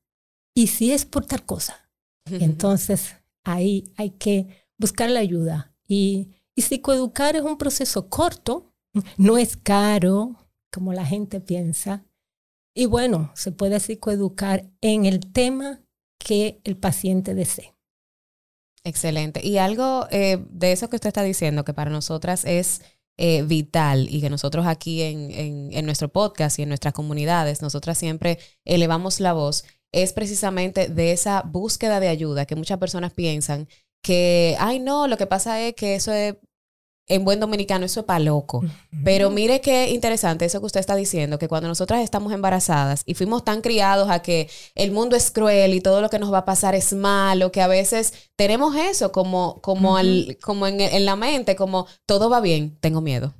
¿Y 0.55 0.67
si 0.67 0.91
es 0.91 1.05
por 1.05 1.25
tal 1.25 1.45
cosa? 1.45 1.89
Entonces, 2.25 3.15
ahí 3.43 3.91
hay 3.95 4.11
que 4.11 4.65
buscar 4.77 5.09
la 5.09 5.19
ayuda. 5.19 5.75
Y, 5.87 6.35
y 6.55 6.61
psicoeducar 6.61 7.35
es 7.35 7.41
un 7.41 7.57
proceso 7.57 8.09
corto, 8.09 8.73
no 9.17 9.37
es 9.37 9.57
caro, 9.57 10.35
como 10.71 10.93
la 10.93 11.05
gente 11.05 11.39
piensa. 11.39 12.05
Y 12.75 12.85
bueno, 12.85 13.31
se 13.35 13.51
puede 13.51 13.79
psicoeducar 13.79 14.69
en 14.81 15.05
el 15.05 15.31
tema 15.31 15.81
que 16.17 16.61
el 16.63 16.77
paciente 16.77 17.33
desee. 17.33 17.75
Excelente. 18.89 19.45
Y 19.45 19.59
algo 19.59 20.07
eh, 20.09 20.43
de 20.49 20.71
eso 20.71 20.89
que 20.89 20.95
usted 20.95 21.09
está 21.09 21.21
diciendo, 21.21 21.63
que 21.63 21.75
para 21.75 21.91
nosotras 21.91 22.43
es 22.43 22.81
eh, 23.17 23.43
vital 23.43 24.07
y 24.09 24.19
que 24.19 24.31
nosotros 24.31 24.65
aquí 24.65 25.03
en, 25.03 25.29
en, 25.29 25.69
en 25.71 25.85
nuestro 25.85 26.09
podcast 26.09 26.57
y 26.57 26.63
en 26.63 26.69
nuestras 26.69 26.95
comunidades, 26.95 27.61
nosotras 27.61 27.99
siempre 27.99 28.39
elevamos 28.65 29.19
la 29.19 29.33
voz, 29.33 29.63
es 29.91 30.11
precisamente 30.13 30.87
de 30.87 31.11
esa 31.11 31.43
búsqueda 31.43 31.99
de 31.99 32.07
ayuda 32.07 32.47
que 32.47 32.55
muchas 32.55 32.79
personas 32.79 33.13
piensan 33.13 33.67
que, 34.01 34.55
ay 34.59 34.79
no, 34.79 35.07
lo 35.07 35.17
que 35.17 35.27
pasa 35.27 35.61
es 35.61 35.75
que 35.75 35.93
eso 35.93 36.11
es, 36.11 36.35
en 37.09 37.25
buen 37.25 37.39
dominicano, 37.39 37.85
eso 37.85 37.99
es 37.99 38.05
para 38.05 38.19
loco. 38.19 38.63
Pero 39.03 39.29
mire 39.29 39.59
qué 39.61 39.89
interesante 39.89 40.45
eso 40.45 40.59
que 40.61 40.67
usted 40.67 40.79
está 40.79 40.95
diciendo, 40.95 41.37
que 41.37 41.47
cuando 41.47 41.67
nosotras 41.67 42.01
estamos 42.01 42.31
embarazadas 42.31 43.03
y 43.05 43.15
fuimos 43.15 43.43
tan 43.43 43.61
criados 43.61 44.09
a 44.09 44.21
que 44.21 44.49
el 44.75 44.91
mundo 44.91 45.15
es 45.15 45.31
cruel 45.31 45.73
y 45.73 45.81
todo 45.81 46.01
lo 46.01 46.09
que 46.09 46.19
nos 46.19 46.31
va 46.31 46.39
a 46.39 46.45
pasar 46.45 46.75
es 46.75 46.93
malo, 46.93 47.51
que 47.51 47.61
a 47.61 47.67
veces 47.67 48.13
tenemos 48.37 48.75
eso 48.75 49.11
como, 49.11 49.59
como, 49.61 49.97
al- 49.97 50.37
como 50.41 50.67
en, 50.67 50.79
en 50.79 51.05
la 51.05 51.15
mente, 51.15 51.55
como 51.55 51.87
todo 52.05 52.29
va 52.29 52.39
bien, 52.39 52.77
tengo 52.79 53.01
miedo. 53.01 53.33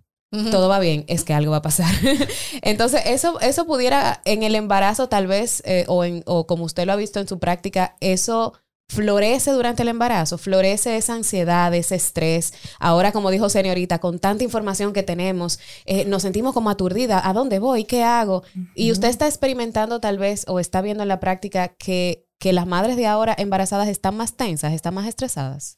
Todo 0.51 0.69
va 0.69 0.77
bien, 0.77 1.05
es 1.07 1.23
que 1.23 1.33
algo 1.33 1.49
va 1.51 1.57
a 1.57 1.61
pasar. 1.63 1.91
Entonces, 2.61 3.01
eso, 3.07 3.39
eso 3.39 3.65
pudiera 3.65 4.21
en 4.25 4.43
el 4.43 4.53
embarazo 4.53 5.09
tal 5.09 5.25
vez, 5.25 5.63
eh, 5.65 5.85
o, 5.87 6.03
en, 6.03 6.21
o 6.27 6.45
como 6.45 6.65
usted 6.65 6.85
lo 6.85 6.93
ha 6.93 6.97
visto 6.97 7.19
en 7.19 7.27
su 7.27 7.39
práctica, 7.39 7.95
eso 7.99 8.53
florece 8.89 9.51
durante 9.51 9.83
el 9.83 9.87
embarazo, 9.87 10.37
florece 10.37 10.97
esa 10.97 11.13
ansiedad, 11.13 11.73
ese 11.73 11.95
estrés. 11.95 12.53
Ahora, 12.79 13.11
como 13.11 13.29
dijo 13.29 13.47
señorita, 13.47 13.99
con 13.99 14.19
tanta 14.19 14.43
información 14.43 14.93
que 14.93 15.03
tenemos, 15.03 15.59
eh, 15.85 16.05
nos 16.05 16.23
sentimos 16.23 16.53
como 16.53 16.71
aturdidas. 16.71 17.21
¿A 17.23 17.33
dónde 17.33 17.59
voy? 17.59 17.85
¿Qué 17.85 18.03
hago? 18.03 18.43
Y 18.75 18.91
usted 18.91 19.07
está 19.07 19.27
experimentando 19.27 19.99
tal 19.99 20.17
vez 20.17 20.43
o 20.47 20.59
está 20.59 20.81
viendo 20.81 21.03
en 21.03 21.09
la 21.09 21.19
práctica 21.19 21.69
que, 21.69 22.27
que 22.39 22.51
las 22.51 22.65
madres 22.65 22.97
de 22.97 23.05
ahora 23.05 23.35
embarazadas 23.37 23.87
están 23.87 24.17
más 24.17 24.35
tensas, 24.35 24.73
están 24.73 24.95
más 24.95 25.07
estresadas. 25.07 25.77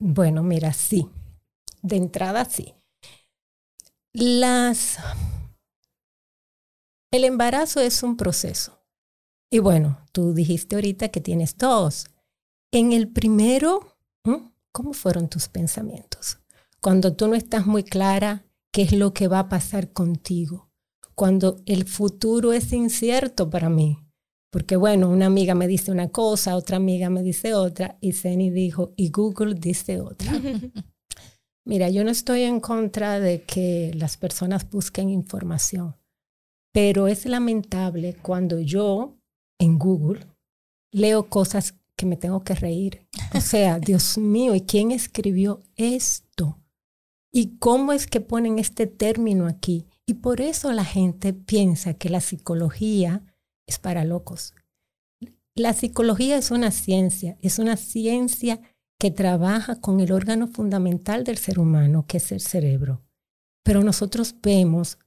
Bueno, 0.00 0.42
mira, 0.42 0.72
sí. 0.72 1.08
De 1.80 1.96
entrada, 1.96 2.44
sí. 2.44 2.74
Las... 4.12 4.98
El 7.12 7.24
embarazo 7.24 7.80
es 7.80 8.02
un 8.02 8.16
proceso. 8.16 8.82
Y 9.50 9.58
bueno, 9.58 9.98
tú 10.12 10.32
dijiste 10.32 10.76
ahorita 10.76 11.10
que 11.10 11.20
tienes 11.20 11.56
dos. 11.56 12.06
En 12.72 12.92
el 12.92 13.08
primero. 13.08 13.88
¿cómo 14.72 14.94
fueron 14.94 15.28
tus 15.28 15.48
pensamientos? 15.48 16.38
Cuando 16.80 17.14
tú 17.14 17.28
no 17.28 17.34
estás 17.34 17.66
muy 17.66 17.84
clara 17.84 18.46
qué 18.72 18.82
es 18.82 18.92
lo 18.92 19.12
que 19.12 19.28
va 19.28 19.40
a 19.40 19.48
pasar 19.50 19.92
contigo. 19.92 20.70
Cuando 21.14 21.60
el 21.66 21.84
futuro 21.84 22.54
es 22.54 22.72
incierto 22.72 23.50
para 23.50 23.68
mí. 23.68 23.98
Porque 24.50 24.76
bueno, 24.76 25.10
una 25.10 25.26
amiga 25.26 25.54
me 25.54 25.68
dice 25.68 25.92
una 25.92 26.08
cosa, 26.08 26.56
otra 26.56 26.78
amiga 26.78 27.10
me 27.10 27.22
dice 27.22 27.54
otra, 27.54 27.98
y 28.00 28.12
Zeni 28.12 28.50
dijo, 28.50 28.92
y 28.96 29.10
Google 29.10 29.54
dice 29.54 30.00
otra. 30.00 30.32
Mira, 31.64 31.90
yo 31.90 32.04
no 32.04 32.10
estoy 32.10 32.42
en 32.42 32.60
contra 32.60 33.20
de 33.20 33.42
que 33.42 33.92
las 33.94 34.16
personas 34.16 34.68
busquen 34.68 35.10
información, 35.10 35.96
pero 36.72 37.06
es 37.06 37.24
lamentable 37.24 38.16
cuando 38.20 38.58
yo 38.60 39.18
en 39.58 39.78
Google 39.78 40.26
leo 40.90 41.28
cosas 41.28 41.74
que 41.96 42.06
me 42.06 42.16
tengo 42.16 42.40
que 42.40 42.54
reír. 42.54 43.06
O 43.34 43.40
sea, 43.40 43.78
Dios 43.80 44.18
mío, 44.18 44.54
¿y 44.54 44.62
quién 44.62 44.90
escribió 44.90 45.62
esto? 45.76 46.58
¿Y 47.32 47.56
cómo 47.58 47.92
es 47.92 48.06
que 48.06 48.20
ponen 48.20 48.58
este 48.58 48.86
término 48.86 49.46
aquí? 49.46 49.86
Y 50.06 50.14
por 50.14 50.40
eso 50.40 50.72
la 50.72 50.84
gente 50.84 51.32
piensa 51.32 51.94
que 51.94 52.10
la 52.10 52.20
psicología 52.20 53.24
es 53.66 53.78
para 53.78 54.04
locos. 54.04 54.54
La 55.54 55.72
psicología 55.72 56.36
es 56.36 56.50
una 56.50 56.70
ciencia, 56.70 57.38
es 57.40 57.58
una 57.58 57.76
ciencia 57.76 58.60
que 58.98 59.10
trabaja 59.10 59.80
con 59.80 60.00
el 60.00 60.12
órgano 60.12 60.46
fundamental 60.46 61.24
del 61.24 61.38
ser 61.38 61.58
humano, 61.58 62.06
que 62.06 62.18
es 62.18 62.32
el 62.32 62.40
cerebro. 62.40 63.02
Pero 63.64 63.82
nosotros 63.82 64.34
vemos 64.42 64.98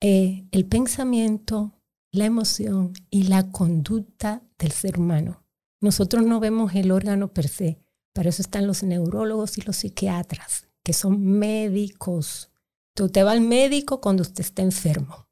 eh, 0.00 0.46
el 0.50 0.66
pensamiento, 0.66 1.72
la 2.12 2.26
emoción 2.26 2.92
y 3.10 3.24
la 3.24 3.50
conducta 3.50 4.42
del 4.58 4.72
ser 4.72 4.98
humano. 4.98 5.45
Nosotros 5.80 6.24
no 6.24 6.40
vemos 6.40 6.74
el 6.74 6.90
órgano 6.90 7.28
per 7.28 7.48
se. 7.48 7.78
Para 8.12 8.30
eso 8.30 8.42
están 8.42 8.66
los 8.66 8.82
neurólogos 8.82 9.58
y 9.58 9.62
los 9.62 9.76
psiquiatras, 9.76 10.68
que 10.82 10.92
son 10.92 11.22
médicos. 11.22 12.50
Usted 12.98 13.24
va 13.24 13.32
al 13.32 13.42
médico 13.42 14.00
cuando 14.00 14.22
usted 14.22 14.40
está 14.40 14.62
enfermo. 14.62 15.28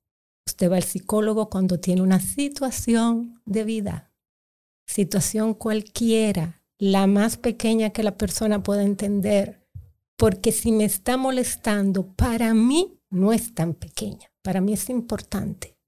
Usted 0.47 0.71
va 0.71 0.77
al 0.77 0.83
psicólogo 0.83 1.49
cuando 1.49 1.81
tiene 1.81 2.03
una 2.03 2.21
situación 2.21 3.41
de 3.47 3.65
vida. 3.65 4.13
Situación 4.87 5.55
cualquiera, 5.55 6.63
la 6.79 7.07
más 7.07 7.39
pequeña 7.39 7.91
que 7.91 8.03
la 8.03 8.19
persona 8.19 8.63
pueda 8.63 8.83
entender. 8.83 9.67
Porque 10.17 10.53
si 10.53 10.71
me 10.71 10.85
está 10.85 11.17
molestando, 11.17 12.07
para 12.15 12.53
mí 12.53 13.01
no 13.09 13.33
es 13.33 13.55
tan 13.55 13.75
pequeña. 13.75 14.31
Para 14.43 14.61
mí 14.61 14.75
es 14.75 14.91
importante. 14.91 15.79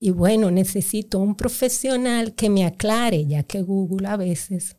Y 0.00 0.10
bueno, 0.10 0.50
necesito 0.50 1.18
un 1.18 1.34
profesional 1.34 2.34
que 2.34 2.50
me 2.50 2.64
aclare, 2.64 3.26
ya 3.26 3.42
que 3.42 3.62
Google 3.62 4.06
a 4.08 4.16
veces 4.16 4.76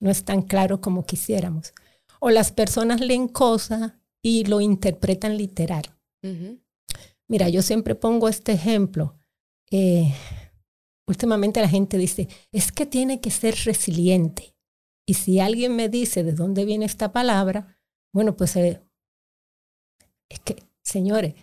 no 0.00 0.10
es 0.10 0.24
tan 0.24 0.42
claro 0.42 0.80
como 0.80 1.06
quisiéramos. 1.06 1.72
O 2.20 2.30
las 2.30 2.52
personas 2.52 3.00
leen 3.00 3.28
cosas 3.28 3.92
y 4.22 4.44
lo 4.44 4.60
interpretan 4.60 5.36
literal. 5.36 5.84
Mira, 7.28 7.48
yo 7.48 7.62
siempre 7.62 7.94
pongo 7.94 8.28
este 8.28 8.52
ejemplo. 8.52 9.18
Eh, 9.70 10.12
últimamente 11.06 11.60
la 11.60 11.68
gente 11.68 11.96
dice, 11.96 12.28
es 12.52 12.72
que 12.72 12.86
tiene 12.86 13.20
que 13.20 13.30
ser 13.30 13.54
resiliente. 13.64 14.54
Y 15.06 15.14
si 15.14 15.40
alguien 15.40 15.74
me 15.74 15.88
dice 15.88 16.22
de 16.22 16.32
dónde 16.32 16.64
viene 16.64 16.84
esta 16.84 17.12
palabra, 17.12 17.78
bueno, 18.12 18.36
pues 18.36 18.56
eh, 18.56 18.82
es 20.28 20.40
que, 20.40 20.62
señores, 20.82 21.34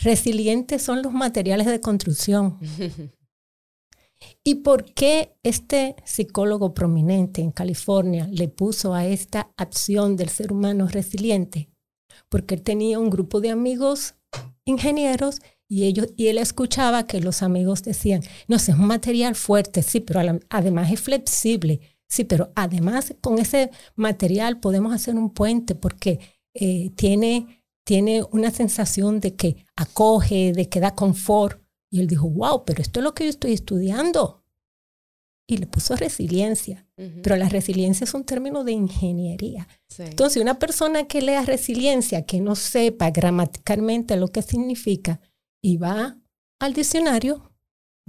resilientes 0.00 0.82
son 0.82 1.02
los 1.02 1.12
materiales 1.12 1.66
de 1.66 1.80
construcción. 1.80 2.58
¿Y 4.42 4.56
por 4.56 4.92
qué 4.94 5.36
este 5.42 5.96
psicólogo 6.04 6.74
prominente 6.74 7.42
en 7.42 7.50
California 7.50 8.26
le 8.30 8.48
puso 8.48 8.94
a 8.94 9.06
esta 9.06 9.50
acción 9.56 10.16
del 10.16 10.28
ser 10.28 10.52
humano 10.52 10.88
resiliente? 10.88 11.68
Porque 12.28 12.54
él 12.54 12.62
tenía 12.62 12.98
un 12.98 13.10
grupo 13.10 13.40
de 13.40 13.50
amigos 13.50 14.14
ingenieros 14.64 15.40
y, 15.68 15.84
ellos, 15.84 16.08
y 16.16 16.28
él 16.28 16.38
escuchaba 16.38 17.06
que 17.06 17.20
los 17.20 17.42
amigos 17.42 17.82
decían, 17.82 18.22
no 18.48 18.56
es 18.56 18.68
un 18.68 18.86
material 18.86 19.34
fuerte, 19.34 19.82
sí, 19.82 20.00
pero 20.00 20.20
además 20.48 20.92
es 20.92 21.00
flexible, 21.00 21.80
sí, 22.06 22.24
pero 22.24 22.52
además 22.54 23.14
con 23.20 23.38
ese 23.38 23.70
material 23.96 24.60
podemos 24.60 24.94
hacer 24.94 25.16
un 25.16 25.30
puente 25.30 25.74
porque 25.74 26.20
eh, 26.54 26.90
tiene 26.96 27.63
tiene 27.84 28.22
una 28.32 28.50
sensación 28.50 29.20
de 29.20 29.36
que 29.36 29.64
acoge, 29.76 30.52
de 30.52 30.68
que 30.68 30.80
da 30.80 30.94
confort. 30.94 31.62
Y 31.90 32.00
él 32.00 32.06
dijo, 32.06 32.28
wow, 32.28 32.64
pero 32.64 32.82
esto 32.82 33.00
es 33.00 33.04
lo 33.04 33.14
que 33.14 33.24
yo 33.24 33.30
estoy 33.30 33.52
estudiando. 33.52 34.42
Y 35.46 35.58
le 35.58 35.66
puso 35.66 35.94
resiliencia. 35.94 36.88
Pero 36.96 37.36
la 37.36 37.48
resiliencia 37.48 38.04
es 38.04 38.14
un 38.14 38.24
término 38.24 38.64
de 38.64 38.72
ingeniería. 38.72 39.68
Entonces, 39.98 40.40
una 40.40 40.58
persona 40.58 41.06
que 41.06 41.20
lea 41.20 41.42
resiliencia, 41.42 42.24
que 42.24 42.40
no 42.40 42.54
sepa 42.54 43.10
gramaticalmente 43.10 44.16
lo 44.16 44.28
que 44.28 44.42
significa, 44.42 45.20
y 45.62 45.76
va 45.76 46.18
al 46.60 46.72
diccionario, 46.72 47.52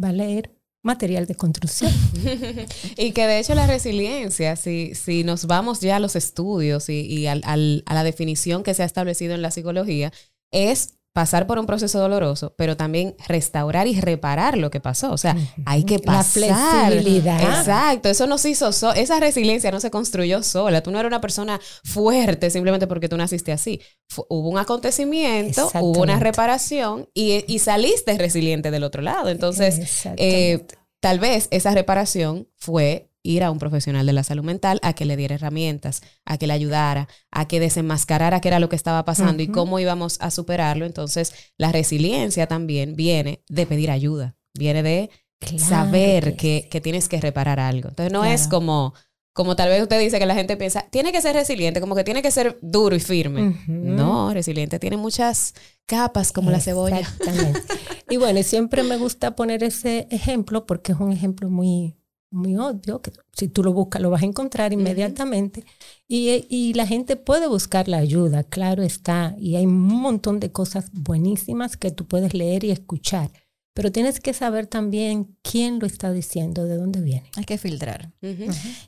va 0.02 0.10
a 0.10 0.14
leer 0.14 0.55
material 0.86 1.26
de 1.26 1.36
construcción. 1.36 1.92
y 2.98 3.12
que 3.12 3.28
de 3.28 3.40
hecho 3.40 3.56
la 3.56 3.68
resiliencia, 3.68 4.56
si, 4.56 4.96
si 4.96 5.24
nos 5.24 5.46
vamos 5.46 5.82
ya 5.82 5.98
a 5.98 6.00
los 6.00 6.16
estudios 6.16 6.90
y, 6.90 7.28
a 7.28 7.36
la 7.36 8.04
definición 8.04 8.64
que 8.64 8.74
se 8.74 8.84
ha 8.84 8.86
establecido 8.86 9.34
en 9.34 9.42
la 9.42 9.52
psicología, 9.52 10.14
es 10.52 10.95
pasar 11.16 11.48
por 11.48 11.58
un 11.60 11.66
proceso 11.66 11.98
doloroso, 11.98 12.54
pero 12.58 12.76
también 12.76 13.16
restaurar 13.30 13.88
y 13.88 14.02
reparar 14.02 14.58
lo 14.58 14.70
que 14.70 14.82
pasó. 14.82 15.14
O 15.14 15.18
sea, 15.18 15.38
hay 15.66 15.86
que 15.86 15.98
pasar. 16.00 16.42
La 16.42 16.90
flexibilidad. 16.90 17.42
Exacto, 17.42 18.10
eso 18.10 18.28
no 18.28 18.38
se 18.38 18.50
hizo, 18.50 18.68
esa 18.68 19.20
resiliencia 19.22 19.72
no 19.72 19.80
se 19.80 19.90
construyó 19.90 20.44
sola. 20.44 20.84
Tú 20.84 20.92
no 20.92 21.00
eres 21.00 21.08
una 21.08 21.22
persona 21.22 21.62
fuerte 21.86 22.50
simplemente 22.50 22.86
porque 22.86 23.08
tú 23.08 23.16
naciste 23.16 23.54
así. 23.54 23.80
hubo 24.28 24.50
un 24.50 24.58
acontecimiento, 24.58 25.72
hubo 25.80 26.02
una 26.02 26.20
reparación 26.20 27.08
y, 27.14 27.46
y, 27.48 27.60
saliste 27.60 28.18
resiliente 28.18 28.70
del 28.70 28.84
otro 28.84 29.02
lado. 29.02 29.30
Entonces, 29.30 30.06
eh, 30.18 30.66
tal 31.00 31.20
vez 31.20 31.48
esa 31.50 31.72
reparación 31.72 32.50
fue 32.58 33.10
ir 33.26 33.44
a 33.44 33.52
un 33.52 33.60
profesional 33.60 34.06
de 34.06 34.14
la 34.14 34.24
salud 34.24 34.44
mental 34.44 34.80
a 34.84 34.94
que 34.94 35.06
le 35.06 35.18
diera 35.18 35.36
herramientas, 35.36 36.02
a 36.26 36.38
que 36.38 36.48
le 36.48 36.54
ayudara, 36.54 37.10
a 37.32 37.48
que 37.48 37.60
desenmascarara 37.60 38.40
qué 38.40 38.50
era 38.50 38.60
lo 38.60 38.70
que 38.70 38.76
estaba 38.76 39.04
pasando 39.04 39.42
y 39.42 39.48
cómo 39.48 39.80
íbamos 39.80 40.18
a 40.22 40.32
superarlo. 40.32 40.86
Entonces, 40.86 41.34
la 41.58 41.72
resiliencia 41.72 42.48
también 42.48 42.96
viene 42.96 43.44
de 43.50 43.66
pedir 43.66 43.90
ayuda, 43.90 44.36
viene 44.54 44.84
de 44.84 45.10
saber 45.58 46.36
que, 46.36 46.70
tienes 46.84 47.10
que 47.10 47.20
reparar 47.20 47.60
algo. 47.60 47.90
Entonces, 47.90 48.14
no 48.14 48.24
es 48.24 48.48
como, 48.48 48.94
como 49.34 49.56
tal 49.56 49.70
vez 49.70 49.82
usted 49.82 50.00
dice 50.00 50.20
que 50.20 50.26
la 50.28 50.36
gente 50.36 50.56
piensa, 50.56 50.86
tiene 50.92 51.12
que 51.12 51.22
ser 51.22 51.36
resiliente, 51.36 51.82
como 51.82 51.96
que 51.96 52.04
tiene 52.04 52.22
que 52.22 52.32
ser 52.32 52.60
duro 52.62 52.96
y 52.96 53.00
firme. 53.00 53.60
No, 53.68 54.34
resiliente 54.34 54.78
tiene 54.78 54.98
muchas 54.98 55.56
capas 55.88 56.32
como 56.32 56.52
la 56.52 56.60
cebolla. 56.60 57.00
Exactamente. 57.00 57.62
y 58.10 58.18
bueno, 58.18 58.44
siempre 58.44 58.84
me 58.84 58.98
gusta 58.98 59.36
poner 59.36 59.64
ese 59.64 60.08
ejemplo 60.12 60.68
porque 60.68 60.92
es 60.92 61.00
un 61.00 61.12
ejemplo 61.12 61.50
muy 61.50 61.96
muy 62.32 62.58
obvio, 62.58 63.02
que 63.02 63.12
si 63.34 63.48
tú 63.48 63.64
lo 63.64 63.74
buscas 63.74 64.02
lo 64.02 64.10
vas 64.10 64.24
a 64.24 64.26
encontrar 64.26 64.74
inmediatamente. 64.74 65.64
y, 66.08 66.46
y, 66.50 66.74
la 66.74 66.86
gente 66.86 67.16
puede 67.16 67.48
buscar 67.48 67.88
la 67.88 67.98
ayuda, 67.98 68.44
claro 68.44 68.84
está. 68.84 69.36
Y 69.40 69.56
hay 69.56 69.66
un 69.66 69.82
montón 69.82 70.40
de 70.40 70.52
cosas 70.52 70.92
buenísimas 70.92 71.78
que 71.78 71.92
tú 71.92 72.06
puedes 72.06 72.34
leer 72.34 72.64
y 72.64 72.72
escuchar. 72.72 73.32
Pero 73.74 73.92
tienes 73.92 74.22
que 74.22 74.34
saber 74.34 74.68
también 74.68 75.36
quién 75.42 75.80
lo 75.80 75.86
está 75.86 76.14
diciendo, 76.14 76.64
de 76.64 76.78
dónde 76.78 77.02
viene. 77.02 77.30
Hay 77.36 77.44
que 77.44 77.58
filtrar. 77.58 78.14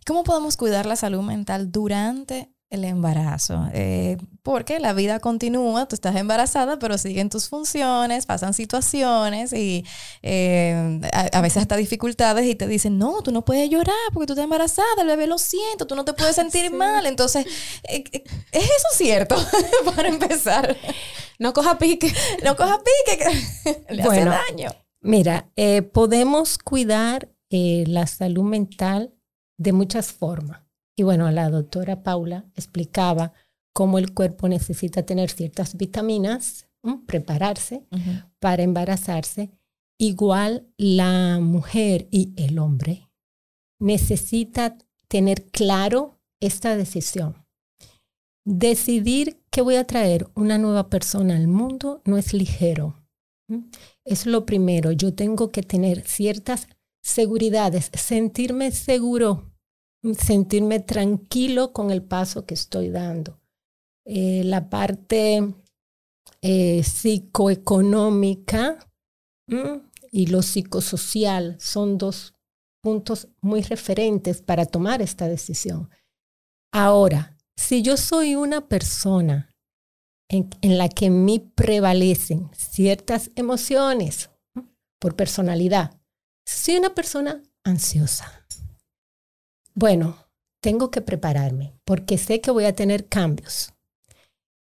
¿Cómo 0.06 0.24
podemos 0.24 0.56
cuidar 0.56 0.86
la 0.86 0.96
salud 0.96 1.22
mental 1.24 1.72
durante 1.72 2.54
el 2.70 2.84
embarazo, 2.84 3.70
eh, 3.74 4.18
porque 4.44 4.80
la 4.80 4.92
vida 4.92 5.20
continúa, 5.20 5.88
tú 5.88 5.96
estás 5.96 6.16
embarazada, 6.18 6.78
pero 6.80 6.98
siguen 6.98 7.30
tus 7.30 7.48
funciones, 7.48 8.26
pasan 8.26 8.54
situaciones 8.54 9.54
y 9.54 9.86
eh, 10.22 11.00
a, 11.14 11.42
veces 11.42 11.62
hasta 11.62 11.78
dificultades 11.78 12.46
y 12.46 12.56
te 12.56 12.68
dicen, 12.68 12.98
no, 12.98 13.22
tú 13.22 13.32
no 13.32 13.46
puedes 13.46 13.70
llorar 13.70 13.96
porque 14.14 14.28
tú 14.28 14.34
estás 14.34 14.44
embarazada, 14.44 15.02
el 15.02 15.08
bebé 15.08 15.28
lo 15.28 15.38
siento, 15.38 15.88
tú 15.88 15.96
no 15.96 16.04
te 16.04 16.14
puedes 16.14 16.36
sentir 16.36 16.72
mal. 16.72 17.06
Entonces, 17.06 17.46
eh, 17.88 18.04
¿es 18.52 18.64
eso 18.64 18.88
cierto? 18.94 19.38
Para 19.96 20.10
empezar. 20.10 20.76
No 21.40 21.54
coja 21.54 21.78
pique. 21.78 22.14
No 22.44 22.58
coja 22.58 22.80
pique, 22.80 23.18
que 23.18 23.86
le 23.94 24.04
hace 24.04 24.26
daño. 24.26 24.72
Mira, 25.00 25.50
podemos 25.94 26.58
cuidar 26.58 27.30
la 27.50 28.08
salud 28.08 28.44
mental 28.44 29.14
de 29.58 29.72
muchas 29.72 30.12
formas. 30.12 30.67
Y 31.00 31.04
bueno, 31.04 31.30
la 31.30 31.50
doctora 31.50 32.02
Paula 32.02 32.46
explicaba 32.56 33.32
cómo 33.72 34.00
el 34.00 34.16
cuerpo 34.16 34.50
necesita 34.50 35.04
tener 35.04 35.30
ciertas 35.30 35.78
vitaminas, 35.78 36.68
prepararse 37.06 37.86
para 38.40 38.64
embarazarse. 38.64 39.52
Igual 40.00 40.68
la 40.76 41.40
mujer 41.40 42.08
y 42.10 42.34
el 42.36 42.58
hombre 42.58 43.12
necesita 43.80 44.76
tener 45.08 45.46
claro 45.52 46.20
esta 46.40 46.76
decisión. 46.76 47.46
Decidir 48.44 49.44
que 49.52 49.62
voy 49.62 49.76
a 49.76 49.86
traer 49.86 50.28
una 50.34 50.58
nueva 50.58 50.90
persona 50.90 51.36
al 51.36 51.48
mundo 51.48 52.02
no 52.06 52.18
es 52.18 52.34
ligero. 52.34 52.96
Es 54.04 54.26
lo 54.26 54.48
primero. 54.48 54.92
Yo 54.94 55.14
tengo 55.14 55.52
que 55.52 55.62
tener 55.62 56.02
ciertas 56.08 56.68
seguridades, 57.04 57.92
sentirme 57.94 58.72
seguro 58.72 59.54
sentirme 60.16 60.80
tranquilo 60.80 61.74
con 61.74 61.92
el 61.92 62.04
paso 62.04 62.46
que 62.46 62.54
estoy 62.54 62.90
dando. 62.90 63.40
Eh, 64.06 64.44
la 64.46 64.70
parte 64.70 65.54
eh, 66.42 66.84
psicoeconómica 66.84 68.80
y 70.12 70.28
lo 70.28 70.42
psicosocial 70.42 71.56
son 71.60 71.98
dos 71.98 72.34
puntos 72.82 73.28
muy 73.42 73.62
referentes 73.62 74.42
para 74.42 74.66
tomar 74.66 75.02
esta 75.02 75.28
decisión. 75.28 75.90
Ahora, 76.72 77.38
si 77.56 77.82
yo 77.82 77.98
soy 77.98 78.36
una 78.36 78.68
persona 78.68 79.50
en, 80.30 80.50
en 80.62 80.78
la 80.78 80.90
que 80.90 81.10
me 81.10 81.40
prevalecen 81.40 82.50
ciertas 82.56 83.32
emociones 83.36 84.30
por 85.00 85.16
personalidad, 85.16 86.00
soy 86.46 86.78
una 86.78 86.94
persona 86.94 87.44
ansiosa, 87.64 88.46
Bueno, 89.78 90.18
tengo 90.60 90.90
que 90.90 91.02
prepararme 91.02 91.80
porque 91.86 92.18
sé 92.18 92.42
que 92.42 92.50
voy 92.50 92.66
a 92.66 92.74
tener 92.74 93.08
cambios, 93.08 93.74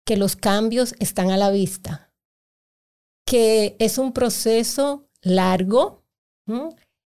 que 0.07 0.19
los 0.19 0.37
cambios 0.37 0.95
están 0.99 1.31
a 1.31 1.39
la 1.39 1.51
vista, 1.51 2.13
que 3.27 3.75
es 3.79 3.97
un 3.97 4.13
proceso 4.13 5.09
largo, 5.23 6.05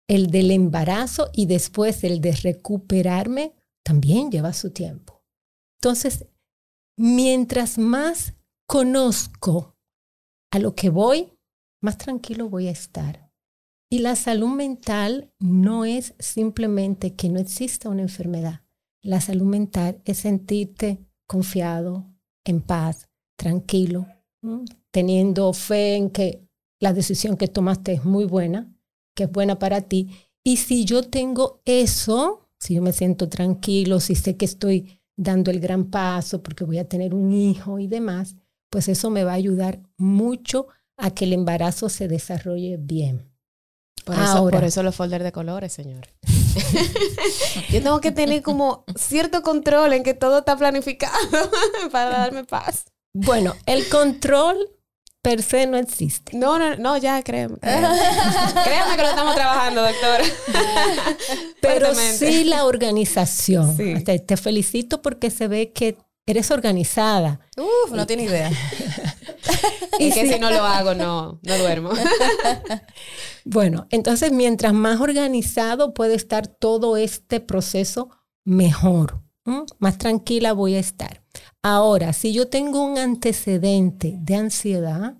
el 0.07 0.31
del 0.31 0.49
embarazo 0.49 1.29
y 1.31 1.45
después 1.45 2.03
el 2.03 2.21
de 2.21 2.31
recuperarme 2.31 3.53
también 3.85 4.31
lleva 4.31 4.53
su 4.53 4.71
tiempo. 4.71 5.21
Entonces, 5.79 6.25
mientras 6.97 7.77
más 7.77 8.33
conozco 8.67 9.75
a 10.51 10.57
lo 10.57 10.73
que 10.73 10.89
voy, 10.89 11.37
más 11.83 11.99
tranquilo 11.99 12.49
voy 12.49 12.67
a 12.67 12.71
estar. 12.71 13.30
Y 13.93 13.99
la 13.99 14.15
salud 14.15 14.47
mental 14.47 15.33
no 15.37 15.83
es 15.83 16.15
simplemente 16.17 17.13
que 17.13 17.27
no 17.27 17.39
exista 17.41 17.89
una 17.89 18.03
enfermedad. 18.03 18.61
La 19.01 19.19
salud 19.19 19.45
mental 19.45 20.01
es 20.05 20.19
sentirte 20.19 21.05
confiado, 21.27 22.07
en 22.45 22.61
paz, 22.61 23.09
tranquilo, 23.35 24.07
teniendo 24.91 25.51
fe 25.51 25.97
en 25.97 26.09
que 26.09 26.47
la 26.79 26.93
decisión 26.93 27.35
que 27.35 27.49
tomaste 27.49 27.91
es 27.91 28.05
muy 28.05 28.23
buena, 28.23 28.73
que 29.13 29.23
es 29.23 29.31
buena 29.31 29.59
para 29.59 29.81
ti. 29.81 30.09
Y 30.41 30.55
si 30.55 30.85
yo 30.85 31.03
tengo 31.03 31.61
eso, 31.65 32.47
si 32.59 32.75
yo 32.75 32.81
me 32.81 32.93
siento 32.93 33.27
tranquilo, 33.27 33.99
si 33.99 34.15
sé 34.15 34.37
que 34.37 34.45
estoy 34.45 35.01
dando 35.17 35.51
el 35.51 35.59
gran 35.59 35.89
paso 35.89 36.41
porque 36.41 36.63
voy 36.63 36.77
a 36.77 36.87
tener 36.87 37.13
un 37.13 37.33
hijo 37.33 37.77
y 37.77 37.87
demás, 37.87 38.37
pues 38.69 38.87
eso 38.87 39.09
me 39.09 39.25
va 39.25 39.33
a 39.33 39.35
ayudar 39.35 39.81
mucho 39.97 40.67
a 40.95 41.11
que 41.11 41.25
el 41.25 41.33
embarazo 41.33 41.89
se 41.89 42.07
desarrolle 42.07 42.77
bien. 42.77 43.30
Por 44.03 44.15
eso, 44.15 44.49
por 44.49 44.63
eso 44.63 44.83
los 44.83 44.95
folders 44.95 45.23
de 45.23 45.31
colores, 45.31 45.73
señor. 45.73 46.07
Yo 47.69 47.81
tengo 47.81 48.01
que 48.01 48.11
tener 48.11 48.41
como 48.41 48.83
cierto 48.95 49.41
control 49.41 49.93
en 49.93 50.03
que 50.03 50.13
todo 50.13 50.39
está 50.39 50.57
planificado 50.57 51.13
para 51.91 52.09
darme 52.09 52.43
paz. 52.43 52.85
Bueno, 53.13 53.55
el 53.65 53.87
control 53.89 54.57
per 55.21 55.43
se 55.43 55.67
no 55.67 55.77
existe. 55.77 56.35
No, 56.35 56.57
no, 56.57 56.75
no, 56.77 56.97
ya 56.97 57.21
créeme. 57.21 57.57
Créeme, 57.59 57.87
que 58.95 59.01
lo 59.01 59.09
estamos 59.09 59.35
trabajando, 59.35 59.81
doctor. 59.83 60.21
Pero 61.61 61.93
sí 61.93 62.43
la 62.45 62.65
organización. 62.65 63.77
Te, 64.03 64.37
felicito 64.37 65.01
porque 65.01 65.29
se 65.29 65.47
ve 65.47 65.71
que 65.71 65.97
eres 66.31 66.51
organizada. 66.51 67.39
Uf, 67.57 67.91
no 67.91 68.05
tiene 68.07 68.23
idea. 68.23 68.51
y 69.99 70.11
que 70.11 70.31
si 70.31 70.39
no 70.39 70.49
lo 70.49 70.63
hago, 70.63 70.93
no, 70.93 71.39
no 71.41 71.57
duermo. 71.57 71.91
bueno, 73.45 73.87
entonces 73.89 74.31
mientras 74.31 74.73
más 74.73 74.99
organizado 74.99 75.93
puede 75.93 76.15
estar 76.15 76.47
todo 76.47 76.97
este 76.97 77.39
proceso, 77.39 78.09
mejor. 78.43 79.21
Más 79.79 79.97
tranquila 79.97 80.53
voy 80.53 80.75
a 80.75 80.79
estar. 80.79 81.23
Ahora, 81.63 82.13
si 82.13 82.33
yo 82.33 82.47
tengo 82.47 82.83
un 82.83 82.97
antecedente 82.97 84.15
de 84.19 84.35
ansiedad, 84.35 85.17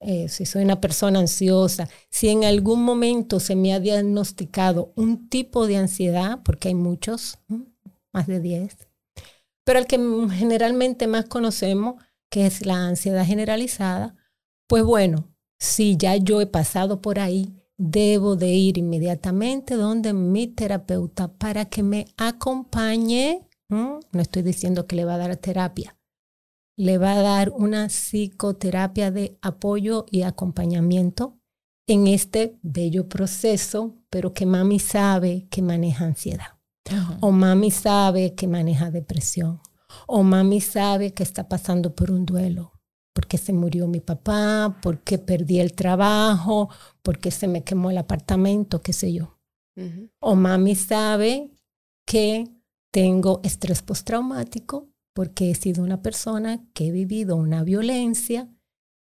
eh, 0.00 0.28
si 0.28 0.46
soy 0.46 0.62
una 0.62 0.80
persona 0.80 1.18
ansiosa, 1.18 1.88
si 2.10 2.28
en 2.28 2.44
algún 2.44 2.84
momento 2.84 3.40
se 3.40 3.56
me 3.56 3.72
ha 3.72 3.80
diagnosticado 3.80 4.92
un 4.94 5.28
tipo 5.28 5.66
de 5.66 5.76
ansiedad, 5.76 6.40
porque 6.44 6.68
hay 6.68 6.74
muchos, 6.74 7.38
más 8.12 8.26
de 8.26 8.40
10, 8.40 8.87
pero 9.68 9.80
el 9.80 9.86
que 9.86 9.98
generalmente 10.32 11.06
más 11.06 11.26
conocemos, 11.26 12.02
que 12.30 12.46
es 12.46 12.64
la 12.64 12.86
ansiedad 12.86 13.26
generalizada, 13.26 14.16
pues 14.66 14.82
bueno, 14.82 15.28
si 15.58 15.98
ya 15.98 16.16
yo 16.16 16.40
he 16.40 16.46
pasado 16.46 17.02
por 17.02 17.18
ahí, 17.18 17.54
debo 17.76 18.34
de 18.34 18.48
ir 18.48 18.78
inmediatamente 18.78 19.74
donde 19.74 20.14
mi 20.14 20.46
terapeuta 20.46 21.34
para 21.36 21.66
que 21.66 21.82
me 21.82 22.06
acompañe 22.16 23.46
no 23.68 24.00
estoy 24.14 24.40
diciendo 24.40 24.86
que 24.86 24.96
le 24.96 25.04
va 25.04 25.16
a 25.16 25.18
dar 25.18 25.36
terapia. 25.36 25.98
Le 26.78 26.96
va 26.96 27.12
a 27.18 27.20
dar 27.20 27.50
una 27.50 27.88
psicoterapia 27.88 29.10
de 29.10 29.36
apoyo 29.42 30.06
y 30.10 30.22
acompañamiento 30.22 31.36
en 31.86 32.06
este 32.06 32.58
bello 32.62 33.06
proceso, 33.06 33.96
pero 34.08 34.32
que 34.32 34.46
mami 34.46 34.78
sabe 34.78 35.46
que 35.50 35.60
maneja 35.60 36.06
ansiedad. 36.06 36.57
O 37.20 37.30
mami 37.30 37.70
sabe 37.70 38.34
que 38.34 38.46
maneja 38.46 38.90
depresión. 38.90 39.60
O 40.06 40.22
mami 40.22 40.60
sabe 40.60 41.12
que 41.14 41.22
está 41.22 41.48
pasando 41.48 41.94
por 41.94 42.10
un 42.10 42.24
duelo. 42.24 42.72
Porque 43.12 43.38
se 43.38 43.52
murió 43.52 43.88
mi 43.88 44.00
papá, 44.00 44.78
porque 44.82 45.18
perdí 45.18 45.58
el 45.60 45.72
trabajo, 45.72 46.68
porque 47.02 47.30
se 47.30 47.48
me 47.48 47.64
quemó 47.64 47.90
el 47.90 47.98
apartamento, 47.98 48.80
qué 48.80 48.92
sé 48.92 49.12
yo. 49.12 49.38
O 50.18 50.34
mami 50.34 50.74
sabe 50.74 51.52
que 52.04 52.46
tengo 52.90 53.40
estrés 53.44 53.82
postraumático 53.82 54.88
porque 55.14 55.50
he 55.50 55.54
sido 55.54 55.84
una 55.84 56.02
persona 56.02 56.64
que 56.74 56.88
he 56.88 56.90
vivido 56.90 57.36
una 57.36 57.62
violencia 57.62 58.48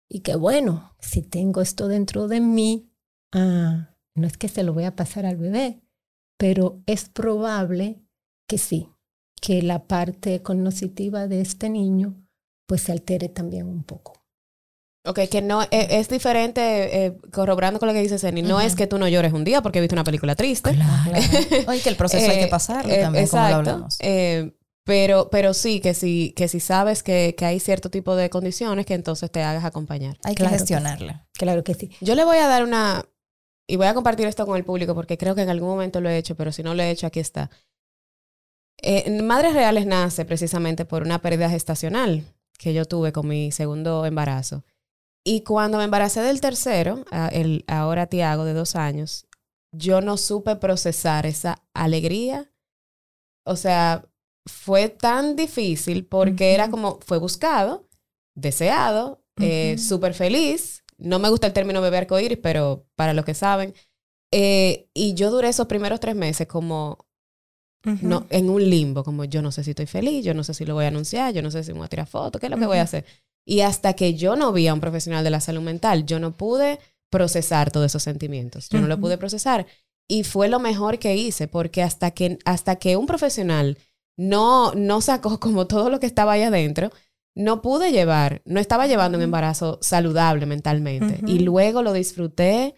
y 0.09 0.20
que 0.20 0.37
bueno, 0.37 0.95
si 0.99 1.22
tengo 1.22 1.61
esto 1.61 1.89
dentro 1.89 2.28
de 2.28 2.41
mí, 2.41 2.91
ah, 3.32 3.97
no 4.14 4.26
es 4.26 4.37
que 4.37 4.49
se 4.49 4.62
lo 4.62 4.72
voy 4.72 4.84
a 4.84 4.97
pasar 4.97 5.26
al 5.26 5.37
bebé, 5.37 5.82
pero 6.37 6.82
es 6.87 7.09
probable 7.09 8.03
que 8.49 8.59
sí, 8.59 8.89
que 9.41 9.62
la 9.62 9.84
parte 9.87 10.43
cognitiva 10.43 11.26
de 11.28 11.41
este 11.41 11.68
niño 11.68 12.14
pues 12.66 12.82
se 12.82 12.93
altere 12.93 13.28
también 13.28 13.66
un 13.66 13.84
poco. 13.84 14.14
Ok, 15.05 15.20
que 15.30 15.41
no 15.41 15.62
e, 15.62 15.68
es, 15.70 16.09
diferente, 16.09 17.07
eh, 17.07 17.16
corroborando 17.32 17.78
con 17.78 17.87
lo 17.87 17.95
que 17.95 18.03
dice 18.03 18.18
Ceni, 18.18 18.43
no 18.43 18.61
es 18.61 18.74
que 18.74 18.89
tú 18.89 18.99
no 18.99 19.07
llores 19.07 19.32
un 19.32 19.45
día 19.45 19.62
porque 19.62 19.80
viste 19.80 19.95
una 19.95 20.03
película 20.03 20.34
triste. 20.34 20.74
Claro. 20.74 21.12
Oye, 21.68 21.80
que 21.80 21.89
el 21.89 21.97
proceso 21.97 22.28
hay 22.28 22.39
que 22.39 22.45
eh, 22.45 22.49
pasarlo 22.49 22.93
eh, 22.93 23.03
también, 23.03 23.28
como 23.28 23.49
lo 23.49 23.55
hablamos. 23.55 23.99
pero, 24.84 25.28
pero 25.30 25.55
sí, 25.55 25.80
que 25.80 25.95
si, 25.95 26.32
que 26.37 26.49
si 26.49 26.59
sabes 26.59 27.05
que, 27.05 27.37
que, 27.39 27.45
hay 27.45 27.61
cierto 27.61 27.89
tipo 27.89 28.16
de 28.16 28.30
condiciones, 28.30 28.84
que 28.84 28.95
entonces 28.95 29.30
te 29.30 29.45
hagas 29.45 29.64
acompañar. 29.64 30.18
Hay 30.24 30.34
que 30.34 30.49
gestionarla. 30.49 31.28
claro 31.34 31.62
que 31.62 31.74
sí. 31.74 31.91
Yo 32.01 32.16
le 32.16 32.24
voy 32.24 32.39
a 32.39 32.49
dar 32.49 32.64
una, 32.64 33.05
y 33.67 33.77
voy 33.77 33.87
a 33.87 33.95
compartir 33.95 34.27
esto 34.27 34.47
con 34.47 34.57
el 34.57 34.64
público 34.64 34.95
porque 34.95 35.19
creo 35.19 35.35
que 35.35 35.43
en 35.43 35.49
algún 35.49 35.69
momento 35.69 36.01
lo 36.01 36.09
he 36.09 36.19
hecho, 36.19 36.37
pero 36.37 36.53
si 36.53 36.62
no 36.62 36.75
lo 36.75 36.83
he 36.83 36.91
hecho, 36.91 37.07
aquí 37.07 37.21
está. 37.21 37.51
Madres 39.23 39.55
Reales 39.55 39.87
nace 39.87 40.25
precisamente 40.25 40.85
por 40.85 41.03
una 41.03 41.21
pérdida 41.21 41.49
gestacional 41.49 42.25
que 42.59 42.75
yo 42.75 42.85
tuve 42.85 43.12
con 43.12 43.27
mi 43.27 43.51
segundo 43.53 44.07
embarazo. 44.07 44.64
Y 45.25 45.41
cuando 45.41 45.79
me 45.79 45.85
embaracé 45.85 46.21
del 46.21 46.41
tercero, 46.41 47.05
el 47.33 47.64
ahora 47.67 48.07
Tiago 48.07 48.45
de 48.45 48.55
dos 48.55 48.77
años, 48.77 49.27
yo 49.73 50.01
no 50.01 50.17
supe 50.17 50.57
procesar 50.57 51.27
esa 51.27 51.62
alegría. 51.75 52.51
O 53.45 53.57
sea, 53.57 54.07
fue 54.47 54.89
tan 54.89 55.35
difícil 55.35 56.07
porque 56.07 56.55
era 56.55 56.71
como, 56.71 57.01
fue 57.01 57.19
buscado, 57.19 57.89
deseado, 58.35 59.25
eh, 59.41 59.77
súper 59.79 60.14
feliz. 60.14 60.85
No 60.99 61.19
me 61.19 61.29
gusta 61.29 61.47
el 61.47 61.53
término 61.53 61.81
bebé 61.81 61.99
arcoíris, 61.99 62.39
pero 62.39 62.87
para 62.95 63.15
los 63.15 63.25
que 63.25 63.35
saben. 63.35 63.75
Eh, 64.33 64.89
y 64.95 65.15
yo 65.15 65.31
duré 65.31 65.49
esos 65.49 65.67
primeros 65.67 66.01
tres 66.01 66.17
meses 66.17 66.47
como 66.47 67.07
no, 68.03 68.27
en 68.31 68.51
un 68.51 68.69
limbo, 68.69 69.05
como 69.05 69.25
yo 69.25 69.43
no 69.43 69.53
sé 69.53 69.63
si 69.63 69.71
estoy 69.71 69.87
feliz, 69.87 70.25
yo 70.25 70.35
no 70.35 70.43
sé 70.43 70.55
si 70.55 70.65
lo 70.65 70.75
voy 70.75 70.87
a 70.87 70.89
anunciar, 70.89 71.33
yo 71.33 71.41
no 71.43 71.53
sé 71.53 71.63
si 71.63 71.73
me 71.73 71.79
voy 71.79 71.87
a 71.87 71.89
tirar 71.89 72.09
fotos, 72.09 72.41
qué 72.41 72.47
es 72.47 72.51
lo 72.51 72.59
que 72.59 72.67
voy 72.67 72.79
a 72.79 72.83
hacer. 72.83 73.05
Y 73.45 73.61
hasta 73.61 73.93
que 73.93 74.15
yo 74.15 74.35
no 74.35 74.53
vi 74.53 74.67
a 74.67 74.75
un 74.75 74.81
profesional 74.81 75.23
de 75.23 75.31
la 75.31 75.41
salud 75.41 75.63
mental, 75.63 76.05
yo 76.05 76.19
no 76.19 76.37
pude 76.37 76.81
procesar 77.11 77.71
todos 77.71 77.87
esos 77.87 78.03
sentimientos. 78.03 78.69
Yo 78.69 78.81
no 78.81 78.89
lo 78.89 78.99
pude 78.99 79.19
procesar. 79.19 79.67
Y 80.09 80.25
fue 80.25 80.49
lo 80.49 80.59
mejor 80.59 80.99
que 80.99 81.17
hice, 81.17 81.47
porque 81.47 81.83
hasta 81.83 82.11
que, 82.11 82.39
hasta 82.45 82.77
que 82.77 82.97
un 82.97 83.07
profesional 83.07 83.79
no, 84.17 84.73
no 84.75 85.01
sacó 85.01 85.39
como 85.41 85.67
todo 85.67 85.91
lo 85.91 86.01
que 86.01 86.07
estaba 86.07 86.33
ahí 86.33 86.43
adentro, 86.43 86.91
no 87.37 87.61
pude 87.61 87.93
llevar, 87.93 88.41
no 88.47 88.59
estaba 88.59 88.87
llevando 88.87 89.18
un 89.18 89.22
embarazo 89.22 89.78
saludable 89.82 90.47
mentalmente. 90.47 91.20
Y 91.26 91.41
luego 91.41 91.82
lo 91.82 91.93
disfruté 91.93 92.74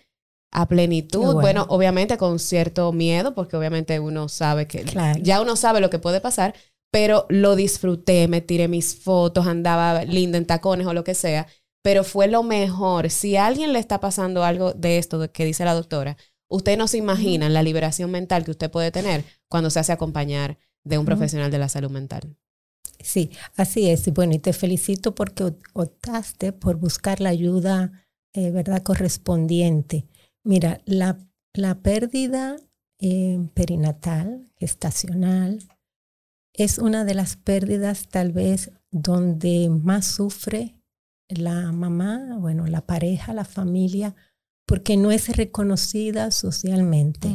a 0.50 0.66
plenitud. 0.66 1.34
Bueno. 1.34 1.64
obviamente 1.68 2.18
con 2.18 2.38
cierto 2.40 2.92
miedo, 2.92 3.34
porque 3.34 3.56
obviamente 3.56 4.00
uno 4.00 4.28
sabe 4.28 4.66
que 4.66 4.84
ya 5.22 5.40
uno 5.40 5.54
sabe 5.54 5.80
lo 5.80 5.90
que 5.90 6.00
puede 6.00 6.20
pasar, 6.20 6.54
pero 6.90 7.26
lo 7.28 7.54
disfruté, 7.54 8.26
me 8.26 8.40
tiré 8.40 8.66
mis 8.66 8.98
fotos, 9.00 9.46
andaba 9.46 10.04
linda 10.04 10.38
en 10.38 10.46
tacones 10.46 10.86
o 10.86 10.92
lo 10.92 11.04
que 11.04 11.14
sea, 11.14 11.46
pero 11.84 12.02
fue 12.02 12.26
lo 12.26 12.42
mejor. 12.42 13.10
Si 13.10 13.36
a 13.36 13.46
alguien 13.46 13.72
le 13.72 13.78
está 13.78 14.00
pasando 14.00 14.42
algo 14.42 14.72
de 14.72 14.98
esto 14.98 15.30
que 15.30 15.44
dice 15.44 15.64
la 15.64 15.74
doctora, 15.74 16.16
usted 16.50 16.76
no 16.76 16.88
se 16.88 16.98
imagina 16.98 17.48
la 17.48 17.62
liberación 17.62 18.10
mental 18.10 18.44
que 18.44 18.50
usted 18.50 18.70
puede 18.72 18.90
tener 18.90 19.24
cuando 19.48 19.70
se 19.70 19.78
hace 19.78 19.92
acompañar 19.92 20.58
de 20.82 20.98
un 20.98 21.04
profesional 21.04 21.52
de 21.52 21.58
la 21.58 21.68
salud 21.68 21.90
mental. 21.90 22.36
Sí, 23.00 23.30
así 23.56 23.88
es. 23.88 24.06
Y 24.06 24.10
bueno, 24.10 24.34
y 24.34 24.38
te 24.38 24.52
felicito 24.52 25.14
porque 25.14 25.54
optaste 25.72 26.52
por 26.52 26.76
buscar 26.76 27.20
la 27.20 27.30
ayuda, 27.30 27.92
eh, 28.32 28.50
¿verdad?, 28.50 28.82
correspondiente. 28.82 30.06
Mira, 30.44 30.80
la, 30.84 31.18
la 31.54 31.80
pérdida 31.80 32.56
eh, 33.00 33.38
perinatal, 33.54 34.50
gestacional, 34.56 35.60
es 36.52 36.78
una 36.78 37.04
de 37.04 37.14
las 37.14 37.36
pérdidas 37.36 38.08
tal 38.08 38.32
vez 38.32 38.72
donde 38.90 39.70
más 39.70 40.06
sufre 40.06 40.74
la 41.28 41.72
mamá, 41.72 42.36
bueno, 42.40 42.66
la 42.66 42.84
pareja, 42.86 43.32
la 43.32 43.44
familia, 43.44 44.16
porque 44.66 44.96
no 44.96 45.10
es 45.10 45.36
reconocida 45.36 46.30
socialmente. 46.30 47.28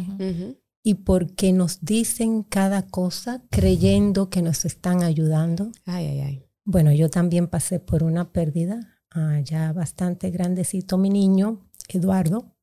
Y 0.84 0.96
porque 0.96 1.54
nos 1.54 1.84
dicen 1.84 2.44
cada 2.44 2.86
cosa 2.88 3.42
creyendo 3.50 4.30
que 4.30 4.42
nos 4.42 4.66
están 4.66 5.02
ayudando. 5.02 5.72
Ay, 5.86 6.08
ay, 6.08 6.20
ay. 6.20 6.46
Bueno, 6.66 6.92
yo 6.92 7.10
también 7.10 7.48
pasé 7.48 7.80
por 7.80 8.04
una 8.04 8.32
pérdida, 8.32 9.00
ah, 9.12 9.40
ya 9.44 9.72
bastante 9.74 10.30
grandecito 10.30 10.98
mi 10.98 11.10
niño, 11.10 11.70
Eduardo. 11.88 12.54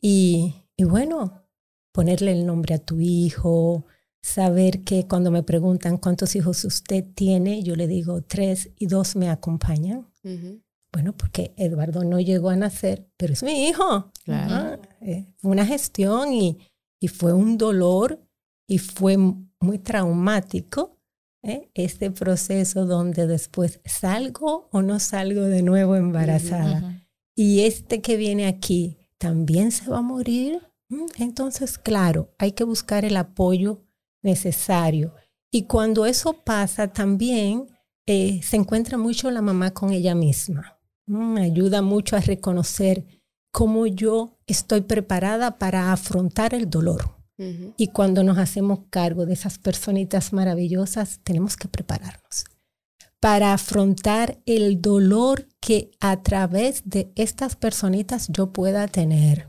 Y, 0.00 0.54
y 0.76 0.84
bueno, 0.84 1.44
ponerle 1.92 2.32
el 2.32 2.44
nombre 2.46 2.74
a 2.74 2.78
tu 2.78 3.00
hijo, 3.00 3.86
saber 4.22 4.82
que 4.82 5.06
cuando 5.06 5.30
me 5.30 5.42
preguntan 5.42 5.96
cuántos 5.96 6.34
hijos 6.36 6.64
usted 6.64 7.04
tiene, 7.14 7.62
yo 7.62 7.76
le 7.76 7.86
digo 7.86 8.22
tres 8.22 8.70
y 8.76 8.86
dos 8.86 9.16
me 9.16 9.28
acompañan. 9.28 10.06
Bueno, 10.92 11.16
porque 11.16 11.54
Eduardo 11.56 12.04
no 12.04 12.18
llegó 12.18 12.50
a 12.50 12.56
nacer, 12.56 13.08
pero 13.16 13.32
es 13.32 13.42
mi 13.42 13.68
hijo. 13.68 14.12
Claro. 14.24 14.54
Ajá. 14.54 14.78
Eh, 15.00 15.26
fue 15.38 15.52
una 15.52 15.64
gestión 15.64 16.32
y, 16.32 16.58
y 17.00 17.08
fue 17.08 17.32
un 17.32 17.58
dolor 17.58 18.20
y 18.68 18.78
fue 18.78 19.16
muy 19.16 19.78
traumático 19.78 20.98
¿eh? 21.42 21.70
este 21.74 22.10
proceso 22.10 22.86
donde 22.86 23.26
después 23.26 23.80
salgo 23.84 24.68
o 24.70 24.82
no 24.82 25.00
salgo 25.00 25.42
de 25.42 25.62
nuevo 25.62 25.96
embarazada. 25.96 27.02
Y 27.34 27.60
este 27.60 28.00
que 28.02 28.16
viene 28.16 28.46
aquí 28.46 28.98
también 29.18 29.72
se 29.72 29.88
va 29.90 29.98
a 29.98 30.02
morir. 30.02 30.60
Mm, 30.88 31.06
Entonces, 31.18 31.78
claro, 31.78 32.34
hay 32.38 32.52
que 32.52 32.64
buscar 32.64 33.04
el 33.04 33.16
apoyo 33.16 33.82
necesario. 34.22 35.14
Y 35.50 35.62
cuando 35.64 36.06
eso 36.06 36.44
pasa, 36.44 36.92
también 36.92 37.66
eh, 38.06 38.40
se 38.42 38.56
encuentra 38.56 38.98
mucho 38.98 39.30
la 39.30 39.42
mamá 39.42 39.72
con 39.72 39.92
ella 39.92 40.14
misma. 40.14 40.78
Mm, 41.06 41.32
Me 41.34 41.42
ayuda 41.42 41.82
mucho 41.82 42.16
a 42.16 42.20
reconocer 42.20 43.04
cómo 43.52 43.86
yo 43.86 44.38
estoy 44.52 44.82
preparada 44.82 45.58
para 45.58 45.92
afrontar 45.92 46.54
el 46.54 46.68
dolor. 46.68 47.16
Y 47.78 47.86
cuando 47.86 48.22
nos 48.22 48.36
hacemos 48.36 48.80
cargo 48.90 49.24
de 49.24 49.32
esas 49.32 49.58
personitas 49.58 50.34
maravillosas, 50.34 51.20
tenemos 51.22 51.56
que 51.56 51.68
prepararnos 51.68 52.44
para 53.20 53.52
afrontar 53.52 54.40
el 54.46 54.80
dolor 54.80 55.46
que 55.60 55.90
a 56.00 56.22
través 56.22 56.82
de 56.86 57.12
estas 57.16 57.54
personitas 57.54 58.28
yo 58.28 58.52
pueda 58.52 58.88
tener. 58.88 59.48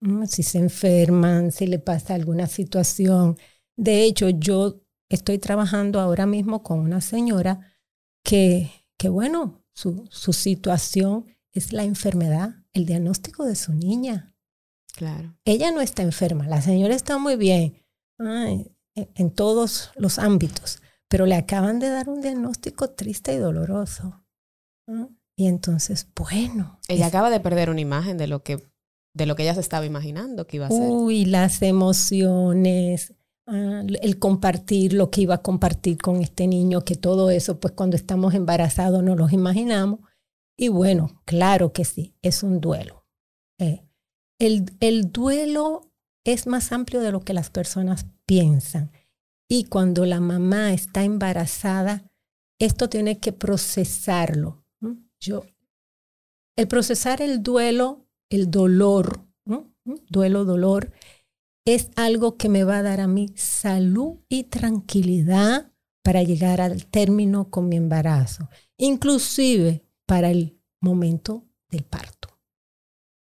Mm, 0.00 0.24
Si 0.24 0.42
se 0.42 0.58
enferman, 0.58 1.52
si 1.52 1.66
le 1.66 1.78
pasa 1.78 2.14
alguna 2.14 2.48
situación. 2.48 3.36
De 3.76 4.02
hecho, 4.02 4.30
yo 4.30 4.82
estoy 5.08 5.38
trabajando 5.38 6.00
ahora 6.00 6.26
mismo 6.26 6.62
con 6.62 6.80
una 6.80 7.00
señora 7.00 7.60
que, 8.24 8.70
que 8.96 9.08
bueno, 9.08 9.62
su, 9.74 10.06
su 10.10 10.32
situación 10.32 11.26
es 11.52 11.72
la 11.72 11.84
enfermedad, 11.84 12.56
el 12.72 12.86
diagnóstico 12.86 13.44
de 13.44 13.54
su 13.56 13.74
niña 13.74 14.31
Claro. 14.92 15.34
ella 15.44 15.72
no 15.72 15.80
está 15.80 16.02
enferma, 16.02 16.46
la 16.46 16.60
señora 16.60 16.94
está 16.94 17.18
muy 17.18 17.36
bien 17.36 17.82
ay, 18.18 18.70
en, 18.94 19.30
todos 19.30 19.90
los 19.96 20.18
ámbitos, 20.18 20.80
pero 21.08 21.26
le 21.26 21.34
acaban 21.34 21.78
de 21.78 21.88
dar 21.88 22.08
un 22.08 22.20
diagnóstico 22.20 22.90
triste 22.90 23.32
y 23.34 23.38
doloroso. 23.38 24.22
Y 25.36 25.46
entonces, 25.46 26.06
bueno, 26.14 26.78
Ella 26.88 27.06
es- 27.06 27.08
acaba 27.08 27.30
de 27.30 27.40
perder 27.40 27.70
una 27.70 27.80
imagen 27.80 28.18
de 28.18 28.26
lo 28.26 28.42
que 28.42 28.62
de 29.14 29.26
lo 29.26 29.36
que 29.36 29.42
ella 29.42 29.54
se 29.54 29.60
estaba 29.60 29.84
imaginando 29.84 30.46
que 30.46 30.56
iba 30.56 30.66
a 30.66 30.70
ser. 30.70 30.80
uy, 30.80 31.26
las 31.26 31.60
emociones, 31.62 33.14
ah, 33.46 33.82
el 34.00 34.18
compartir 34.18 34.94
lo 34.94 35.10
que 35.10 35.20
iba 35.22 35.34
a 35.34 35.42
compartir 35.42 35.98
con 35.98 36.22
este 36.22 36.46
niño, 36.46 36.82
que 36.82 36.96
todo 36.96 37.30
eso, 37.30 37.60
pues 37.60 37.74
cuando 37.74 37.96
estamos 37.96 38.32
embarazados 38.34 39.02
no 39.02 39.14
los 39.14 39.32
imaginamos. 39.32 40.00
Y 40.58 40.68
bueno, 40.68 41.20
claro 41.26 41.72
que 41.72 41.84
sí, 41.84 42.14
es 42.22 42.42
un 42.42 42.60
duelo. 42.60 43.06
Eh, 43.58 43.84
el, 44.46 44.76
el 44.80 45.12
duelo 45.12 45.92
es 46.24 46.46
más 46.46 46.72
amplio 46.72 47.00
de 47.00 47.12
lo 47.12 47.20
que 47.20 47.32
las 47.32 47.50
personas 47.50 48.06
piensan. 48.26 48.90
Y 49.48 49.64
cuando 49.64 50.04
la 50.04 50.20
mamá 50.20 50.72
está 50.72 51.04
embarazada, 51.04 52.10
esto 52.58 52.88
tiene 52.88 53.20
que 53.20 53.32
procesarlo. 53.32 54.64
Yo, 55.20 55.44
el 56.56 56.66
procesar 56.66 57.22
el 57.22 57.42
duelo, 57.42 58.08
el 58.30 58.50
dolor, 58.50 59.24
duelo, 60.08 60.44
dolor, 60.44 60.92
es 61.64 61.90
algo 61.94 62.36
que 62.36 62.48
me 62.48 62.64
va 62.64 62.78
a 62.78 62.82
dar 62.82 63.00
a 63.00 63.06
mí 63.06 63.28
salud 63.36 64.18
y 64.28 64.44
tranquilidad 64.44 65.72
para 66.02 66.24
llegar 66.24 66.60
al 66.60 66.86
término 66.86 67.48
con 67.50 67.68
mi 67.68 67.76
embarazo, 67.76 68.48
inclusive 68.76 69.84
para 70.04 70.30
el 70.30 70.60
momento 70.80 71.46
del 71.70 71.84
parto. 71.84 72.28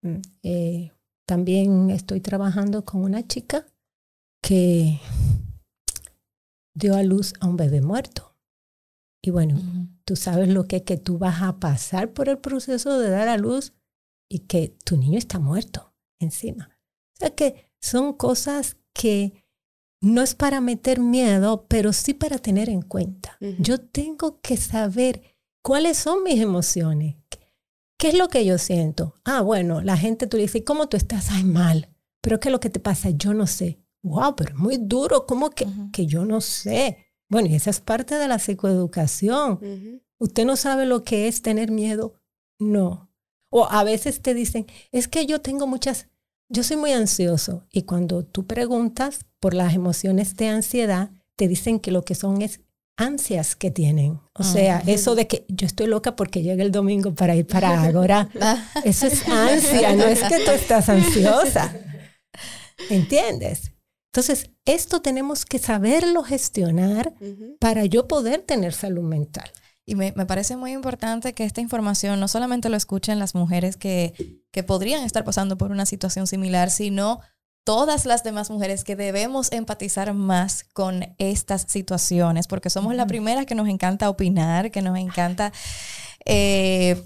Mm, 0.02 0.20
eh, 0.42 0.92
también 1.30 1.90
estoy 1.90 2.20
trabajando 2.20 2.84
con 2.84 3.04
una 3.04 3.24
chica 3.24 3.64
que 4.42 4.98
dio 6.74 6.96
a 6.96 7.04
luz 7.04 7.34
a 7.38 7.46
un 7.46 7.56
bebé 7.56 7.80
muerto. 7.80 8.34
Y 9.22 9.30
bueno, 9.30 9.60
tú 10.04 10.16
sabes 10.16 10.48
lo 10.48 10.66
que 10.66 10.78
es 10.78 10.82
que 10.82 10.96
tú 10.96 11.18
vas 11.18 11.40
a 11.42 11.60
pasar 11.60 12.12
por 12.12 12.28
el 12.28 12.38
proceso 12.38 12.98
de 12.98 13.10
dar 13.10 13.28
a 13.28 13.36
luz 13.36 13.74
y 14.28 14.40
que 14.40 14.76
tu 14.84 14.96
niño 14.96 15.18
está 15.18 15.38
muerto 15.38 15.94
encima. 16.18 16.76
O 17.14 17.20
sea 17.20 17.30
que 17.30 17.70
son 17.80 18.12
cosas 18.14 18.78
que 18.92 19.44
no 20.02 20.22
es 20.22 20.34
para 20.34 20.60
meter 20.60 20.98
miedo, 20.98 21.64
pero 21.68 21.92
sí 21.92 22.12
para 22.12 22.38
tener 22.38 22.68
en 22.68 22.82
cuenta. 22.82 23.38
Yo 23.60 23.78
tengo 23.78 24.40
que 24.40 24.56
saber 24.56 25.22
cuáles 25.62 25.96
son 25.96 26.24
mis 26.24 26.40
emociones. 26.40 27.14
¿Qué 28.00 28.08
es 28.08 28.14
lo 28.14 28.28
que 28.28 28.46
yo 28.46 28.56
siento? 28.56 29.14
Ah, 29.26 29.42
bueno, 29.42 29.82
la 29.82 29.98
gente 29.98 30.26
tú 30.26 30.38
le 30.38 30.44
dices, 30.44 30.62
¿cómo 30.64 30.88
tú 30.88 30.96
estás? 30.96 31.28
Ay, 31.30 31.44
mal. 31.44 31.94
Pero 32.22 32.40
¿qué 32.40 32.48
es 32.48 32.52
lo 32.52 32.58
que 32.58 32.70
te 32.70 32.80
pasa? 32.80 33.10
Yo 33.10 33.34
no 33.34 33.46
sé. 33.46 33.78
Wow, 34.02 34.36
pero 34.36 34.54
es 34.54 34.56
muy 34.56 34.78
duro. 34.78 35.26
¿Cómo 35.26 35.50
que, 35.50 35.66
que 35.92 36.06
yo 36.06 36.24
no 36.24 36.40
sé? 36.40 36.96
Bueno, 37.28 37.48
y 37.48 37.56
esa 37.56 37.68
es 37.68 37.80
parte 37.80 38.14
de 38.14 38.26
la 38.26 38.38
psicoeducación. 38.38 39.52
Ujú. 39.52 40.02
¿Usted 40.16 40.46
no 40.46 40.56
sabe 40.56 40.86
lo 40.86 41.04
que 41.04 41.28
es 41.28 41.42
tener 41.42 41.70
miedo? 41.70 42.14
No. 42.58 43.12
O 43.50 43.66
a 43.66 43.84
veces 43.84 44.22
te 44.22 44.32
dicen, 44.32 44.66
es 44.92 45.06
que 45.06 45.26
yo 45.26 45.42
tengo 45.42 45.66
muchas, 45.66 46.08
yo 46.48 46.62
soy 46.62 46.78
muy 46.78 46.92
ansioso. 46.92 47.66
Y 47.70 47.82
cuando 47.82 48.24
tú 48.24 48.46
preguntas 48.46 49.26
por 49.40 49.52
las 49.52 49.74
emociones 49.74 50.36
de 50.36 50.48
ansiedad, 50.48 51.10
te 51.36 51.48
dicen 51.48 51.78
que 51.78 51.90
lo 51.90 52.02
que 52.02 52.14
son 52.14 52.40
es 52.40 52.62
ansias 53.00 53.56
que 53.56 53.70
tienen. 53.70 54.20
O 54.34 54.42
sea, 54.42 54.82
eso 54.86 55.14
de 55.14 55.26
que 55.26 55.44
yo 55.48 55.66
estoy 55.66 55.86
loca 55.86 56.16
porque 56.16 56.42
llega 56.42 56.62
el 56.62 56.70
domingo 56.70 57.14
para 57.14 57.34
ir 57.34 57.46
para 57.46 57.82
Agora, 57.90 58.28
Ah, 58.40 58.62
eso 58.84 59.06
es 59.06 59.26
ansia, 59.28 59.94
no 59.96 60.04
es 60.04 60.22
que 60.22 60.44
tú 60.44 60.50
estás 60.50 60.88
ansiosa. 60.88 61.74
¿Entiendes? 62.88 63.72
Entonces, 64.12 64.50
esto 64.64 65.00
tenemos 65.02 65.44
que 65.44 65.58
saberlo 65.58 66.22
gestionar 66.22 67.14
para 67.58 67.84
yo 67.84 68.08
poder 68.08 68.42
tener 68.42 68.72
salud 68.72 69.02
mental. 69.02 69.50
Y 69.86 69.94
me, 69.94 70.12
me 70.16 70.26
parece 70.26 70.56
muy 70.56 70.72
importante 70.72 71.32
que 71.32 71.44
esta 71.44 71.60
información 71.60 72.20
no 72.20 72.28
solamente 72.28 72.68
lo 72.68 72.76
escuchen 72.76 73.18
las 73.18 73.34
mujeres 73.34 73.76
que, 73.76 74.42
que 74.52 74.62
podrían 74.62 75.04
estar 75.04 75.24
pasando 75.24 75.56
por 75.56 75.70
una 75.70 75.86
situación 75.86 76.26
similar, 76.26 76.70
sino 76.70 77.20
todas 77.64 78.06
las 78.06 78.22
demás 78.24 78.50
mujeres 78.50 78.84
que 78.84 78.96
debemos 78.96 79.52
empatizar 79.52 80.12
más 80.14 80.64
con 80.72 81.14
estas 81.18 81.66
situaciones, 81.68 82.46
porque 82.46 82.70
somos 82.70 82.94
las 82.94 83.06
primeras 83.06 83.46
que 83.46 83.54
nos 83.54 83.68
encanta 83.68 84.08
opinar, 84.08 84.70
que 84.70 84.82
nos 84.82 84.98
encanta 84.98 85.52
eh, 86.24 87.02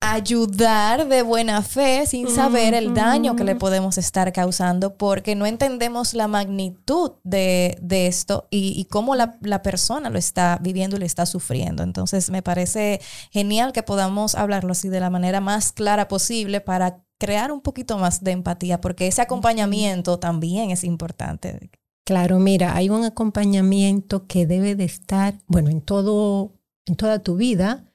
ayudar 0.00 1.08
de 1.08 1.22
buena 1.22 1.60
fe 1.62 2.06
sin 2.06 2.28
saber 2.28 2.72
el 2.72 2.94
daño 2.94 3.34
que 3.34 3.42
le 3.42 3.56
podemos 3.56 3.98
estar 3.98 4.32
causando 4.32 4.96
porque 4.96 5.34
no 5.34 5.44
entendemos 5.44 6.14
la 6.14 6.28
magnitud 6.28 7.12
de, 7.24 7.76
de 7.82 8.06
esto 8.06 8.46
y, 8.48 8.74
y 8.80 8.84
cómo 8.84 9.16
la, 9.16 9.36
la 9.40 9.62
persona 9.62 10.08
lo 10.08 10.18
está 10.18 10.58
viviendo 10.62 10.96
y 10.96 11.00
lo 11.00 11.06
está 11.06 11.26
sufriendo. 11.26 11.82
Entonces 11.82 12.30
me 12.30 12.42
parece 12.42 13.00
genial 13.32 13.72
que 13.72 13.82
podamos 13.82 14.36
hablarlo 14.36 14.72
así 14.72 14.88
de 14.88 15.00
la 15.00 15.10
manera 15.10 15.40
más 15.40 15.72
clara 15.72 16.06
posible 16.06 16.60
para 16.60 17.02
crear 17.18 17.52
un 17.52 17.60
poquito 17.60 17.98
más 17.98 18.22
de 18.22 18.30
empatía 18.30 18.80
porque 18.80 19.06
ese 19.06 19.22
acompañamiento 19.22 20.18
también 20.18 20.70
es 20.70 20.84
importante. 20.84 21.70
Claro, 22.04 22.38
mira, 22.38 22.74
hay 22.74 22.88
un 22.88 23.04
acompañamiento 23.04 24.26
que 24.26 24.46
debe 24.46 24.74
de 24.74 24.84
estar, 24.84 25.34
bueno, 25.46 25.68
en 25.68 25.82
todo, 25.82 26.54
en 26.86 26.96
toda 26.96 27.22
tu 27.22 27.36
vida, 27.36 27.92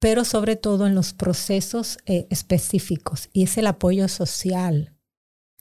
pero 0.00 0.26
sobre 0.26 0.56
todo 0.56 0.86
en 0.86 0.94
los 0.94 1.14
procesos 1.14 1.96
eh, 2.04 2.26
específicos, 2.28 3.30
y 3.32 3.44
es 3.44 3.56
el 3.56 3.66
apoyo 3.66 4.06
social. 4.08 4.94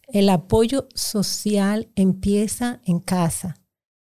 El 0.07 0.28
apoyo 0.28 0.89
social 0.93 1.89
empieza 1.95 2.82
en 2.84 2.99
casa. 2.99 3.55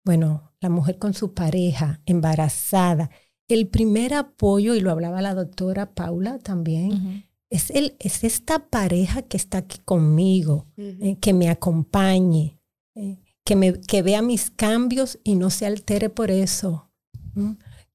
Bueno, 0.03 0.53
la 0.59 0.69
mujer 0.69 0.97
con 0.97 1.13
su 1.13 1.35
pareja, 1.35 2.01
embarazada. 2.07 3.11
El 3.47 3.67
primer 3.67 4.15
apoyo, 4.15 4.73
y 4.73 4.79
lo 4.79 4.89
hablaba 4.89 5.21
la 5.21 5.35
doctora 5.35 5.93
Paula 5.93 6.39
también, 6.39 7.27
es, 7.53 7.69
el, 7.69 7.95
es 7.99 8.23
esta 8.23 8.67
pareja 8.69 9.21
que 9.21 9.37
está 9.37 9.59
aquí 9.59 9.77
conmigo, 9.85 10.67
eh, 10.77 11.17
que 11.21 11.33
me 11.33 11.49
acompañe, 11.49 12.59
eh, 12.95 13.19
que, 13.45 13.55
me, 13.55 13.79
que 13.81 14.01
vea 14.01 14.21
mis 14.21 14.49
cambios 14.49 15.19
y 15.23 15.35
no 15.35 15.49
se 15.49 15.65
altere 15.65 16.09
por 16.09 16.31
eso. 16.31 16.89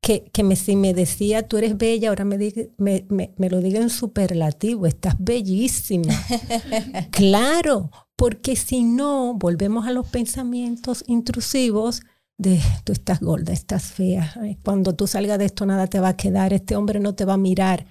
que, 0.01 0.25
que 0.33 0.43
me, 0.45 0.55
si 0.57 0.77
me 0.77 0.95
decía, 0.95 1.47
tú 1.49 1.57
eres 1.59 1.77
bella, 1.77 2.09
ahora 2.11 2.25
me, 2.25 2.39
diga- 2.39 2.71
me, 2.79 3.05
me, 3.09 3.35
me 3.37 3.51
lo 3.51 3.61
diga 3.61 3.81
en 3.81 3.91
superlativo, 3.91 4.87
estás 4.87 5.17
bellísima. 5.19 6.15
claro, 7.11 7.91
porque 8.17 8.57
si 8.57 8.85
no, 8.85 9.35
volvemos 9.35 9.87
a 9.87 9.93
los 9.93 10.07
pensamientos 10.09 11.05
intrusivos 11.09 12.03
de 12.37 12.61
tú 12.85 12.93
estás 12.93 13.19
gorda, 13.21 13.53
estás 13.53 13.87
fea, 13.87 14.33
cuando 14.65 14.95
tú 14.95 15.09
salgas 15.09 15.39
de 15.41 15.47
esto 15.47 15.67
nada 15.67 15.89
te 15.89 15.99
va 15.99 16.11
a 16.11 16.17
quedar, 16.17 16.53
este 16.53 16.77
hombre 16.77 17.01
no 17.01 17.15
te 17.17 17.25
va 17.25 17.35
a 17.35 17.39
mirar. 17.39 17.87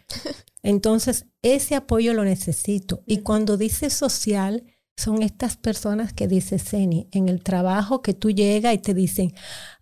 Entonces, 0.64 1.28
ese 1.42 1.76
apoyo 1.76 2.14
lo 2.14 2.24
necesito. 2.24 3.04
Y 3.06 3.20
cuando 3.20 3.58
dice 3.58 3.90
social, 3.90 4.66
son 5.00 5.22
estas 5.22 5.58
personas 5.58 6.12
que 6.12 6.28
dice 6.28 6.58
Ceni, 6.58 7.08
en 7.12 7.30
el 7.30 7.44
trabajo 7.44 8.02
que 8.02 8.16
tú 8.16 8.32
llegas 8.32 8.74
y 8.74 8.80
te 8.80 8.96
dicen, 8.96 9.32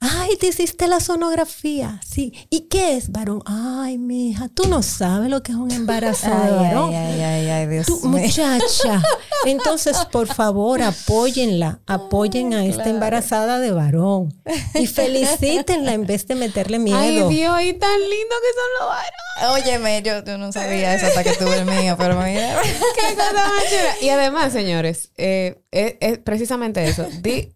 ay, 0.02 0.36
te 0.38 0.48
hiciste 0.48 0.90
la 0.90 1.00
sonografía, 1.00 2.02
sí. 2.06 2.34
¿Y 2.50 2.68
qué 2.68 2.98
es, 2.98 3.12
varón? 3.14 3.42
Ay, 3.46 3.98
mija, 3.98 4.50
tú 4.50 4.68
no 4.68 4.84
sabes 4.84 5.30
lo 5.30 5.42
que 5.42 5.54
es 5.54 5.58
un 5.58 5.72
embarazo 5.72 6.28
de 6.28 6.34
Ay, 6.34 6.52
varón. 6.52 6.94
ay, 6.94 7.22
ay, 7.22 7.50
ay, 7.50 7.68
Dios 7.68 7.86
Tú, 7.86 8.02
mío. 8.10 8.20
muchacha. 8.26 9.02
Entonces, 9.46 9.98
por 10.12 10.28
favor, 10.28 10.82
apóyenla, 10.82 11.80
apoyen 11.88 12.54
a 12.54 12.66
esta 12.66 12.90
embarazada 12.90 13.60
de 13.60 13.72
varón 13.72 14.34
y 14.74 14.86
felicítenla 14.86 15.94
en 15.94 16.06
vez 16.06 16.28
de 16.28 16.36
meterle 16.36 16.78
miedo. 16.78 16.98
Ay, 17.00 17.16
Dios, 17.30 17.62
y 17.62 17.74
tan 17.74 18.00
lindo 18.02 18.36
que 18.42 18.52
son 18.54 18.70
los 18.80 18.90
varones. 18.90 19.66
Óyeme, 19.66 20.02
yo, 20.02 20.24
yo 20.26 20.38
no 20.38 20.52
sabía 20.52 20.94
eso 20.96 21.06
hasta 21.08 21.24
que 21.24 21.34
tuve 21.34 21.56
el 21.60 21.66
mío, 21.66 21.96
pero 21.98 22.20
mira. 22.22 22.60
Qué 22.96 23.16
cosa 23.16 23.34
más 23.34 23.64
chula. 23.70 23.96
Y 24.02 24.10
además, 24.10 24.52
señores, 24.54 25.05
eh, 25.18 25.62
es, 25.72 25.96
es 26.00 26.18
precisamente 26.20 26.84
eso. 26.86 27.08
Di, 27.22 27.54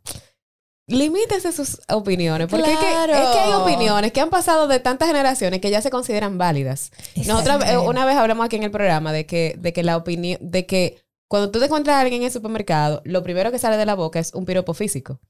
limítese 0.87 1.51
sus 1.51 1.79
opiniones. 1.89 2.47
Porque 2.47 2.71
es 2.73 2.79
que- 2.79 2.89
es, 2.91 3.05
que, 3.05 3.39
hay 3.39 3.53
opiniones 3.53 4.11
que 4.11 4.21
han 4.21 4.29
pasado 4.29 4.67
de 4.67 4.79
tantas 4.79 5.07
generaciones 5.07 5.61
que 5.61 5.69
ya 5.69 5.81
se 5.81 5.89
consideran 5.89 6.37
válidas. 6.37 6.91
Nosotros 7.27 7.63
eh, 7.65 7.77
una 7.77 8.05
vez 8.05 8.15
hablamos 8.17 8.45
aquí 8.45 8.55
en 8.55 8.63
el 8.63 8.71
programa 8.71 9.11
de 9.13 9.25
que, 9.25 9.55
de 9.57 9.73
que 9.73 9.83
la 9.83 9.97
opinión, 9.97 10.39
de 10.41 10.65
que 10.65 10.97
cuando 11.29 11.51
tú 11.51 11.59
te 11.59 11.65
encuentras 11.65 11.95
a 11.95 11.99
alguien 12.01 12.21
en 12.23 12.25
el 12.25 12.33
supermercado, 12.33 13.01
lo 13.05 13.23
primero 13.23 13.51
que 13.51 13.59
sale 13.59 13.77
de 13.77 13.85
la 13.85 13.95
boca 13.95 14.19
es 14.19 14.33
un 14.33 14.45
piropo 14.45 14.73
físico. 14.73 15.21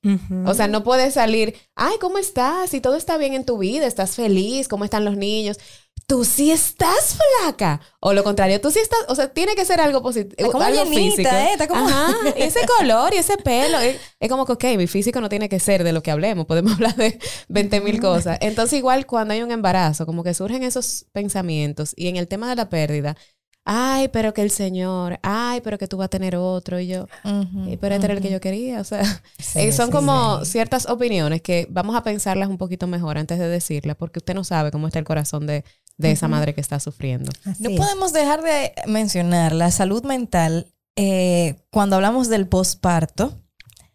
O 0.45 0.53
sea, 0.55 0.67
no 0.67 0.83
puede 0.83 1.11
salir, 1.11 1.55
ay, 1.75 1.95
¿cómo 2.01 2.17
estás? 2.17 2.71
Si 2.71 2.81
todo 2.81 2.95
está 2.95 3.17
bien 3.17 3.33
en 3.33 3.45
tu 3.45 3.57
vida, 3.57 3.85
estás 3.85 4.15
feliz, 4.15 4.67
¿cómo 4.67 4.85
están 4.85 5.05
los 5.05 5.15
niños? 5.17 5.59
Tú 6.07 6.25
sí 6.25 6.49
estás 6.51 7.17
flaca. 7.43 7.81
O 7.99 8.13
lo 8.13 8.23
contrario, 8.23 8.59
tú 8.59 8.71
sí 8.71 8.79
estás, 8.79 8.97
o 9.09 9.13
sea, 9.15 9.31
tiene 9.31 9.53
que 9.55 9.63
ser 9.65 9.79
algo 9.79 10.01
positivo, 10.01 10.51
como 10.51 10.63
algo 10.63 10.83
llenita, 10.85 11.01
físico. 11.17 11.29
¿eh? 11.35 11.49
Está 11.51 11.67
como- 11.67 11.85
Ajá, 11.87 12.13
ese 12.37 12.61
color 12.79 13.13
y 13.13 13.17
ese 13.17 13.37
pelo. 13.37 13.77
Es, 13.79 13.97
es 14.19 14.29
como 14.29 14.45
que, 14.45 14.53
ok, 14.53 14.63
mi 14.77 14.87
físico 14.87 15.21
no 15.21 15.29
tiene 15.29 15.49
que 15.49 15.59
ser 15.59 15.83
de 15.83 15.91
lo 15.91 16.01
que 16.01 16.09
hablemos, 16.11 16.45
podemos 16.47 16.71
hablar 16.79 16.95
de 16.95 17.19
20 17.49 17.81
mil 17.81 17.99
cosas. 18.01 18.37
Entonces, 18.41 18.79
igual 18.79 19.05
cuando 19.05 19.33
hay 19.35 19.43
un 19.43 19.51
embarazo, 19.51 20.05
como 20.07 20.23
que 20.23 20.33
surgen 20.33 20.63
esos 20.63 21.05
pensamientos 21.11 21.93
y 21.95 22.07
en 22.07 22.15
el 22.15 22.27
tema 22.27 22.49
de 22.49 22.55
la 22.55 22.69
pérdida, 22.69 23.15
ay, 23.71 24.07
pero 24.07 24.33
que 24.33 24.41
el 24.41 24.49
Señor, 24.49 25.19
ay, 25.21 25.61
pero 25.61 25.77
que 25.77 25.87
tú 25.87 25.97
vas 25.97 26.05
a 26.05 26.09
tener 26.09 26.35
otro 26.35 26.79
y 26.79 26.87
yo. 26.87 27.03
Ujú, 27.23 27.69
Eh, 27.69 27.77
Pero 27.79 27.93
este 27.93 28.07
era 28.07 28.13
el 28.15 28.21
que 28.21 28.31
yo 28.31 28.41
quería, 28.41 28.81
o 28.81 28.83
sea, 28.83 29.03
Sí, 29.37 29.59
eh, 29.59 29.71
son 29.71 29.87
sí, 29.87 29.91
como 29.91 30.43
sí. 30.43 30.51
ciertas 30.51 30.87
opiniones 30.89 31.41
que 31.41 31.67
vamos 31.69 31.95
a 31.95 32.01
pensarlas 32.03 32.49
un 32.49 32.57
poquito 32.57 32.87
mejor 32.87 33.17
antes 33.19 33.37
de 33.37 33.47
decirlas, 33.47 33.95
porque 33.95 34.19
usted 34.19 34.33
no 34.33 34.43
sabe 34.43 34.71
cómo 34.71 34.87
está 34.87 34.97
el 34.99 35.05
corazón 35.05 35.45
de, 35.45 35.63
de 35.97 36.11
esa 36.11 36.27
madre 36.27 36.55
que 36.55 36.61
está 36.61 36.79
sufriendo. 36.79 37.31
Así 37.45 37.61
No 37.63 37.69
es. 37.69 37.77
podemos 37.77 38.11
dejar 38.13 38.41
de 38.41 38.73
mencionar 38.87 39.53
la 39.53 39.69
salud 39.69 40.03
mental 40.03 40.67
eh, 40.95 41.55
cuando 41.71 41.95
hablamos 41.97 42.27
del 42.29 42.47
posparto, 42.47 43.39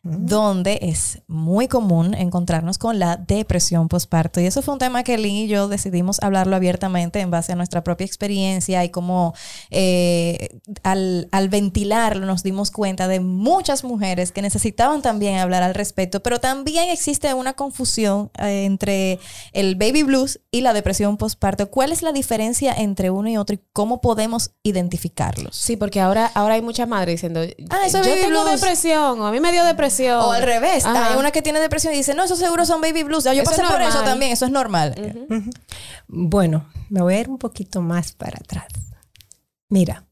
donde 0.07 0.79
es 0.83 1.23
muy 1.29 1.67
común 1.67 2.13
encontrarnos 2.13 2.77
con 2.77 2.99
la 2.99 3.17
depresión 3.17 3.89
posparto. 3.89 4.39
Y 4.39 4.45
eso 4.45 4.61
fue 4.61 4.75
un 4.75 4.79
tema 4.79 5.03
que 5.03 5.17
Lynn 5.17 5.35
y 5.35 5.49
yo 5.49 5.67
decidimos 5.67 6.23
hablarlo 6.23 6.55
abiertamente 6.57 7.21
en 7.21 7.31
base 7.31 7.53
a 7.53 7.57
nuestra 7.57 7.83
propia 7.83 8.05
experiencia 8.05 8.85
y 8.85 8.91
como 8.91 9.33
eh, 9.71 10.61
al, 10.83 11.29
al 11.33 11.49
ventilarlo 11.49 12.27
nos 12.27 12.43
dimos 12.43 12.71
cuenta 12.71 13.09
de 13.09 13.21
muchas 13.21 13.83
mujeres 13.83 14.31
que 14.31 14.43
necesitaban 14.43 15.01
también 15.01 15.39
hablar 15.39 15.63
al 15.63 15.75
respecto, 15.75 16.23
pero 16.23 16.39
también 16.39 16.91
existe 16.91 17.33
una 17.33 17.55
confusión 17.55 18.31
eh, 18.39 18.67
entre 18.67 19.19
el 19.55 19.75
baby 19.75 20.03
blues 20.03 20.39
y 20.51 20.61
la 20.61 20.75
depresión 20.75 21.17
posparto. 21.17 21.71
¿Cuál 21.71 21.93
es 21.93 22.03
la 22.03 22.13
diferencia 22.13 22.75
entre 22.75 23.09
uno 23.09 23.31
y 23.31 23.39
otro 23.39 23.55
y 23.55 23.61
cómo 23.73 24.03
podemos 24.03 24.51
identificarlos? 24.63 25.57
Sí, 25.57 25.77
porque 25.77 26.01
ahora, 26.01 26.31
ahora 26.35 26.55
hay 26.55 26.63
muchas 26.63 26.89
madres 26.89 27.15
diciendo, 27.15 27.41
Ah, 27.71 27.87
eso 27.87 27.99
es 28.01 28.07
yo 28.07 28.13
tengo 28.15 28.43
blues". 28.45 28.61
depresión, 28.61 29.21
o 29.23 29.27
a 29.27 29.33
mí 29.33 29.41
me 29.41 29.51
dio 29.51 29.65
depresión. 29.65 29.94
O 30.01 30.33
al 30.33 30.43
revés, 30.43 30.85
Ajá. 30.85 31.13
hay 31.13 31.17
una 31.17 31.31
que 31.31 31.43
tiene 31.43 31.61
depresión 31.61 31.93
y 31.95 31.97
dice, 31.99 32.15
no, 32.15 32.25
eso 32.25 32.37
seguro 32.37 32.65
son 32.67 32.81
baby 32.81 33.03
blues. 33.03 33.25
Yo 33.25 33.33
Eso 33.33 33.45
pasé 33.45 33.63
es 33.63 33.69
por 33.71 33.83
eso 33.83 34.03
también, 34.03 34.33
eso 34.33 34.45
es 34.47 34.51
normal. 34.51 34.95
Bueno, 36.09 36.69
me 36.91 37.01
voy 37.03 37.15
a 37.15 37.21
ir 37.21 37.29
un 37.29 37.39
poquito 37.39 37.81
más 37.81 38.13
para 38.13 38.39
atrás. 38.39 38.69
Mira, 39.69 40.07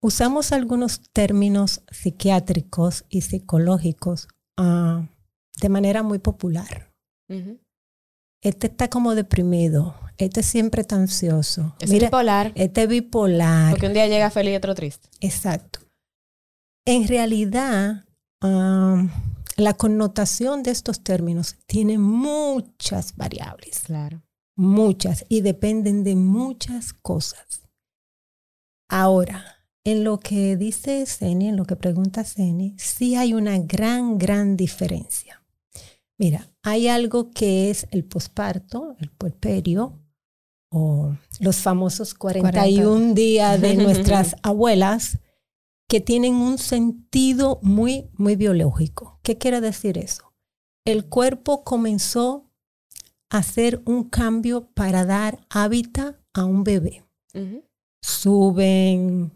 usamos 0.00 0.52
algunos 0.52 1.02
términos 1.12 1.82
psiquiátricos 1.90 3.04
y 3.08 3.20
psicológicos 3.22 4.28
ah, 4.56 5.06
de 5.60 5.68
manera 5.68 6.02
muy 6.02 6.18
popular. 6.18 6.90
Este 8.42 8.66
está 8.68 8.88
como 8.88 9.14
deprimido, 9.14 9.94
este 10.16 10.42
siempre 10.42 10.80
está 10.80 10.96
ansioso. 10.96 11.76
Es 11.78 11.90
Mira, 11.90 12.06
bipolar, 12.08 12.52
este 12.54 12.86
bipolar. 12.86 13.70
porque 13.70 13.86
un 13.86 13.92
día 13.92 14.06
llega 14.08 14.30
feliz 14.30 14.54
y 14.54 14.56
otro 14.56 14.74
triste. 14.74 15.08
Exacto. 15.20 15.80
En 16.86 17.06
realidad, 17.06 18.06
la 18.42 19.74
connotación 19.76 20.62
de 20.62 20.70
estos 20.70 21.02
términos 21.02 21.56
tiene 21.66 21.98
muchas 21.98 23.16
variables, 23.16 23.80
Claro. 23.80 24.22
muchas, 24.56 25.24
y 25.28 25.42
dependen 25.42 26.04
de 26.04 26.16
muchas 26.16 26.92
cosas. 26.92 27.62
Ahora, 28.88 29.44
en 29.84 30.04
lo 30.04 30.20
que 30.20 30.56
dice 30.56 31.06
Ceni, 31.06 31.48
en 31.48 31.56
lo 31.56 31.64
que 31.64 31.76
pregunta 31.76 32.24
Ceni, 32.24 32.74
sí 32.78 33.14
hay 33.16 33.34
una 33.34 33.58
gran, 33.58 34.18
gran 34.18 34.56
diferencia. 34.56 35.42
Mira, 36.18 36.50
hay 36.62 36.88
algo 36.88 37.30
que 37.30 37.70
es 37.70 37.86
el 37.90 38.04
posparto, 38.04 38.96
el 38.98 39.10
puerperio, 39.10 39.98
o 40.70 41.16
los 41.40 41.56
famosos 41.56 42.14
41 42.14 43.14
días 43.14 43.60
de 43.60 43.74
nuestras 43.76 44.36
abuelas, 44.42 45.18
que 45.90 46.00
tienen 46.00 46.36
un 46.36 46.56
sentido 46.58 47.58
muy, 47.62 48.10
muy 48.14 48.36
biológico. 48.36 49.18
¿Qué 49.24 49.38
quiere 49.38 49.60
decir 49.60 49.98
eso? 49.98 50.32
El 50.84 51.06
cuerpo 51.06 51.64
comenzó 51.64 52.48
a 53.28 53.38
hacer 53.38 53.82
un 53.86 54.04
cambio 54.04 54.68
para 54.72 55.04
dar 55.04 55.44
hábitat 55.50 56.14
a 56.32 56.44
un 56.44 56.62
bebé. 56.62 57.04
Suben 58.00 59.32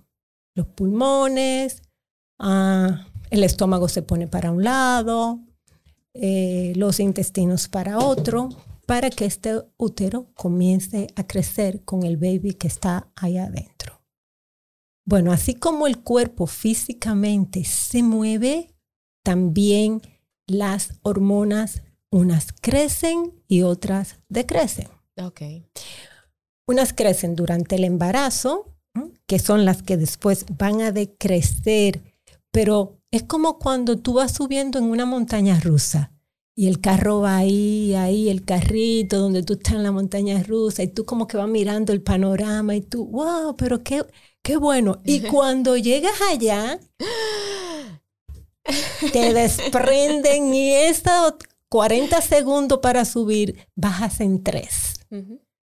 los 0.54 0.68
pulmones, 0.68 1.82
ah, 2.38 3.04
el 3.30 3.42
estómago 3.42 3.88
se 3.88 4.02
pone 4.02 4.28
para 4.28 4.52
un 4.52 4.62
lado, 4.62 5.40
eh, 6.12 6.72
los 6.76 7.00
intestinos 7.00 7.66
para 7.66 7.98
otro, 7.98 8.48
para 8.86 9.10
que 9.10 9.24
este 9.24 9.60
útero 9.76 10.28
comience 10.34 11.08
a 11.16 11.26
crecer 11.26 11.82
con 11.84 12.04
el 12.04 12.16
baby 12.16 12.54
que 12.54 12.68
está 12.68 13.08
ahí 13.16 13.38
adentro. 13.38 13.73
Bueno, 15.04 15.32
así 15.32 15.54
como 15.54 15.86
el 15.86 15.98
cuerpo 15.98 16.46
físicamente 16.46 17.64
se 17.64 18.02
mueve, 18.02 18.74
también 19.22 20.00
las 20.46 20.94
hormonas, 21.02 21.82
unas 22.10 22.52
crecen 22.52 23.34
y 23.48 23.62
otras 23.62 24.18
decrecen. 24.28 24.88
Ok. 25.16 25.42
Unas 26.66 26.92
crecen 26.92 27.34
durante 27.34 27.76
el 27.76 27.84
embarazo, 27.84 28.74
que 29.26 29.38
son 29.38 29.64
las 29.64 29.82
que 29.82 29.96
después 29.96 30.46
van 30.56 30.80
a 30.80 30.92
decrecer, 30.92 32.02
pero 32.50 33.00
es 33.10 33.24
como 33.24 33.58
cuando 33.58 33.98
tú 33.98 34.14
vas 34.14 34.32
subiendo 34.32 34.78
en 34.78 34.84
una 34.84 35.04
montaña 35.04 35.60
rusa 35.60 36.12
y 36.56 36.68
el 36.68 36.80
carro 36.80 37.20
va 37.20 37.36
ahí, 37.36 37.94
ahí, 37.94 38.28
el 38.28 38.44
carrito 38.44 39.18
donde 39.18 39.42
tú 39.42 39.54
estás 39.54 39.74
en 39.74 39.82
la 39.82 39.92
montaña 39.92 40.42
rusa 40.42 40.82
y 40.82 40.88
tú 40.88 41.04
como 41.04 41.26
que 41.26 41.36
vas 41.36 41.48
mirando 41.48 41.92
el 41.92 42.02
panorama 42.02 42.76
y 42.76 42.80
tú, 42.80 43.06
wow, 43.06 43.56
pero 43.56 43.82
qué, 43.82 44.02
qué 44.44 44.56
bueno. 44.56 45.00
Y 45.04 45.20
cuando 45.32 45.76
llegas 45.76 46.20
allá, 46.30 46.78
te 49.12 49.34
desprenden 49.34 50.54
y 50.54 50.70
estos 50.70 51.34
40 51.70 52.20
segundos 52.20 52.78
para 52.78 53.04
subir 53.04 53.66
bajas 53.74 54.20
en 54.20 54.44
tres. 54.44 54.94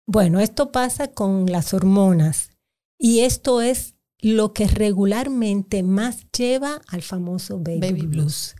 Bueno, 0.06 0.40
esto 0.40 0.72
pasa 0.72 1.08
con 1.08 1.46
las 1.46 1.72
hormonas 1.74 2.50
y 2.98 3.20
esto 3.20 3.60
es 3.60 3.94
lo 4.18 4.52
que 4.52 4.66
regularmente 4.66 5.82
más 5.82 6.26
lleva 6.36 6.80
al 6.88 7.02
famoso 7.02 7.58
baby, 7.58 7.80
Baby 7.80 8.06
blues, 8.06 8.54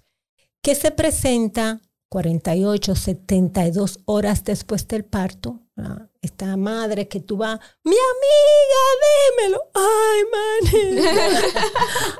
que 0.61 0.75
se 0.75 0.91
presenta 0.91 1.81
48, 2.11 2.95
72 2.95 4.01
horas 4.05 4.45
después 4.45 4.87
del 4.89 5.05
parto. 5.05 5.62
Ah, 5.77 6.07
Esta 6.21 6.57
madre 6.57 7.09
que 7.09 7.21
tú 7.21 7.39
vas, 7.39 7.59
mi 7.83 7.97
amiga, 7.97 8.83
démelo. 9.39 9.63
Ay, 9.75 10.23
man. 10.31 10.61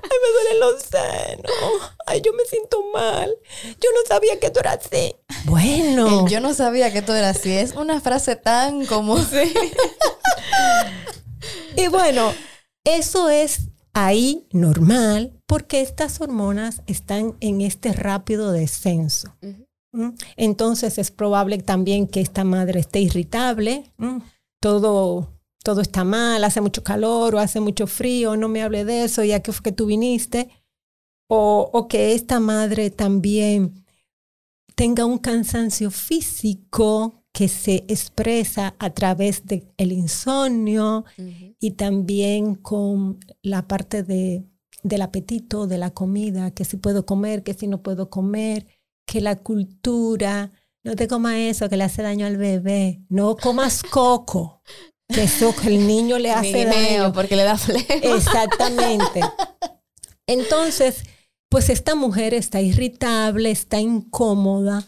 Ay, 0.03 0.19
me 0.23 0.29
duelen 0.33 0.61
los 0.61 0.83
senos. 0.83 1.93
Ay, 2.07 2.21
yo 2.23 2.33
me 2.33 2.45
siento 2.45 2.83
mal. 2.93 3.35
Yo 3.65 3.91
no 3.93 4.01
sabía 4.09 4.41
que 4.41 4.51
tú 4.51 4.61
eras 4.61 4.87
así. 4.87 5.15
Bueno. 5.45 6.27
Yo 6.29 6.41
no 6.41 6.55
sabía 6.55 6.91
que 6.93 6.99
esto 6.99 7.15
era 7.15 7.31
así. 7.31 7.53
Es 7.53 7.75
una 7.75 8.01
frase 8.01 8.37
tan 8.37 8.87
como... 8.87 9.19
Y 11.77 11.89
bueno, 11.89 12.33
eso 12.85 13.29
es 13.31 13.69
ahí 13.95 14.47
normal 14.53 15.39
porque 15.47 15.81
estas 15.81 16.21
hormonas 16.21 16.83
están 16.87 17.37
en 17.41 17.61
este 17.61 17.93
rápido 17.93 18.53
descenso. 18.53 19.35
¿Mm? 19.41 19.63
Entonces 20.37 20.99
es 20.99 21.11
probable 21.11 21.59
también 21.59 22.07
que 22.07 22.21
esta 22.21 22.45
madre 22.45 22.81
esté 22.81 23.01
irritable, 23.01 23.93
todo, 24.61 25.29
todo 25.63 25.81
está 25.81 26.05
mal, 26.05 26.43
hace 26.45 26.61
mucho 26.61 26.83
calor 26.83 27.35
o 27.35 27.39
hace 27.39 27.61
mucho 27.61 27.87
frío, 27.87 28.37
no 28.37 28.49
me 28.49 28.63
hable 28.63 28.85
de 28.85 29.05
eso, 29.05 29.23
ya 29.23 29.41
que 29.41 29.53
fue 29.53 29.65
que 29.65 29.73
tú 29.73 29.87
viniste, 29.87 30.49
o, 31.29 31.71
o 31.73 31.89
que 31.89 32.15
esta 32.15 32.41
madre 32.41 32.91
también 32.91 33.85
tenga 34.75 35.05
un 35.05 35.19
cansancio 35.19 35.91
físico 35.91 37.23
que 37.33 37.49
se 37.49 37.85
expresa 37.89 38.75
a 38.79 38.91
través 38.91 39.47
del 39.47 39.67
el 39.79 39.93
insomnio 39.93 41.05
y 41.17 41.73
también 41.73 42.55
con 42.55 43.19
la 43.43 43.67
parte 43.67 44.03
de, 44.03 44.45
del 44.83 45.03
apetito, 45.03 45.67
de 45.67 45.79
la 45.79 45.91
comida, 45.91 46.51
que 46.51 46.65
si 46.65 46.77
puedo 46.77 47.07
comer, 47.07 47.43
que 47.43 47.55
si 47.55 47.67
no 47.67 47.83
puedo 47.83 48.11
comer, 48.11 48.67
que 49.13 49.21
la 49.21 49.37
cultura, 49.37 50.53
no 50.83 50.97
te 50.97 51.07
comas 51.07 51.35
eso 51.35 51.69
que 51.69 51.77
le 51.77 51.85
hace 51.85 52.01
daño 52.01 52.25
al 52.25 52.39
bebé, 52.39 53.05
no 53.11 53.37
comas 53.37 53.83
coco, 53.83 54.63
que 55.07 55.25
eso 55.25 55.55
que 55.55 55.69
el 55.69 55.87
niño 55.87 56.19
le 56.19 56.31
hace 56.31 56.65
daño. 56.65 57.13
porque 57.13 57.37
le 57.37 57.45
da 57.45 57.59
flema. 57.59 57.85
Exactamente. 57.89 59.21
Entonces, 60.27 61.03
pues 61.51 61.69
esta 61.69 61.95
mujer 61.95 62.33
está 62.33 62.63
irritable, 62.63 63.51
está 63.51 63.81
incómoda 63.81 64.87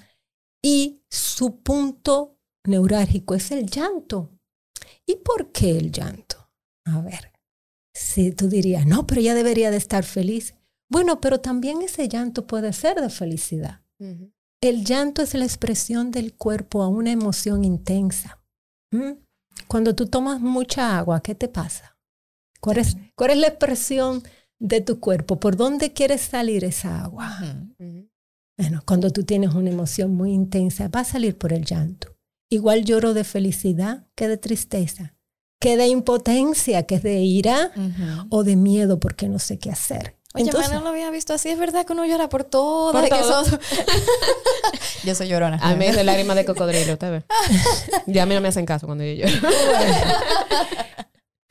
y 0.64 1.02
su 1.10 1.60
punto 1.60 2.38
neurálgico 2.66 3.34
es 3.34 3.50
el 3.50 3.66
llanto. 3.66 4.38
¿Y 5.06 5.16
por 5.16 5.52
qué 5.52 5.76
el 5.76 5.92
llanto? 5.92 6.50
A 6.86 7.02
ver, 7.02 7.30
si 7.94 8.32
tú 8.32 8.48
dirías, 8.48 8.86
no, 8.86 9.06
pero 9.06 9.20
ella 9.20 9.34
debería 9.34 9.70
de 9.70 9.76
estar 9.76 10.02
feliz. 10.02 10.54
Bueno, 10.90 11.20
pero 11.20 11.40
también 11.40 11.82
ese 11.82 12.08
llanto 12.08 12.46
puede 12.46 12.72
ser 12.72 13.02
de 13.02 13.10
felicidad. 13.10 13.83
El 14.60 14.84
llanto 14.84 15.22
es 15.22 15.34
la 15.34 15.44
expresión 15.44 16.10
del 16.10 16.34
cuerpo 16.34 16.82
a 16.82 16.88
una 16.88 17.12
emoción 17.12 17.64
intensa. 17.64 18.42
¿Mm? 18.90 19.12
Cuando 19.68 19.94
tú 19.94 20.06
tomas 20.06 20.40
mucha 20.40 20.98
agua, 20.98 21.22
¿qué 21.22 21.34
te 21.34 21.48
pasa? 21.48 21.96
¿Cuál 22.60 22.78
es, 22.78 22.96
¿Cuál 23.14 23.30
es, 23.30 23.38
la 23.38 23.48
expresión 23.48 24.22
de 24.58 24.80
tu 24.80 25.00
cuerpo? 25.00 25.38
¿Por 25.38 25.56
dónde 25.56 25.92
quieres 25.92 26.22
salir 26.22 26.64
esa 26.64 27.02
agua? 27.04 27.38
Bueno, 28.56 28.82
cuando 28.86 29.10
tú 29.10 29.24
tienes 29.24 29.52
una 29.54 29.70
emoción 29.70 30.14
muy 30.14 30.32
intensa, 30.32 30.88
va 30.88 31.00
a 31.00 31.04
salir 31.04 31.36
por 31.36 31.52
el 31.52 31.64
llanto. 31.64 32.16
Igual 32.50 32.84
lloro 32.84 33.14
de 33.14 33.24
felicidad 33.24 34.06
que 34.14 34.28
de 34.28 34.36
tristeza, 34.36 35.16
que 35.60 35.76
de 35.76 35.88
impotencia, 35.88 36.84
que 36.84 37.00
de 37.00 37.20
ira 37.22 37.72
o 38.30 38.44
de 38.44 38.56
miedo 38.56 39.00
porque 39.00 39.28
no 39.28 39.38
sé 39.38 39.58
qué 39.58 39.70
hacer. 39.70 40.16
Oye, 40.36 40.46
Entonces, 40.46 40.72
no 40.72 40.80
lo 40.80 40.88
había 40.88 41.10
visto 41.10 41.32
así. 41.32 41.48
Es 41.48 41.58
verdad 41.58 41.86
que 41.86 41.92
uno 41.92 42.04
llora 42.04 42.28
por 42.28 42.42
todo. 42.42 42.90
Por 42.90 43.08
todo. 43.08 43.44
yo 45.04 45.14
soy 45.14 45.28
llorona. 45.28 45.60
A 45.62 45.76
mí 45.76 45.86
es 45.86 45.94
de 45.94 46.02
lágrimas 46.02 46.34
de 46.34 46.44
cocodrilo, 46.44 46.94
usted 46.94 47.10
ve. 47.12 47.24
Ya 48.06 48.24
a 48.24 48.26
mí 48.26 48.34
no 48.34 48.40
me 48.40 48.48
hacen 48.48 48.66
caso 48.66 48.86
cuando 48.86 49.04
yo 49.04 49.26
lloro. 49.26 49.48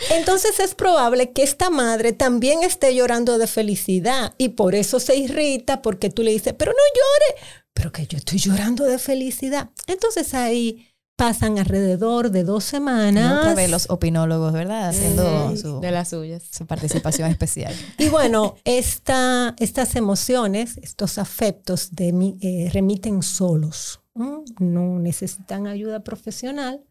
Entonces 0.10 0.60
es 0.60 0.76
probable 0.76 1.32
que 1.32 1.44
esta 1.44 1.70
madre 1.70 2.12
también 2.12 2.62
esté 2.64 2.94
llorando 2.94 3.38
de 3.38 3.48
felicidad 3.48 4.34
y 4.38 4.50
por 4.50 4.76
eso 4.76 5.00
se 5.00 5.16
irrita 5.16 5.82
porque 5.82 6.10
tú 6.10 6.24
le 6.24 6.32
dices, 6.32 6.54
pero 6.58 6.74
no 6.74 6.78
llore, 6.78 7.42
pero 7.74 7.94
que 7.94 8.06
yo 8.06 8.18
estoy 8.18 8.40
llorando 8.40 8.84
de 8.84 9.00
felicidad. 9.00 9.70
Entonces 9.88 10.34
ahí 10.34 10.93
pasan 11.24 11.58
alrededor 11.58 12.32
de 12.32 12.44
dos 12.44 12.66
semanas. 12.66 13.40
otra 13.40 13.56
vez 13.56 13.72
los 13.72 13.90
opinólogos, 13.90 14.52
¿verdad? 14.52 14.90
Haciendo 14.90 15.56
su, 15.56 15.80
de 15.80 15.90
las 15.90 16.10
suyas. 16.10 16.44
su 16.52 16.66
participación 16.66 17.32
especial. 17.32 17.74
Y 17.98 18.10
bueno, 18.10 18.56
esta, 18.66 19.56
estas 19.58 19.96
emociones, 19.96 20.78
estos 20.84 21.18
afectos 21.18 21.96
de, 21.96 22.10
eh, 22.42 22.70
remiten 22.74 23.24
solos. 23.24 24.02
No 24.60 25.00
necesitan 25.00 25.66
ayuda 25.66 26.04
profesional 26.04 26.84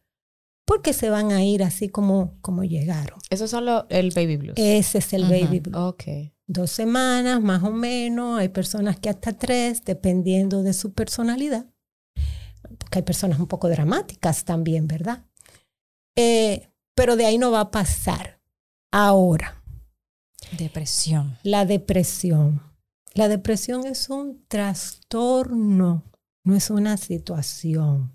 porque 0.64 0.94
se 0.94 1.10
van 1.10 1.30
a 1.30 1.44
ir 1.44 1.62
así 1.62 1.90
como, 1.90 2.38
como 2.40 2.64
llegaron. 2.64 3.18
Eso 3.28 3.44
es 3.44 3.50
solo 3.50 3.84
el 3.90 4.12
baby 4.12 4.38
blues. 4.38 4.54
Ese 4.56 4.98
es 4.98 5.12
el 5.12 5.24
baby 5.24 5.60
blues. 5.60 5.76
Ok. 5.76 6.04
Dos 6.46 6.70
semanas, 6.70 7.42
más 7.42 7.62
o 7.62 7.70
menos. 7.70 8.38
Hay 8.38 8.48
personas 8.48 8.98
que 8.98 9.10
hasta 9.10 9.34
tres, 9.34 9.84
dependiendo 9.84 10.62
de 10.62 10.72
su 10.72 10.94
personalidad. 10.94 11.66
Porque 12.92 12.98
hay 12.98 13.04
personas 13.04 13.40
un 13.40 13.46
poco 13.46 13.70
dramáticas 13.70 14.44
también, 14.44 14.86
¿verdad? 14.86 15.24
Eh, 16.14 16.68
pero 16.94 17.16
de 17.16 17.24
ahí 17.24 17.38
no 17.38 17.50
va 17.50 17.60
a 17.60 17.70
pasar. 17.70 18.38
Ahora. 18.90 19.62
Depresión. 20.58 21.38
La 21.42 21.64
depresión. 21.64 22.60
La 23.14 23.28
depresión 23.28 23.86
es 23.86 24.10
un 24.10 24.44
trastorno, 24.46 26.04
no 26.44 26.54
es 26.54 26.68
una 26.68 26.98
situación. 26.98 28.12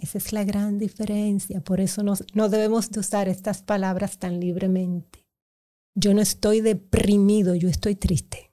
Esa 0.00 0.18
es 0.18 0.32
la 0.32 0.44
gran 0.44 0.78
diferencia. 0.78 1.60
Por 1.60 1.80
eso 1.80 2.04
no, 2.04 2.14
no 2.32 2.48
debemos 2.48 2.88
de 2.92 3.00
usar 3.00 3.28
estas 3.28 3.62
palabras 3.62 4.20
tan 4.20 4.38
libremente. 4.38 5.26
Yo 5.96 6.14
no 6.14 6.20
estoy 6.20 6.60
deprimido, 6.60 7.56
yo 7.56 7.68
estoy 7.68 7.96
triste. 7.96 8.49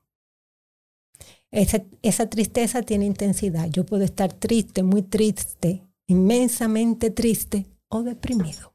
Esa, 1.52 1.84
esa, 2.02 2.30
tristeza 2.30 2.82
tiene 2.82 3.06
intensidad. 3.06 3.70
Yo 3.70 3.86
puedo 3.86 4.04
estar 4.04 4.34
triste, 4.34 4.84
muy 4.84 5.02
triste, 5.02 5.82
inmensamente 6.08 7.10
triste 7.10 7.66
o 7.90 8.04
deprimido. 8.04 8.74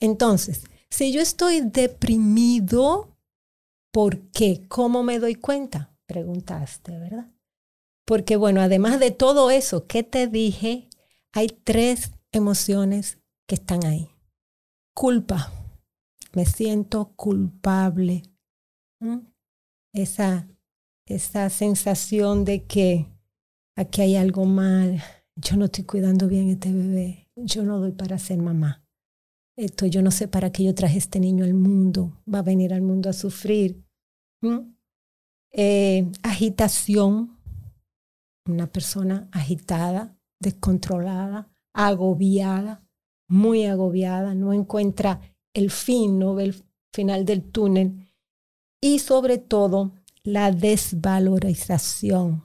Entonces, 0.00 0.64
si 0.90 1.12
yo 1.12 1.20
estoy 1.20 1.62
deprimido, 1.62 3.16
¿por 3.90 4.20
qué? 4.32 4.66
¿Cómo 4.68 5.02
me 5.02 5.18
doy 5.18 5.34
cuenta? 5.34 5.96
Preguntaste, 6.06 6.98
¿verdad? 6.98 7.30
Porque 8.04 8.36
bueno, 8.36 8.60
además 8.60 9.00
de 9.00 9.10
todo 9.10 9.50
eso 9.50 9.86
que 9.86 10.02
te 10.02 10.26
dije, 10.26 10.88
hay 11.32 11.48
tres 11.48 12.12
emociones 12.32 13.18
que 13.48 13.54
están 13.54 13.84
ahí. 13.86 14.10
Culpa. 14.94 15.52
Me 16.34 16.46
siento 16.46 17.12
culpable. 17.16 18.22
Esa, 19.92 20.48
esa 21.06 21.50
sensación 21.50 22.44
de 22.44 22.64
que 22.64 23.06
aquí 23.76 24.02
hay 24.02 24.16
algo 24.16 24.44
mal. 24.44 25.02
Yo 25.36 25.56
no 25.56 25.66
estoy 25.66 25.84
cuidando 25.84 26.28
bien 26.28 26.48
a 26.48 26.52
este 26.52 26.72
bebé. 26.72 27.28
Yo 27.36 27.64
no 27.64 27.78
doy 27.78 27.92
para 27.92 28.18
ser 28.18 28.38
mamá. 28.38 28.84
Esto, 29.56 29.86
yo 29.86 30.02
no 30.02 30.10
sé 30.10 30.28
para 30.28 30.50
qué 30.50 30.64
yo 30.64 30.74
traje 30.74 30.98
este 30.98 31.20
niño 31.20 31.44
al 31.44 31.54
mundo. 31.54 32.20
Va 32.32 32.40
a 32.40 32.42
venir 32.42 32.72
al 32.72 32.82
mundo 32.82 33.10
a 33.10 33.12
sufrir. 33.12 33.84
Eh, 35.52 36.10
agitación. 36.22 37.38
Una 38.46 38.70
persona 38.70 39.28
agitada 39.32 40.14
descontrolada, 40.44 41.48
agobiada, 41.74 42.86
muy 43.28 43.64
agobiada, 43.64 44.34
no 44.34 44.52
encuentra 44.52 45.20
el 45.54 45.70
fin, 45.70 46.18
no 46.18 46.34
ve 46.34 46.44
el 46.44 46.64
final 46.92 47.24
del 47.24 47.42
túnel. 47.42 48.12
Y 48.80 48.98
sobre 49.00 49.38
todo, 49.38 49.92
la 50.24 50.50
desvalorización. 50.50 52.42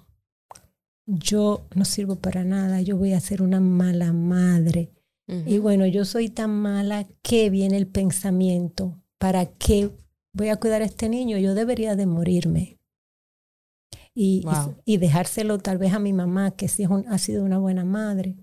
Yo 1.07 1.65
no 1.73 1.85
sirvo 1.85 2.17
para 2.17 2.43
nada, 2.43 2.81
yo 2.81 2.97
voy 2.97 3.13
a 3.13 3.19
ser 3.19 3.41
una 3.41 3.59
mala 3.59 4.13
madre. 4.13 4.91
Y 5.45 5.59
bueno, 5.59 5.85
yo 5.85 6.05
soy 6.05 6.29
tan 6.29 6.49
mala 6.49 7.07
que 7.21 7.51
viene 7.51 7.77
el 7.77 7.85
pensamiento, 7.85 8.99
¿para 9.19 9.45
qué 9.45 9.91
voy 10.33 10.49
a 10.49 10.55
cuidar 10.55 10.81
a 10.81 10.85
este 10.85 11.07
niño? 11.07 11.37
Yo 11.37 11.53
debería 11.53 11.95
de 11.95 12.07
morirme 12.07 12.79
y, 14.15 14.43
y, 14.85 14.97
dejárselo 14.97 15.59
tal 15.59 15.77
vez 15.77 15.93
a 15.93 15.99
mi 15.99 16.13
mamá, 16.13 16.51
que 16.51 16.67
sí 16.67 16.83
ha 17.07 17.17
sido 17.19 17.45
una 17.45 17.59
buena 17.59 17.85
madre. 17.85 18.37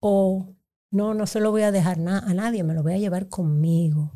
O 0.00 0.54
no, 0.92 1.12
no 1.12 1.26
se 1.26 1.40
lo 1.40 1.50
voy 1.50 1.62
a 1.62 1.72
dejar 1.72 1.98
a 1.98 2.34
nadie, 2.34 2.62
me 2.62 2.74
lo 2.74 2.82
voy 2.82 2.94
a 2.94 2.98
llevar 2.98 3.28
conmigo. 3.28 4.12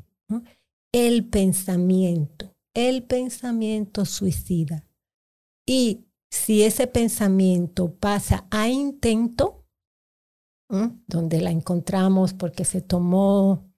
El 0.93 1.29
pensamiento, 1.29 2.56
el 2.77 3.03
pensamiento 3.03 4.05
suicida. 4.05 4.85
Y 5.67 6.05
si 6.31 6.63
ese 6.63 6.87
pensamiento 6.87 7.95
pasa 7.95 8.47
a 8.51 8.69
intento, 8.69 9.65
donde 10.69 11.41
la 11.41 11.51
encontramos 11.51 12.35
porque 12.35 12.65
se 12.65 12.83
tomó 12.83 13.73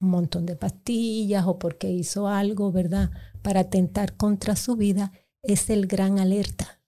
un 0.00 0.10
montón 0.10 0.44
de 0.44 0.56
pastillas 0.56 1.46
o 1.46 1.58
porque 1.58 1.88
hizo 1.88 2.26
algo, 2.26 2.72
¿verdad? 2.72 3.10
Para 3.42 3.60
atentar 3.60 4.16
contra 4.16 4.56
su 4.56 4.74
vida, 4.76 5.12
es 5.42 5.70
el 5.70 5.86
gran 5.86 6.18
alerta. 6.18 6.82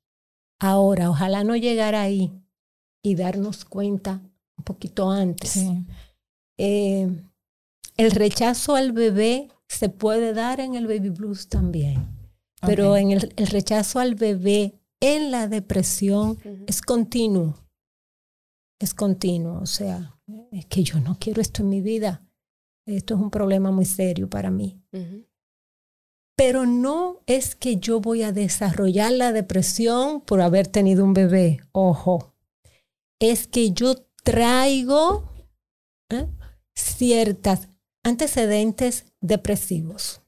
Ahora, 0.59 1.09
ojalá 1.09 1.45
no 1.45 1.55
llegar 1.55 1.95
ahí 1.95 2.33
y 3.03 3.15
darnos 3.15 3.65
cuenta 3.65 4.23
un 4.57 4.65
poquito 4.65 5.11
antes. 5.11 5.59
Eh, 6.59 7.23
el 7.97 8.11
rechazo 8.11 8.75
al 8.75 8.93
bebé 8.93 9.52
se 9.73 9.89
puede 9.89 10.35
dar 10.35 10.61
en 10.61 10.75
el 10.75 10.87
baby 10.87 11.09
blues 11.09 11.49
también, 11.49 12.07
pero 12.61 12.97
en 12.97 13.11
el, 13.11 13.33
rechazo 13.49 14.01
al 14.01 14.15
bebé 14.15 14.75
en 15.01 15.31
la 15.31 15.49
depresión 15.49 16.39
es 16.67 16.83
continuo. 16.83 17.59
es 18.79 18.95
continuo, 18.95 19.61
o 19.61 19.67
sea, 19.67 20.19
es 20.51 20.67
que 20.67 20.83
yo 20.83 21.01
no 21.01 21.17
quiero 21.19 21.41
esto 21.41 21.63
en 21.63 21.71
mi 21.71 21.81
vida. 21.81 22.23
Esto 22.85 23.15
es 23.15 23.21
un 23.21 23.31
problema 23.31 23.71
muy 23.71 23.85
serio 23.85 24.29
para 24.29 24.51
mí. 24.51 24.81
Pero 26.37 26.67
no 26.67 27.21
es 27.27 27.55
que 27.55 27.77
yo 27.77 28.01
voy 28.01 28.23
a 28.23 28.33
desarrollar 28.33 29.13
la 29.13 29.33
depresión 29.33 30.21
por 30.21 30.41
haber 30.41 30.67
tenido 30.67 31.05
un 31.05 31.15
bebé. 31.15 31.61
Ojo, 31.73 32.35
es 33.21 33.47
que 33.47 33.71
yo 33.73 33.95
traigo 34.23 35.31
¿eh? 36.11 36.29
ciertas 36.75 37.69
antecedentes 38.03 39.07
depresivos. 39.21 40.23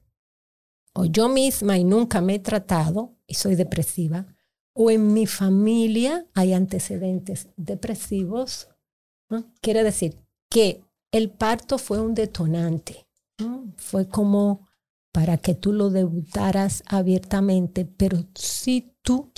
O 0.93 1.05
yo 1.05 1.27
misma 1.29 1.77
y 1.77 1.83
nunca 1.83 2.21
me 2.21 2.35
he 2.35 2.39
tratado 2.39 3.17
y 3.27 3.35
soy 3.35 3.55
depresiva. 3.55 4.27
O 4.73 4.91
en 4.91 5.13
mi 5.13 5.27
familia 5.27 6.25
hay 6.33 6.53
antecedentes 6.53 7.49
depresivos. 7.57 8.69
¿no? 9.29 9.51
Quiere 9.61 9.83
decir 9.83 10.17
que 10.49 10.83
el 11.11 11.29
parto 11.29 11.77
fue 11.77 11.99
un 11.99 12.13
detonante. 12.13 13.07
Fue 13.77 14.07
como 14.07 14.67
para 15.11 15.37
que 15.37 15.55
tú 15.55 15.73
lo 15.73 15.89
debutaras 15.89 16.83
abiertamente, 16.87 17.85
pero 17.85 18.25
si 18.35 18.93
tú 19.01 19.31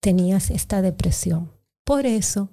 tenías 0.00 0.50
esta 0.50 0.82
depresión. 0.82 1.52
Por 1.84 2.06
eso, 2.06 2.50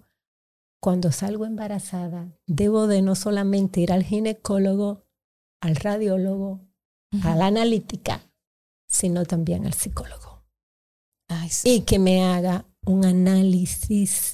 cuando 0.82 1.12
salgo 1.12 1.46
embarazada, 1.46 2.36
debo 2.48 2.88
de 2.88 3.04
no 3.04 3.14
solamente 3.14 3.80
ir 3.82 3.92
al 3.94 4.04
ginecólogo, 4.04 5.06
al 5.62 5.76
radiólogo, 5.76 6.60
a 7.24 7.36
la 7.36 7.46
analítica, 7.46 8.22
sino 8.88 9.26
también 9.26 9.68
al 9.68 9.74
psicólogo. 9.74 10.44
Ay, 11.30 11.50
sí. 11.50 11.70
Y 11.70 11.82
que 11.82 12.00
me 12.00 12.24
haga 12.24 12.66
un 12.86 13.06
análisis 13.06 14.34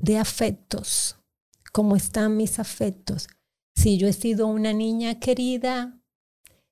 de 0.00 0.18
afectos. 0.18 1.16
¿Cómo 1.72 1.96
están 1.96 2.36
mis 2.36 2.60
afectos? 2.60 3.28
Si 3.74 3.98
yo 3.98 4.06
he 4.06 4.12
sido 4.12 4.46
una 4.46 4.72
niña 4.72 5.18
querida, 5.18 6.00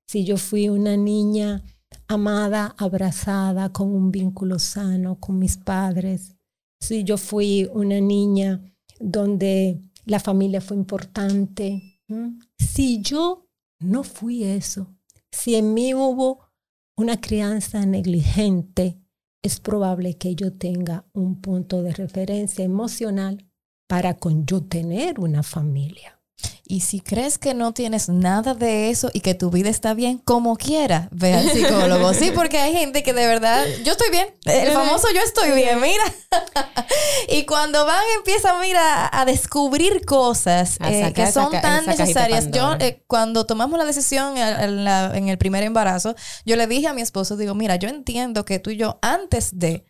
si 0.07 0.25
yo 0.25 0.37
fui 0.37 0.69
una 0.69 0.97
niña 0.97 1.65
amada, 2.07 2.77
abrazada, 2.79 3.73
con 3.73 3.93
un 3.93 4.13
vínculo 4.13 4.61
sano 4.61 5.19
con 5.19 5.39
mis 5.41 5.57
padres, 5.57 6.37
si 6.81 7.03
yo 7.03 7.19
fui 7.19 7.69
una 7.73 8.01
niña 8.01 8.73
donde 9.01 9.83
la 10.05 10.21
familia 10.21 10.61
fue 10.61 10.77
importante, 10.77 12.01
si 12.59 13.01
yo 13.01 13.49
no 13.81 14.05
fui 14.05 14.45
eso, 14.45 14.95
si 15.31 15.55
en 15.57 15.75
mí 15.75 15.95
hubo 15.95 16.47
una 16.97 17.21
crianza 17.21 17.85
negligente, 17.85 18.99
es 19.43 19.61
probable 19.61 20.17
que 20.17 20.35
yo 20.35 20.53
tenga 20.53 21.07
un 21.13 21.41
punto 21.41 21.83
de 21.83 21.93
referencia 21.93 22.65
emocional 22.65 23.47
para 23.87 24.15
con 24.15 24.47
yo 24.47 24.63
tener 24.63 25.21
una 25.21 25.43
familia. 25.43 26.16
Y 26.69 26.81
si 26.81 27.01
crees 27.01 27.39
que 27.39 27.55
no 27.55 27.73
tienes 27.73 28.09
nada 28.09 28.55
de 28.55 28.91
eso 28.91 29.09
y 29.13 29.21
que 29.21 29.35
tu 29.35 29.51
vida 29.51 29.71
está 29.71 29.95
bien, 29.95 30.19
como 30.19 30.57
quiera, 30.57 31.09
ve 31.13 31.33
al 31.35 31.49
psicólogo. 31.51 32.13
Sí, 32.13 32.33
porque 32.35 32.59
hay 32.59 32.73
gente 32.73 33.03
que 33.05 33.13
de 33.13 33.27
verdad, 33.27 33.65
yo 33.85 33.93
estoy 33.93 34.11
bien. 34.11 34.29
El 34.45 34.73
famoso 34.73 35.07
yo 35.15 35.21
estoy 35.23 35.53
bien, 35.53 35.81
mira. 35.81 36.03
y 37.29 37.45
cuando 37.47 37.87
van, 37.87 38.03
empiezan, 38.17 38.61
mira, 38.61 39.09
a 39.13 39.25
descubrir 39.25 40.05
cosas 40.05 40.77
A 40.81 40.91
eh, 40.91 41.13
que 41.13 41.31
son 41.33 41.51
tan 41.63 41.87
necesarias. 41.87 42.45
Yo, 42.51 42.75
eh, 42.81 43.03
cuando 43.07 43.47
tomamos 43.47 43.79
la 43.79 43.85
decisión 43.85 44.37
en, 44.37 44.61
en 44.61 44.85
la- 44.85 45.13
en 45.17 45.29
el 45.29 45.39
primer 45.39 45.63
embarazo, 45.63 46.15
yo 46.45 46.57
le 46.57 46.67
dije 46.67 46.89
a 46.89 46.93
mi 46.95 47.03
esposo, 47.03 47.37
digo, 47.37 47.55
mira, 47.55 47.77
yo 47.77 47.89
entiendo 47.89 48.45
que 48.45 48.59
tú 48.59 48.71
y 48.71 48.77
yo, 48.77 48.99
antes 49.03 49.59
de 49.59 49.85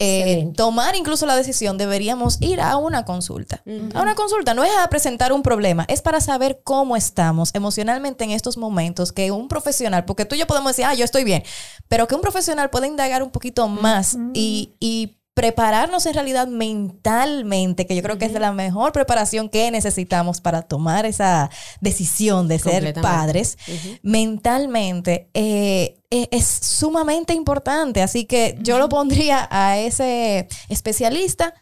eh, 0.00 0.52
tomar 0.56 0.94
incluso 0.94 1.26
la 1.26 1.34
decisión, 1.34 1.76
deberíamos 1.76 2.38
ir 2.40 2.60
a 2.60 2.76
una 2.76 3.04
consulta. 3.04 3.62
A 3.94 4.02
una 4.02 4.14
consulta 4.14 4.54
no 4.54 4.62
es 4.62 4.70
a 4.78 4.88
presentar 4.88 5.32
un 5.32 5.42
problema, 5.42 5.84
es 5.88 6.02
para 6.02 6.20
saber 6.20 6.60
cómo 6.62 6.96
estamos 6.96 7.52
emocionalmente 7.54 8.22
en 8.22 8.30
estos 8.30 8.56
momentos, 8.56 9.12
que 9.12 9.32
un 9.32 9.48
profesional, 9.48 10.04
porque 10.04 10.24
tú 10.24 10.36
y 10.36 10.38
yo 10.38 10.46
podemos 10.46 10.70
decir, 10.70 10.84
ah, 10.84 10.94
yo 10.94 11.04
estoy 11.04 11.24
bien, 11.24 11.42
pero 11.88 12.06
que 12.06 12.14
un 12.14 12.20
profesional 12.20 12.70
pueda 12.70 12.86
indagar 12.86 13.22
un 13.24 13.30
poquito 13.30 13.66
más 13.66 14.16
y, 14.34 14.74
y 14.78 15.17
prepararnos 15.38 16.04
en 16.06 16.14
realidad 16.14 16.48
mentalmente, 16.48 17.86
que 17.86 17.94
yo 17.94 18.02
creo 18.02 18.18
que 18.18 18.24
es 18.24 18.32
la 18.32 18.50
mejor 18.50 18.90
preparación 18.90 19.48
que 19.48 19.70
necesitamos 19.70 20.40
para 20.40 20.62
tomar 20.62 21.06
esa 21.06 21.48
decisión 21.80 22.48
de 22.48 22.58
ser 22.58 22.92
padres 22.94 23.56
mentalmente 24.02 25.30
eh, 25.34 26.00
eh, 26.10 26.26
es 26.32 26.44
sumamente 26.44 27.34
importante. 27.34 28.02
Así 28.02 28.24
que 28.24 28.58
yo 28.60 28.80
lo 28.80 28.88
pondría 28.88 29.46
a 29.52 29.78
ese 29.78 30.48
especialista 30.68 31.54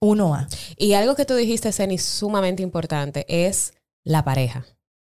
1A. 0.00 0.48
Y 0.76 0.94
algo 0.94 1.14
que 1.14 1.24
tú 1.24 1.36
dijiste, 1.36 1.70
Ceni, 1.70 1.98
sumamente 1.98 2.64
importante, 2.64 3.24
es 3.28 3.74
la 4.02 4.24
pareja. 4.24 4.66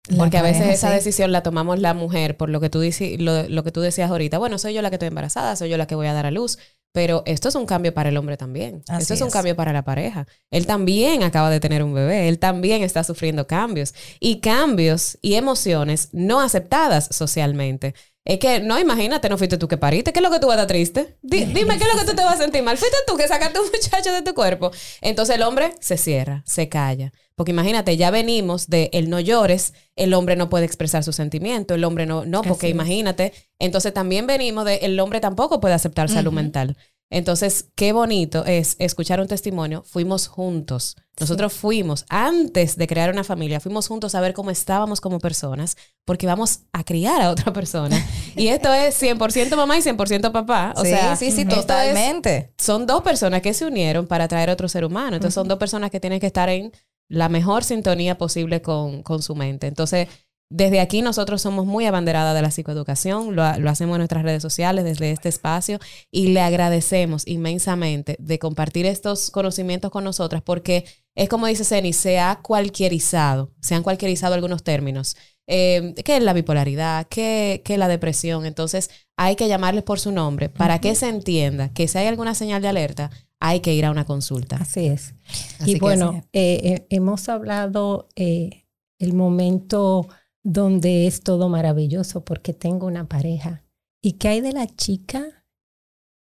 La 0.07 0.17
Porque 0.17 0.37
a 0.37 0.43
veces 0.43 0.69
esa 0.69 0.87
sí. 0.87 0.93
decisión 0.93 1.33
la 1.33 1.43
tomamos 1.43 1.79
la 1.79 1.93
mujer 1.93 2.37
por 2.37 2.47
lo 2.47 2.61
que, 2.61 2.69
tú 2.69 2.79
lo, 3.19 3.49
lo 3.49 3.63
que 3.65 3.71
tú 3.73 3.81
decías 3.81 4.09
ahorita. 4.09 4.37
Bueno, 4.37 4.57
soy 4.57 4.73
yo 4.73 4.81
la 4.81 4.89
que 4.89 4.95
estoy 4.95 5.09
embarazada, 5.09 5.57
soy 5.57 5.69
yo 5.69 5.77
la 5.77 5.87
que 5.87 5.95
voy 5.95 6.07
a 6.07 6.13
dar 6.13 6.25
a 6.25 6.31
luz. 6.31 6.57
Pero 6.93 7.23
esto 7.25 7.47
es 7.47 7.55
un 7.55 7.65
cambio 7.65 7.93
para 7.93 8.09
el 8.09 8.17
hombre 8.17 8.35
también. 8.35 8.83
Así 8.89 9.03
esto 9.03 9.13
es 9.13 9.21
un 9.21 9.29
es. 9.29 9.33
cambio 9.33 9.55
para 9.55 9.71
la 9.71 9.83
pareja. 9.83 10.27
Él 10.49 10.65
también 10.65 11.23
acaba 11.23 11.49
de 11.49 11.61
tener 11.61 11.83
un 11.83 11.93
bebé. 11.93 12.27
Él 12.27 12.37
también 12.37 12.83
está 12.83 13.03
sufriendo 13.03 13.47
cambios. 13.47 13.93
Y 14.19 14.41
cambios 14.41 15.17
y 15.21 15.35
emociones 15.35 16.09
no 16.11 16.41
aceptadas 16.41 17.07
socialmente. 17.15 17.95
Es 18.23 18.37
que, 18.37 18.59
no, 18.59 18.79
imagínate, 18.79 19.29
no 19.29 19.37
fuiste 19.37 19.57
tú 19.57 19.67
que 19.67 19.77
pariste. 19.77 20.13
¿Qué 20.13 20.19
es 20.19 20.23
lo 20.23 20.29
que 20.29 20.39
tú 20.39 20.45
vas 20.47 20.57
a 20.57 20.61
estar 20.61 20.67
triste? 20.67 21.17
Di- 21.23 21.45
dime, 21.45 21.77
¿qué 21.79 21.83
es 21.85 21.93
lo 21.93 21.99
que 21.99 22.05
tú 22.05 22.15
te 22.15 22.23
vas 22.23 22.35
a 22.35 22.43
sentir 22.43 22.61
mal? 22.61 22.77
Fuiste 22.77 22.97
tú 23.07 23.17
que 23.17 23.27
sacaste 23.27 23.59
un 23.59 23.65
muchacho 23.73 24.13
de 24.13 24.21
tu 24.21 24.35
cuerpo. 24.35 24.71
Entonces 25.01 25.35
el 25.35 25.41
hombre 25.41 25.71
se 25.79 25.97
cierra, 25.97 26.43
se 26.45 26.69
calla. 26.69 27.11
Porque 27.35 27.49
imagínate, 27.51 27.97
ya 27.97 28.11
venimos 28.11 28.67
de 28.67 28.91
el 28.93 29.09
no 29.09 29.19
llores, 29.19 29.73
el 29.95 30.13
hombre 30.13 30.35
no 30.35 30.49
puede 30.49 30.65
expresar 30.65 31.03
su 31.03 31.11
sentimiento, 31.13 31.73
el 31.73 31.83
hombre 31.83 32.05
no, 32.05 32.23
no, 32.25 32.43
porque 32.43 32.67
Así 32.67 32.71
imagínate. 32.73 33.33
Entonces 33.57 33.91
también 33.93 34.27
venimos 34.27 34.65
de 34.65 34.75
el 34.77 34.99
hombre 34.99 35.19
tampoco 35.19 35.59
puede 35.59 35.73
aceptar 35.73 36.07
salud 36.07 36.31
mental. 36.31 36.77
Entonces, 37.11 37.67
qué 37.75 37.91
bonito 37.91 38.45
es 38.45 38.75
escuchar 38.79 39.19
un 39.19 39.27
testimonio. 39.27 39.83
Fuimos 39.85 40.27
juntos. 40.27 40.95
Nosotros 41.19 41.53
fuimos, 41.53 42.05
antes 42.09 42.77
de 42.77 42.87
crear 42.87 43.11
una 43.11 43.23
familia, 43.25 43.59
fuimos 43.59 43.87
juntos 43.87 44.15
a 44.15 44.21
ver 44.21 44.33
cómo 44.33 44.49
estábamos 44.49 45.01
como 45.01 45.19
personas, 45.19 45.75
porque 46.05 46.25
vamos 46.25 46.61
a 46.71 46.83
criar 46.85 47.21
a 47.21 47.29
otra 47.29 47.51
persona. 47.53 48.03
y 48.35 48.47
esto 48.47 48.73
es 48.73 48.99
100% 48.99 49.55
mamá 49.57 49.77
y 49.77 49.81
100% 49.81 50.31
papá. 50.31 50.73
O 50.77 50.81
sí, 50.83 50.89
sea, 50.89 51.15
sí, 51.17 51.31
sí, 51.31 51.41
es- 51.41 51.49
totalmente. 51.49 52.53
son 52.57 52.87
dos 52.87 53.03
personas 53.03 53.41
que 53.41 53.53
se 53.53 53.65
unieron 53.65 54.07
para 54.07 54.27
traer 54.29 54.49
otro 54.49 54.67
ser 54.69 54.85
humano. 54.85 55.17
Entonces, 55.17 55.35
son 55.35 55.47
dos 55.49 55.59
personas 55.59 55.91
que 55.91 55.99
tienen 55.99 56.19
que 56.21 56.27
estar 56.27 56.47
en 56.49 56.71
la 57.09 57.27
mejor 57.27 57.65
sintonía 57.65 58.17
posible 58.17 58.61
con, 58.61 59.03
con 59.03 59.21
su 59.21 59.35
mente. 59.35 59.67
Entonces, 59.67 60.07
desde 60.51 60.79
aquí 60.79 61.01
nosotros 61.01 61.41
somos 61.41 61.65
muy 61.65 61.85
abanderadas 61.85 62.35
de 62.35 62.41
la 62.41 62.51
psicoeducación, 62.51 63.35
lo, 63.35 63.57
lo 63.59 63.69
hacemos 63.69 63.95
en 63.95 63.99
nuestras 63.99 64.23
redes 64.23 64.41
sociales, 64.41 64.83
desde 64.83 65.11
este 65.11 65.29
espacio, 65.29 65.79
y 66.11 66.27
le 66.27 66.41
agradecemos 66.41 67.27
inmensamente 67.27 68.17
de 68.19 68.37
compartir 68.37 68.85
estos 68.85 69.31
conocimientos 69.31 69.89
con 69.91 70.03
nosotras, 70.03 70.41
porque 70.41 70.85
es 71.15 71.29
como 71.29 71.47
dice 71.47 71.63
Ceni, 71.63 71.93
se 71.93 72.19
ha 72.19 72.39
cualquierizado, 72.41 73.51
se 73.61 73.75
han 73.75 73.83
cualquierizado 73.83 74.35
algunos 74.35 74.63
términos. 74.63 75.15
Eh, 75.47 75.95
¿Qué 76.05 76.17
es 76.17 76.23
la 76.23 76.33
bipolaridad? 76.33 77.07
¿Qué, 77.09 77.61
¿Qué 77.65 77.73
es 77.73 77.79
la 77.79 77.87
depresión? 77.87 78.45
Entonces, 78.45 78.89
hay 79.17 79.35
que 79.35 79.47
llamarles 79.47 79.83
por 79.83 79.99
su 79.99 80.11
nombre 80.11 80.49
para 80.49 80.79
que 80.79 80.95
se 80.95 81.09
entienda 81.09 81.69
que 81.69 81.87
si 81.87 81.97
hay 81.97 82.07
alguna 82.07 82.35
señal 82.35 82.61
de 82.61 82.67
alerta, 82.67 83.09
hay 83.41 83.59
que 83.59 83.73
ir 83.73 83.85
a 83.85 83.91
una 83.91 84.05
consulta. 84.05 84.57
Así 84.57 84.85
es. 84.85 85.15
Así 85.59 85.71
y 85.71 85.79
bueno, 85.79 86.23
eh, 86.31 86.61
eh, 86.63 86.87
hemos 86.89 87.27
hablado 87.27 88.07
eh, 88.15 88.67
el 88.99 89.13
momento 89.13 90.07
donde 90.43 91.07
es 91.07 91.21
todo 91.21 91.49
maravilloso 91.49 92.23
porque 92.25 92.53
tengo 92.53 92.87
una 92.87 93.07
pareja. 93.07 93.63
¿Y 94.01 94.13
qué 94.13 94.29
hay 94.29 94.41
de 94.41 94.53
la 94.53 94.67
chica 94.67 95.45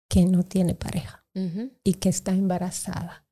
que 0.10 0.26
no 0.26 0.44
tiene 0.44 0.76
pareja 0.76 1.26
y 1.84 1.94
que 1.94 2.10
está 2.10 2.34
embarazada? 2.34 3.26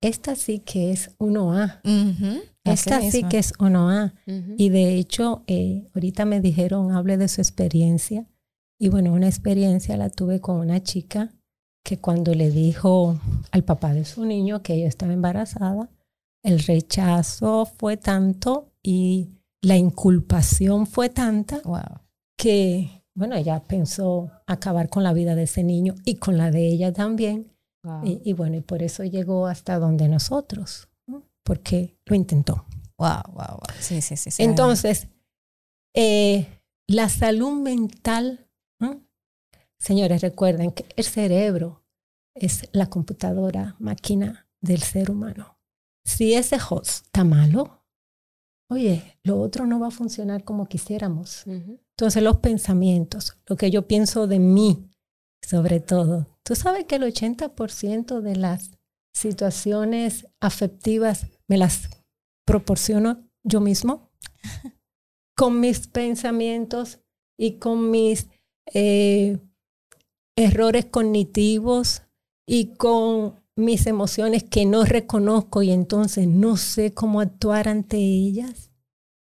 Esta 0.00 0.36
sí 0.36 0.58
que 0.60 0.92
es 0.92 1.16
1A. 1.18 1.80
Ujú, 1.82 2.42
así 2.64 2.90
Esta 2.90 3.00
sí 3.00 3.16
mismo. 3.16 3.28
que 3.30 3.38
es 3.38 3.52
1A. 3.58 4.14
Ujú. 4.26 4.54
Y 4.58 4.68
de 4.68 4.96
hecho, 4.96 5.42
eh, 5.46 5.88
ahorita 5.94 6.26
me 6.26 6.40
dijeron, 6.40 6.92
hable 6.92 7.16
de 7.16 7.26
su 7.28 7.40
experiencia. 7.40 8.26
Y 8.78 8.90
bueno, 8.90 9.12
una 9.14 9.26
experiencia 9.28 9.96
la 9.96 10.10
tuve 10.10 10.40
con 10.40 10.56
una 10.60 10.82
chica 10.82 11.32
que 11.82 11.98
cuando 12.00 12.34
le 12.34 12.50
dijo 12.50 13.18
al 13.50 13.64
papá 13.64 13.94
de 13.94 14.04
su 14.04 14.24
niño 14.26 14.62
que 14.62 14.74
ella 14.74 14.88
estaba 14.88 15.12
embarazada, 15.12 15.90
el 16.42 16.58
rechazo 16.60 17.64
fue 17.64 17.96
tanto 17.96 18.72
y 18.82 19.30
la 19.64 19.76
inculpación 19.76 20.86
fue 20.86 21.08
tanta 21.08 21.60
Wow. 21.64 22.00
que, 22.36 23.04
bueno, 23.14 23.34
ella 23.36 23.62
pensó 23.64 24.30
acabar 24.46 24.88
con 24.88 25.02
la 25.02 25.12
vida 25.12 25.34
de 25.34 25.44
ese 25.44 25.62
niño 25.64 25.94
y 26.04 26.16
con 26.16 26.36
la 26.36 26.50
de 26.50 26.66
ella 26.68 26.92
también. 26.92 27.52
Wow. 27.82 28.04
Y, 28.04 28.20
y 28.24 28.32
bueno, 28.32 28.56
y 28.56 28.60
por 28.60 28.82
eso 28.82 29.04
llegó 29.04 29.46
hasta 29.46 29.78
donde 29.78 30.08
nosotros, 30.08 30.88
¿no? 31.06 31.22
porque 31.42 31.98
lo 32.06 32.14
intentó. 32.16 32.66
Wow, 32.98 33.22
wow, 33.32 33.46
wow. 33.58 33.60
Sí, 33.80 34.00
sí, 34.00 34.16
sí. 34.16 34.30
sí. 34.30 34.42
Entonces, 34.42 35.08
eh, 35.94 36.46
la 36.86 37.08
salud 37.08 37.60
mental, 37.60 38.48
señores, 39.78 40.22
recuerden 40.22 40.70
que 40.72 40.86
el 40.96 41.04
cerebro 41.04 41.82
es 42.34 42.68
la 42.72 42.86
computadora 42.86 43.76
máquina 43.78 44.48
del 44.60 44.82
ser 44.82 45.10
humano. 45.10 45.58
si 46.06 46.34
ese 46.34 46.56
host 46.68 47.06
está 47.06 47.24
malo, 47.24 47.83
oye, 48.68 49.18
lo 49.22 49.40
otro 49.40 49.66
no 49.66 49.80
va 49.80 49.88
a 49.88 49.92
funcionar 49.92 50.44
como 50.44 50.68
quisiéramos. 50.68 51.46
Entonces 51.46 52.22
los 52.22 52.38
pensamientos, 52.38 53.36
lo 53.46 53.56
que 53.56 53.70
yo 53.70 53.86
pienso 53.86 54.26
de 54.26 54.38
mí, 54.38 54.90
sobre 55.42 55.80
todo. 55.80 56.26
Tú 56.42 56.54
sabes 56.54 56.84
que 56.84 56.96
el 56.96 57.02
80% 57.02 58.20
de 58.20 58.36
las 58.36 58.72
situaciones 59.12 60.26
afectivas 60.40 61.26
me 61.48 61.58
las 61.58 61.88
proporciono 62.46 63.28
yo 63.44 63.60
mismo 63.60 64.10
con 65.36 65.60
mis 65.60 65.86
pensamientos 65.86 67.00
y 67.38 67.58
con 67.58 67.90
mis 67.90 68.28
eh, 68.72 69.38
errores 70.36 70.86
cognitivos 70.86 72.02
y 72.46 72.74
con 72.74 73.43
mis 73.56 73.86
emociones 73.86 74.42
que 74.44 74.66
no 74.66 74.84
reconozco 74.84 75.62
y 75.62 75.70
entonces 75.70 76.26
no 76.26 76.56
sé 76.56 76.92
cómo 76.92 77.20
actuar 77.20 77.68
ante 77.68 77.96
ellas. 77.96 78.70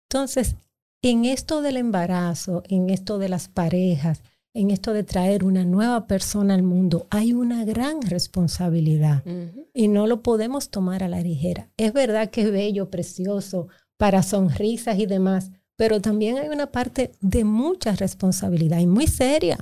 Entonces, 0.09 0.57
en 1.03 1.25
esto 1.25 1.63
del 1.63 1.77
embarazo, 1.77 2.63
en 2.69 2.91
esto 2.91 3.19
de 3.19 3.29
las 3.29 3.49
parejas, 3.49 4.23
en 4.55 4.71
esto 4.71 4.93
de 4.93 5.03
traer 5.03 5.45
una 5.45 5.65
nueva 5.65 6.07
persona 6.07 6.55
al 6.55 6.63
mundo, 6.63 7.07
hay 7.11 7.33
una 7.33 7.65
gran 7.65 8.03
responsabilidad 8.03 9.25
y 9.73 9.89
no 9.89 10.07
lo 10.07 10.23
podemos 10.23 10.71
tomar 10.71 11.03
a 11.03 11.09
la 11.09 11.21
ligera. 11.21 11.71
Es 11.77 11.93
verdad 11.93 12.31
que 12.31 12.43
es 12.43 12.53
bello, 12.53 12.91
precioso, 12.91 13.69
para 13.97 14.23
sonrisas 14.23 14.99
y 14.99 15.07
demás, 15.07 15.51
pero 15.77 16.01
también 16.01 16.37
hay 16.37 16.49
una 16.49 16.71
parte 16.71 17.13
de 17.21 17.45
mucha 17.45 17.97
responsabilidad 17.97 18.79
y 18.79 18.87
muy 18.87 19.07
seria, 19.07 19.59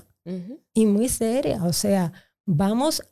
y 0.75 0.87
muy 0.87 1.09
seria. 1.09 1.65
O 1.65 1.73
sea, 1.73 2.13
vamos 2.45 3.03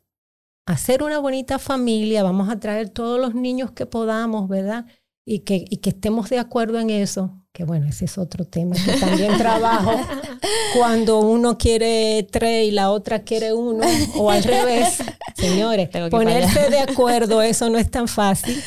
hacer 0.69 1.03
una 1.03 1.19
bonita 1.19 1.59
familia, 1.59 2.23
vamos 2.23 2.51
a 2.51 2.61
traer 2.61 2.91
todos 2.91 3.19
los 3.19 3.35
niños 3.35 3.71
que 3.71 3.87
podamos, 3.87 4.49
¿verdad? 4.49 4.85
Y 5.25 5.41
que, 5.41 5.65
y 5.69 5.79
que 5.79 5.91
estemos 5.91 6.29
de 6.29 6.39
acuerdo 6.39 6.79
en 6.79 6.91
eso. 6.91 7.43
Que 7.53 7.65
bueno, 7.65 7.87
ese 7.89 8.05
es 8.05 8.19
otro 8.19 8.45
tema 8.45 8.77
que 8.77 8.93
también 8.93 9.37
trabajo. 9.39 9.93
Cuando 10.77 11.21
uno 11.21 11.57
quiere 11.57 12.27
tres 12.31 12.69
y 12.69 12.71
la 12.71 12.91
otra 12.91 13.21
quiere 13.21 13.55
uno, 13.55 13.87
o 14.17 14.31
al 14.31 14.45
revés. 14.45 14.99
Señores, 15.37 15.89
ponerse 16.11 16.69
de 16.69 16.81
acuerdo, 16.81 17.41
eso 17.41 17.71
no 17.71 17.79
es 17.79 17.91
tan 17.91 18.07
fácil. 18.07 18.63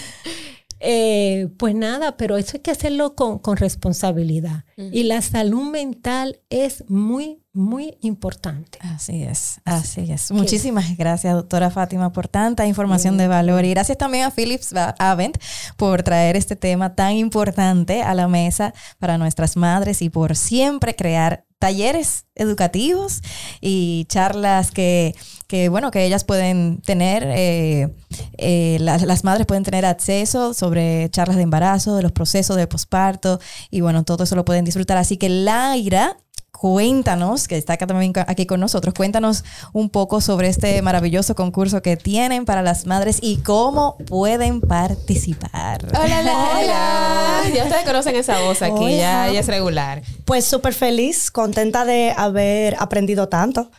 Eh, 0.84 1.50
pues 1.58 1.76
nada, 1.76 2.18
pero 2.18 2.38
eso 2.38 2.54
hay 2.56 2.62
que 2.62 2.72
hacerlo 2.72 3.14
con, 3.16 3.38
con 3.38 3.58
responsabilidad. 3.58 4.66
Y 4.76 5.04
la 5.04 5.22
salud 5.22 5.70
mental 5.70 6.40
es 6.50 6.84
muy, 6.90 7.44
muy 7.54 8.00
importante. 8.02 8.80
Así 8.82 9.22
es, 9.22 9.62
así 9.64 10.12
es. 10.12 10.32
Muchísimas 10.32 10.98
gracias, 10.98 11.36
doctora 11.36 11.70
Fátima, 11.70 12.12
por 12.12 12.28
tanta 12.28 12.66
información 12.66 13.16
de 13.18 13.28
valor. 13.28 13.64
Y 13.64 13.70
gracias 13.70 14.00
también 14.00 14.24
a 14.24 14.32
Philips 14.32 14.74
Avent 14.98 15.38
por 15.78 16.02
traer 16.02 16.36
este 16.36 16.56
tema 16.56 16.96
tan 16.96 17.14
importante 17.14 18.02
a 18.02 18.16
la 18.16 18.28
mesa 18.28 18.74
para 18.98 19.20
nuestras 19.20 19.56
madres 19.56 20.02
y 20.02 20.10
por 20.10 20.36
siempre 20.36 20.96
crear 20.96 21.46
talleres 21.60 22.26
educativos 22.34 23.22
y 23.62 24.06
charlas 24.10 24.72
que, 24.72 25.14
que 25.52 25.68
bueno, 25.68 25.92
que 25.92 26.06
ellas 26.06 26.24
pueden 26.24 26.82
tener, 26.82 27.26
eh, 27.28 27.94
eh, 28.38 28.78
las, 28.80 29.02
las 29.02 29.26
madres 29.26 29.46
pueden 29.46 29.66
tener 29.66 29.86
acceso 29.86 30.54
sobre 30.54 31.10
charlas 31.10 31.36
de 31.36 31.44
embarazo, 31.44 31.98
de 31.98 32.04
los 32.04 32.14
procesos 32.14 32.56
de 32.56 32.68
posparto 32.68 33.42
y 33.70 33.82
bueno, 33.82 34.06
todo 34.06 34.24
eso 34.24 34.38
lo 34.38 34.46
pueden 34.46 34.64
disfrutar. 34.64 34.96
Así 34.96 35.18
que 35.18 35.28
Laira, 35.28 36.16
cuéntanos, 36.54 37.50
que 37.50 37.58
está 37.58 37.74
acá 37.74 37.86
también 37.86 38.14
aquí 38.28 38.46
con 38.46 38.62
nosotros, 38.62 38.94
cuéntanos 38.94 39.44
un 39.74 39.90
poco 39.90 40.22
sobre 40.22 40.48
este 40.48 40.82
maravilloso 40.82 41.36
concurso 41.36 41.82
que 41.82 41.98
tienen 41.98 42.46
para 42.46 42.62
las 42.62 42.86
madres 42.86 43.18
y 43.22 43.40
cómo 43.40 43.98
pueden 44.08 44.62
participar. 44.62 45.86
Hola, 45.94 46.22
Laila. 46.22 47.28
Ya 47.54 47.64
ustedes 47.64 47.84
conocen 47.84 48.16
esa 48.16 48.40
voz 48.40 48.62
aquí, 48.62 48.86
Hola. 48.86 49.28
ya, 49.28 49.30
ya 49.34 49.40
es 49.42 49.48
regular. 49.48 50.02
Pues 50.24 50.46
súper 50.46 50.74
feliz, 50.74 51.30
contenta 51.30 51.84
de 51.84 52.14
haber 52.16 52.78
aprendido 52.80 53.28
tanto 53.28 53.70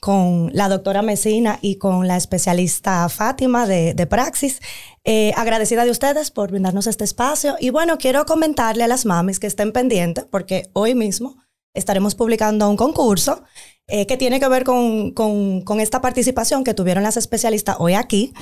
con 0.00 0.50
la 0.54 0.68
doctora 0.68 1.02
Mesina 1.02 1.58
y 1.62 1.76
con 1.76 2.06
la 2.06 2.16
especialista 2.16 3.08
Fátima 3.08 3.66
de, 3.66 3.94
de 3.94 4.06
Praxis. 4.06 4.60
Eh, 5.04 5.32
agradecida 5.36 5.84
de 5.84 5.90
ustedes 5.90 6.30
por 6.30 6.50
brindarnos 6.50 6.86
este 6.86 7.04
espacio. 7.04 7.56
Y 7.60 7.70
bueno, 7.70 7.98
quiero 7.98 8.24
comentarle 8.26 8.84
a 8.84 8.88
las 8.88 9.06
mamis 9.06 9.38
que 9.40 9.46
estén 9.46 9.72
pendientes 9.72 10.24
porque 10.30 10.68
hoy 10.72 10.94
mismo 10.94 11.36
estaremos 11.74 12.14
publicando 12.14 12.68
un 12.68 12.76
concurso 12.76 13.42
eh, 13.86 14.06
que 14.06 14.16
tiene 14.16 14.38
que 14.40 14.48
ver 14.48 14.64
con, 14.64 15.12
con- 15.12 15.62
con 15.62 15.80
esta 15.80 16.00
participación 16.00 16.62
que 16.64 16.74
tuvieron 16.74 17.02
las 17.02 17.16
especialistas 17.16 17.76
hoy 17.78 17.94
aquí. 17.94 18.32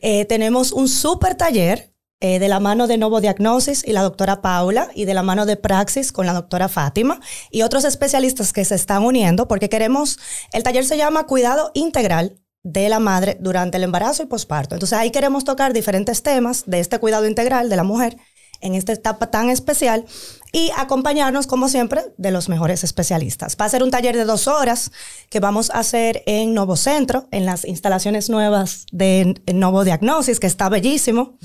Eh, 0.00 0.24
tenemos 0.24 0.72
un 0.72 0.88
súper 0.88 1.34
taller 1.36 1.92
eh, 2.20 2.38
de 2.38 2.48
la 2.48 2.60
mano 2.60 2.86
de 2.86 2.96
Novo 2.96 3.20
Diagnosis 3.20 3.84
y 3.86 3.92
la 3.92 4.02
doctora 4.02 4.40
Paula 4.40 4.88
y 4.94 5.04
de 5.04 5.14
la 5.14 5.22
mano 5.22 5.44
de 5.44 5.56
Praxis 5.56 6.12
con 6.12 6.24
la 6.24 6.32
doctora 6.32 6.68
Fátima 6.68 7.20
y 7.50 7.62
otros 7.62 7.84
especialistas 7.84 8.52
que 8.52 8.64
se 8.64 8.74
están 8.74 9.04
uniendo 9.04 9.48
porque 9.48 9.68
queremos, 9.68 10.18
el 10.52 10.62
taller 10.62 10.84
se 10.84 10.96
llama 10.96 11.26
Cuidado 11.26 11.70
Integral 11.74 12.40
de 12.62 12.88
la 12.88 13.00
madre 13.00 13.36
durante 13.40 13.76
el 13.76 13.84
embarazo 13.84 14.22
y 14.22 14.26
posparto. 14.26 14.74
Entonces 14.74 14.98
ahí 14.98 15.10
queremos 15.10 15.44
tocar 15.44 15.72
diferentes 15.72 16.22
temas 16.22 16.64
de 16.66 16.80
este 16.80 16.98
cuidado 16.98 17.26
integral 17.26 17.68
de 17.68 17.76
la 17.76 17.84
mujer 17.84 18.16
en 18.60 18.74
esta 18.74 18.92
etapa 18.92 19.30
tan 19.30 19.50
especial 19.50 20.04
y 20.52 20.70
acompañarnos, 20.76 21.46
como 21.46 21.68
siempre, 21.68 22.02
de 22.16 22.30
los 22.30 22.48
mejores 22.48 22.84
especialistas. 22.84 23.56
Va 23.60 23.66
a 23.66 23.68
ser 23.68 23.82
un 23.82 23.90
taller 23.90 24.16
de 24.16 24.24
dos 24.24 24.48
horas 24.48 24.90
que 25.28 25.40
vamos 25.40 25.70
a 25.70 25.80
hacer 25.80 26.22
en 26.26 26.54
Novo 26.54 26.76
Centro, 26.76 27.28
en 27.30 27.44
las 27.44 27.64
instalaciones 27.64 28.30
nuevas 28.30 28.86
de 28.92 29.40
Novo 29.52 29.84
Diagnosis, 29.84 30.40
que 30.40 30.46
está 30.46 30.68
bellísimo. 30.68 31.38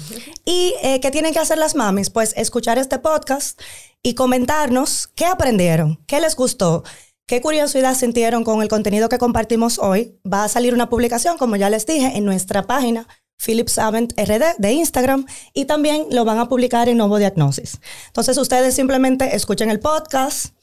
¿Y 0.45 0.75
eh, 0.81 0.99
qué 1.01 1.11
tienen 1.11 1.33
que 1.33 1.39
hacer 1.39 1.57
las 1.57 1.75
mamis? 1.75 2.09
Pues 2.09 2.33
escuchar 2.38 2.77
este 2.77 2.99
podcast 2.99 3.59
y 4.01 4.13
comentarnos 4.15 5.07
qué 5.15 5.25
aprendieron, 5.25 6.01
qué 6.07 6.21
les 6.21 6.35
gustó. 6.35 6.83
¿Qué 7.27 7.39
curiosidad 7.39 7.95
sintieron 7.95 8.43
con 8.43 8.61
el 8.61 8.67
contenido 8.67 9.07
que 9.07 9.17
compartimos 9.17 9.79
hoy? 9.79 10.19
Va 10.25 10.43
a 10.43 10.49
salir 10.49 10.73
una 10.73 10.89
publicación, 10.89 11.38
como 11.38 11.55
ya 11.55 11.69
les 11.69 11.85
dije, 11.85 12.17
en 12.17 12.25
nuestra 12.25 12.63
página 12.63 13.07
Philips 13.43 13.77
Avent 13.77 14.13
RD 14.18 14.57
de 14.57 14.72
Instagram 14.73 15.26
y 15.53 15.65
también 15.65 16.07
lo 16.11 16.26
van 16.26 16.39
a 16.39 16.47
publicar 16.47 16.89
en 16.89 16.97
Novo 16.97 17.18
Diagnosis. 17.18 17.80
Entonces 18.07 18.38
ustedes 18.38 18.76
simplemente 18.76 19.35
escuchen 19.35 19.69
el 19.69 19.80
podcast 19.80 20.55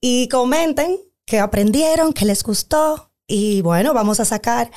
y 0.00 0.28
comenten 0.28 0.98
qué 1.26 1.40
aprendieron, 1.40 2.12
qué 2.12 2.24
les 2.24 2.42
gustó 2.42 3.10
y 3.26 3.62
bueno, 3.62 3.94
vamos 3.94 4.20
a 4.20 4.24
sacar 4.24 4.70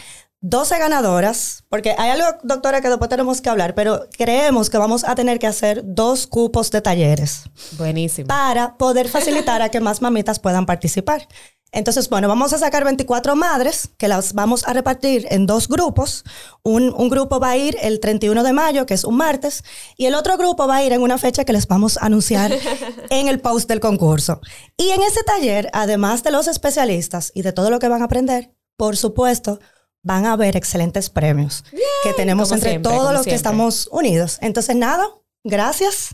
12 0.45 0.77
ganadoras, 0.77 1.63
porque 1.69 1.95
hay 1.97 2.09
algo, 2.09 2.27
doctora, 2.43 2.81
que 2.81 2.89
después 2.89 3.09
tenemos 3.09 3.39
que 3.39 3.49
hablar, 3.49 3.75
pero 3.75 4.09
creemos 4.17 4.69
que 4.69 4.77
vamos 4.77 5.05
a 5.05 5.15
tener 5.15 5.39
que 5.39 5.47
hacer 5.47 5.81
dos 5.85 6.27
cupos 6.27 6.69
de 6.69 6.81
talleres 6.81 7.43
Buenísimo. 7.77 8.27
para 8.27 8.75
poder 8.77 9.07
facilitar 9.07 9.61
a 9.61 9.69
que 9.69 9.79
más 9.79 10.01
mamitas 10.01 10.39
puedan 10.39 10.65
participar. 10.65 11.29
Entonces, 11.73 12.07
bueno, 12.07 12.27
vamos 12.27 12.53
a 12.53 12.59
sacar 12.59 12.83
24 12.83 13.35
madres 13.35 13.89
que 13.97 14.07
las 14.07 14.33
vamos 14.33 14.63
a 14.67 14.73
repartir 14.73 15.25
en 15.31 15.47
dos 15.47 15.67
grupos. 15.67 16.23
Un, 16.61 16.93
un 16.95 17.09
grupo 17.09 17.39
va 17.39 17.49
a 17.49 17.57
ir 17.57 17.75
el 17.81 17.99
31 17.99 18.43
de 18.43 18.53
mayo, 18.53 18.85
que 18.85 18.93
es 18.93 19.03
un 19.03 19.17
martes, 19.17 19.63
y 19.97 20.05
el 20.05 20.13
otro 20.13 20.37
grupo 20.37 20.67
va 20.67 20.77
a 20.77 20.83
ir 20.83 20.93
en 20.93 21.01
una 21.01 21.17
fecha 21.17 21.45
que 21.45 21.51
les 21.51 21.67
vamos 21.67 21.97
a 21.97 22.05
anunciar 22.05 22.51
en 23.09 23.27
el 23.27 23.39
post 23.39 23.67
del 23.67 23.79
concurso. 23.79 24.39
Y 24.77 24.91
en 24.91 25.01
ese 25.01 25.23
taller, 25.23 25.69
además 25.73 26.21
de 26.21 26.31
los 26.31 26.47
especialistas 26.47 27.31
y 27.33 27.41
de 27.41 27.53
todo 27.53 27.71
lo 27.71 27.79
que 27.79 27.87
van 27.87 28.03
a 28.03 28.05
aprender, 28.05 28.53
por 28.77 28.95
supuesto, 28.95 29.59
van 30.03 30.27
a 30.27 30.33
haber 30.33 30.55
excelentes 30.55 31.09
premios 31.09 31.63
que 32.03 32.13
tenemos 32.13 32.49
como 32.49 32.57
entre 32.57 32.71
siempre, 32.71 32.91
todos 32.91 33.13
los 33.13 33.21
que 33.21 33.31
siempre. 33.31 33.35
estamos 33.35 33.89
unidos. 33.91 34.37
Entonces, 34.41 34.75
nada, 34.75 35.07
gracias. 35.43 36.09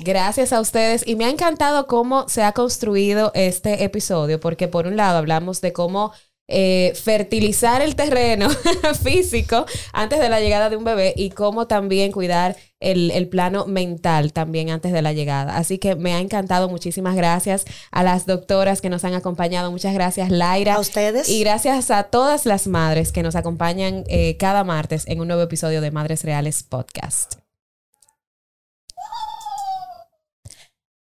Gracias 0.00 0.52
a 0.52 0.60
ustedes 0.60 1.06
y 1.06 1.16
me 1.16 1.24
ha 1.24 1.30
encantado 1.30 1.86
cómo 1.86 2.28
se 2.28 2.42
ha 2.42 2.52
construido 2.52 3.30
este 3.34 3.84
episodio, 3.84 4.40
porque 4.40 4.68
por 4.68 4.86
un 4.86 4.96
lado 4.96 5.18
hablamos 5.18 5.60
de 5.60 5.72
cómo 5.72 6.12
eh, 6.46 6.92
fertilizar 6.94 7.80
el 7.80 7.96
terreno 7.96 8.50
físico 9.02 9.64
antes 9.94 10.20
de 10.20 10.28
la 10.28 10.40
llegada 10.40 10.68
de 10.68 10.76
un 10.76 10.84
bebé 10.84 11.14
y 11.16 11.30
cómo 11.30 11.66
también 11.66 12.12
cuidar 12.12 12.54
el, 12.80 13.10
el 13.12 13.28
plano 13.28 13.64
mental 13.64 14.34
también 14.34 14.68
antes 14.68 14.92
de 14.92 15.00
la 15.00 15.14
llegada. 15.14 15.56
Así 15.56 15.78
que 15.78 15.94
me 15.94 16.12
ha 16.12 16.20
encantado. 16.20 16.68
Muchísimas 16.68 17.16
gracias 17.16 17.64
a 17.90 18.02
las 18.02 18.26
doctoras 18.26 18.82
que 18.82 18.90
nos 18.90 19.04
han 19.04 19.14
acompañado. 19.14 19.70
Muchas 19.70 19.94
gracias, 19.94 20.30
Laira. 20.30 20.74
A 20.74 20.80
ustedes. 20.80 21.30
Y 21.30 21.40
gracias 21.40 21.90
a 21.90 22.02
todas 22.04 22.44
las 22.44 22.66
madres 22.66 23.10
que 23.10 23.22
nos 23.22 23.36
acompañan 23.36 24.04
eh, 24.08 24.36
cada 24.36 24.64
martes 24.64 25.04
en 25.06 25.20
un 25.22 25.28
nuevo 25.28 25.42
episodio 25.42 25.80
de 25.80 25.90
Madres 25.92 26.24
Reales 26.24 26.62
Podcast. 26.62 27.43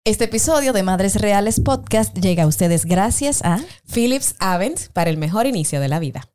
Este 0.04 0.24
episodio 0.24 0.72
de 0.72 0.82
Madres 0.82 1.14
Reales 1.14 1.60
Podcast 1.60 2.12
llega 2.18 2.42
a 2.42 2.46
ustedes 2.48 2.86
gracias 2.86 3.40
a... 3.44 3.60
Philips 3.86 4.34
Avent 4.40 4.88
para 4.92 5.10
el 5.10 5.16
mejor 5.16 5.46
inicio 5.46 5.80
de 5.80 5.86
la 5.86 6.00
vida. 6.00 6.31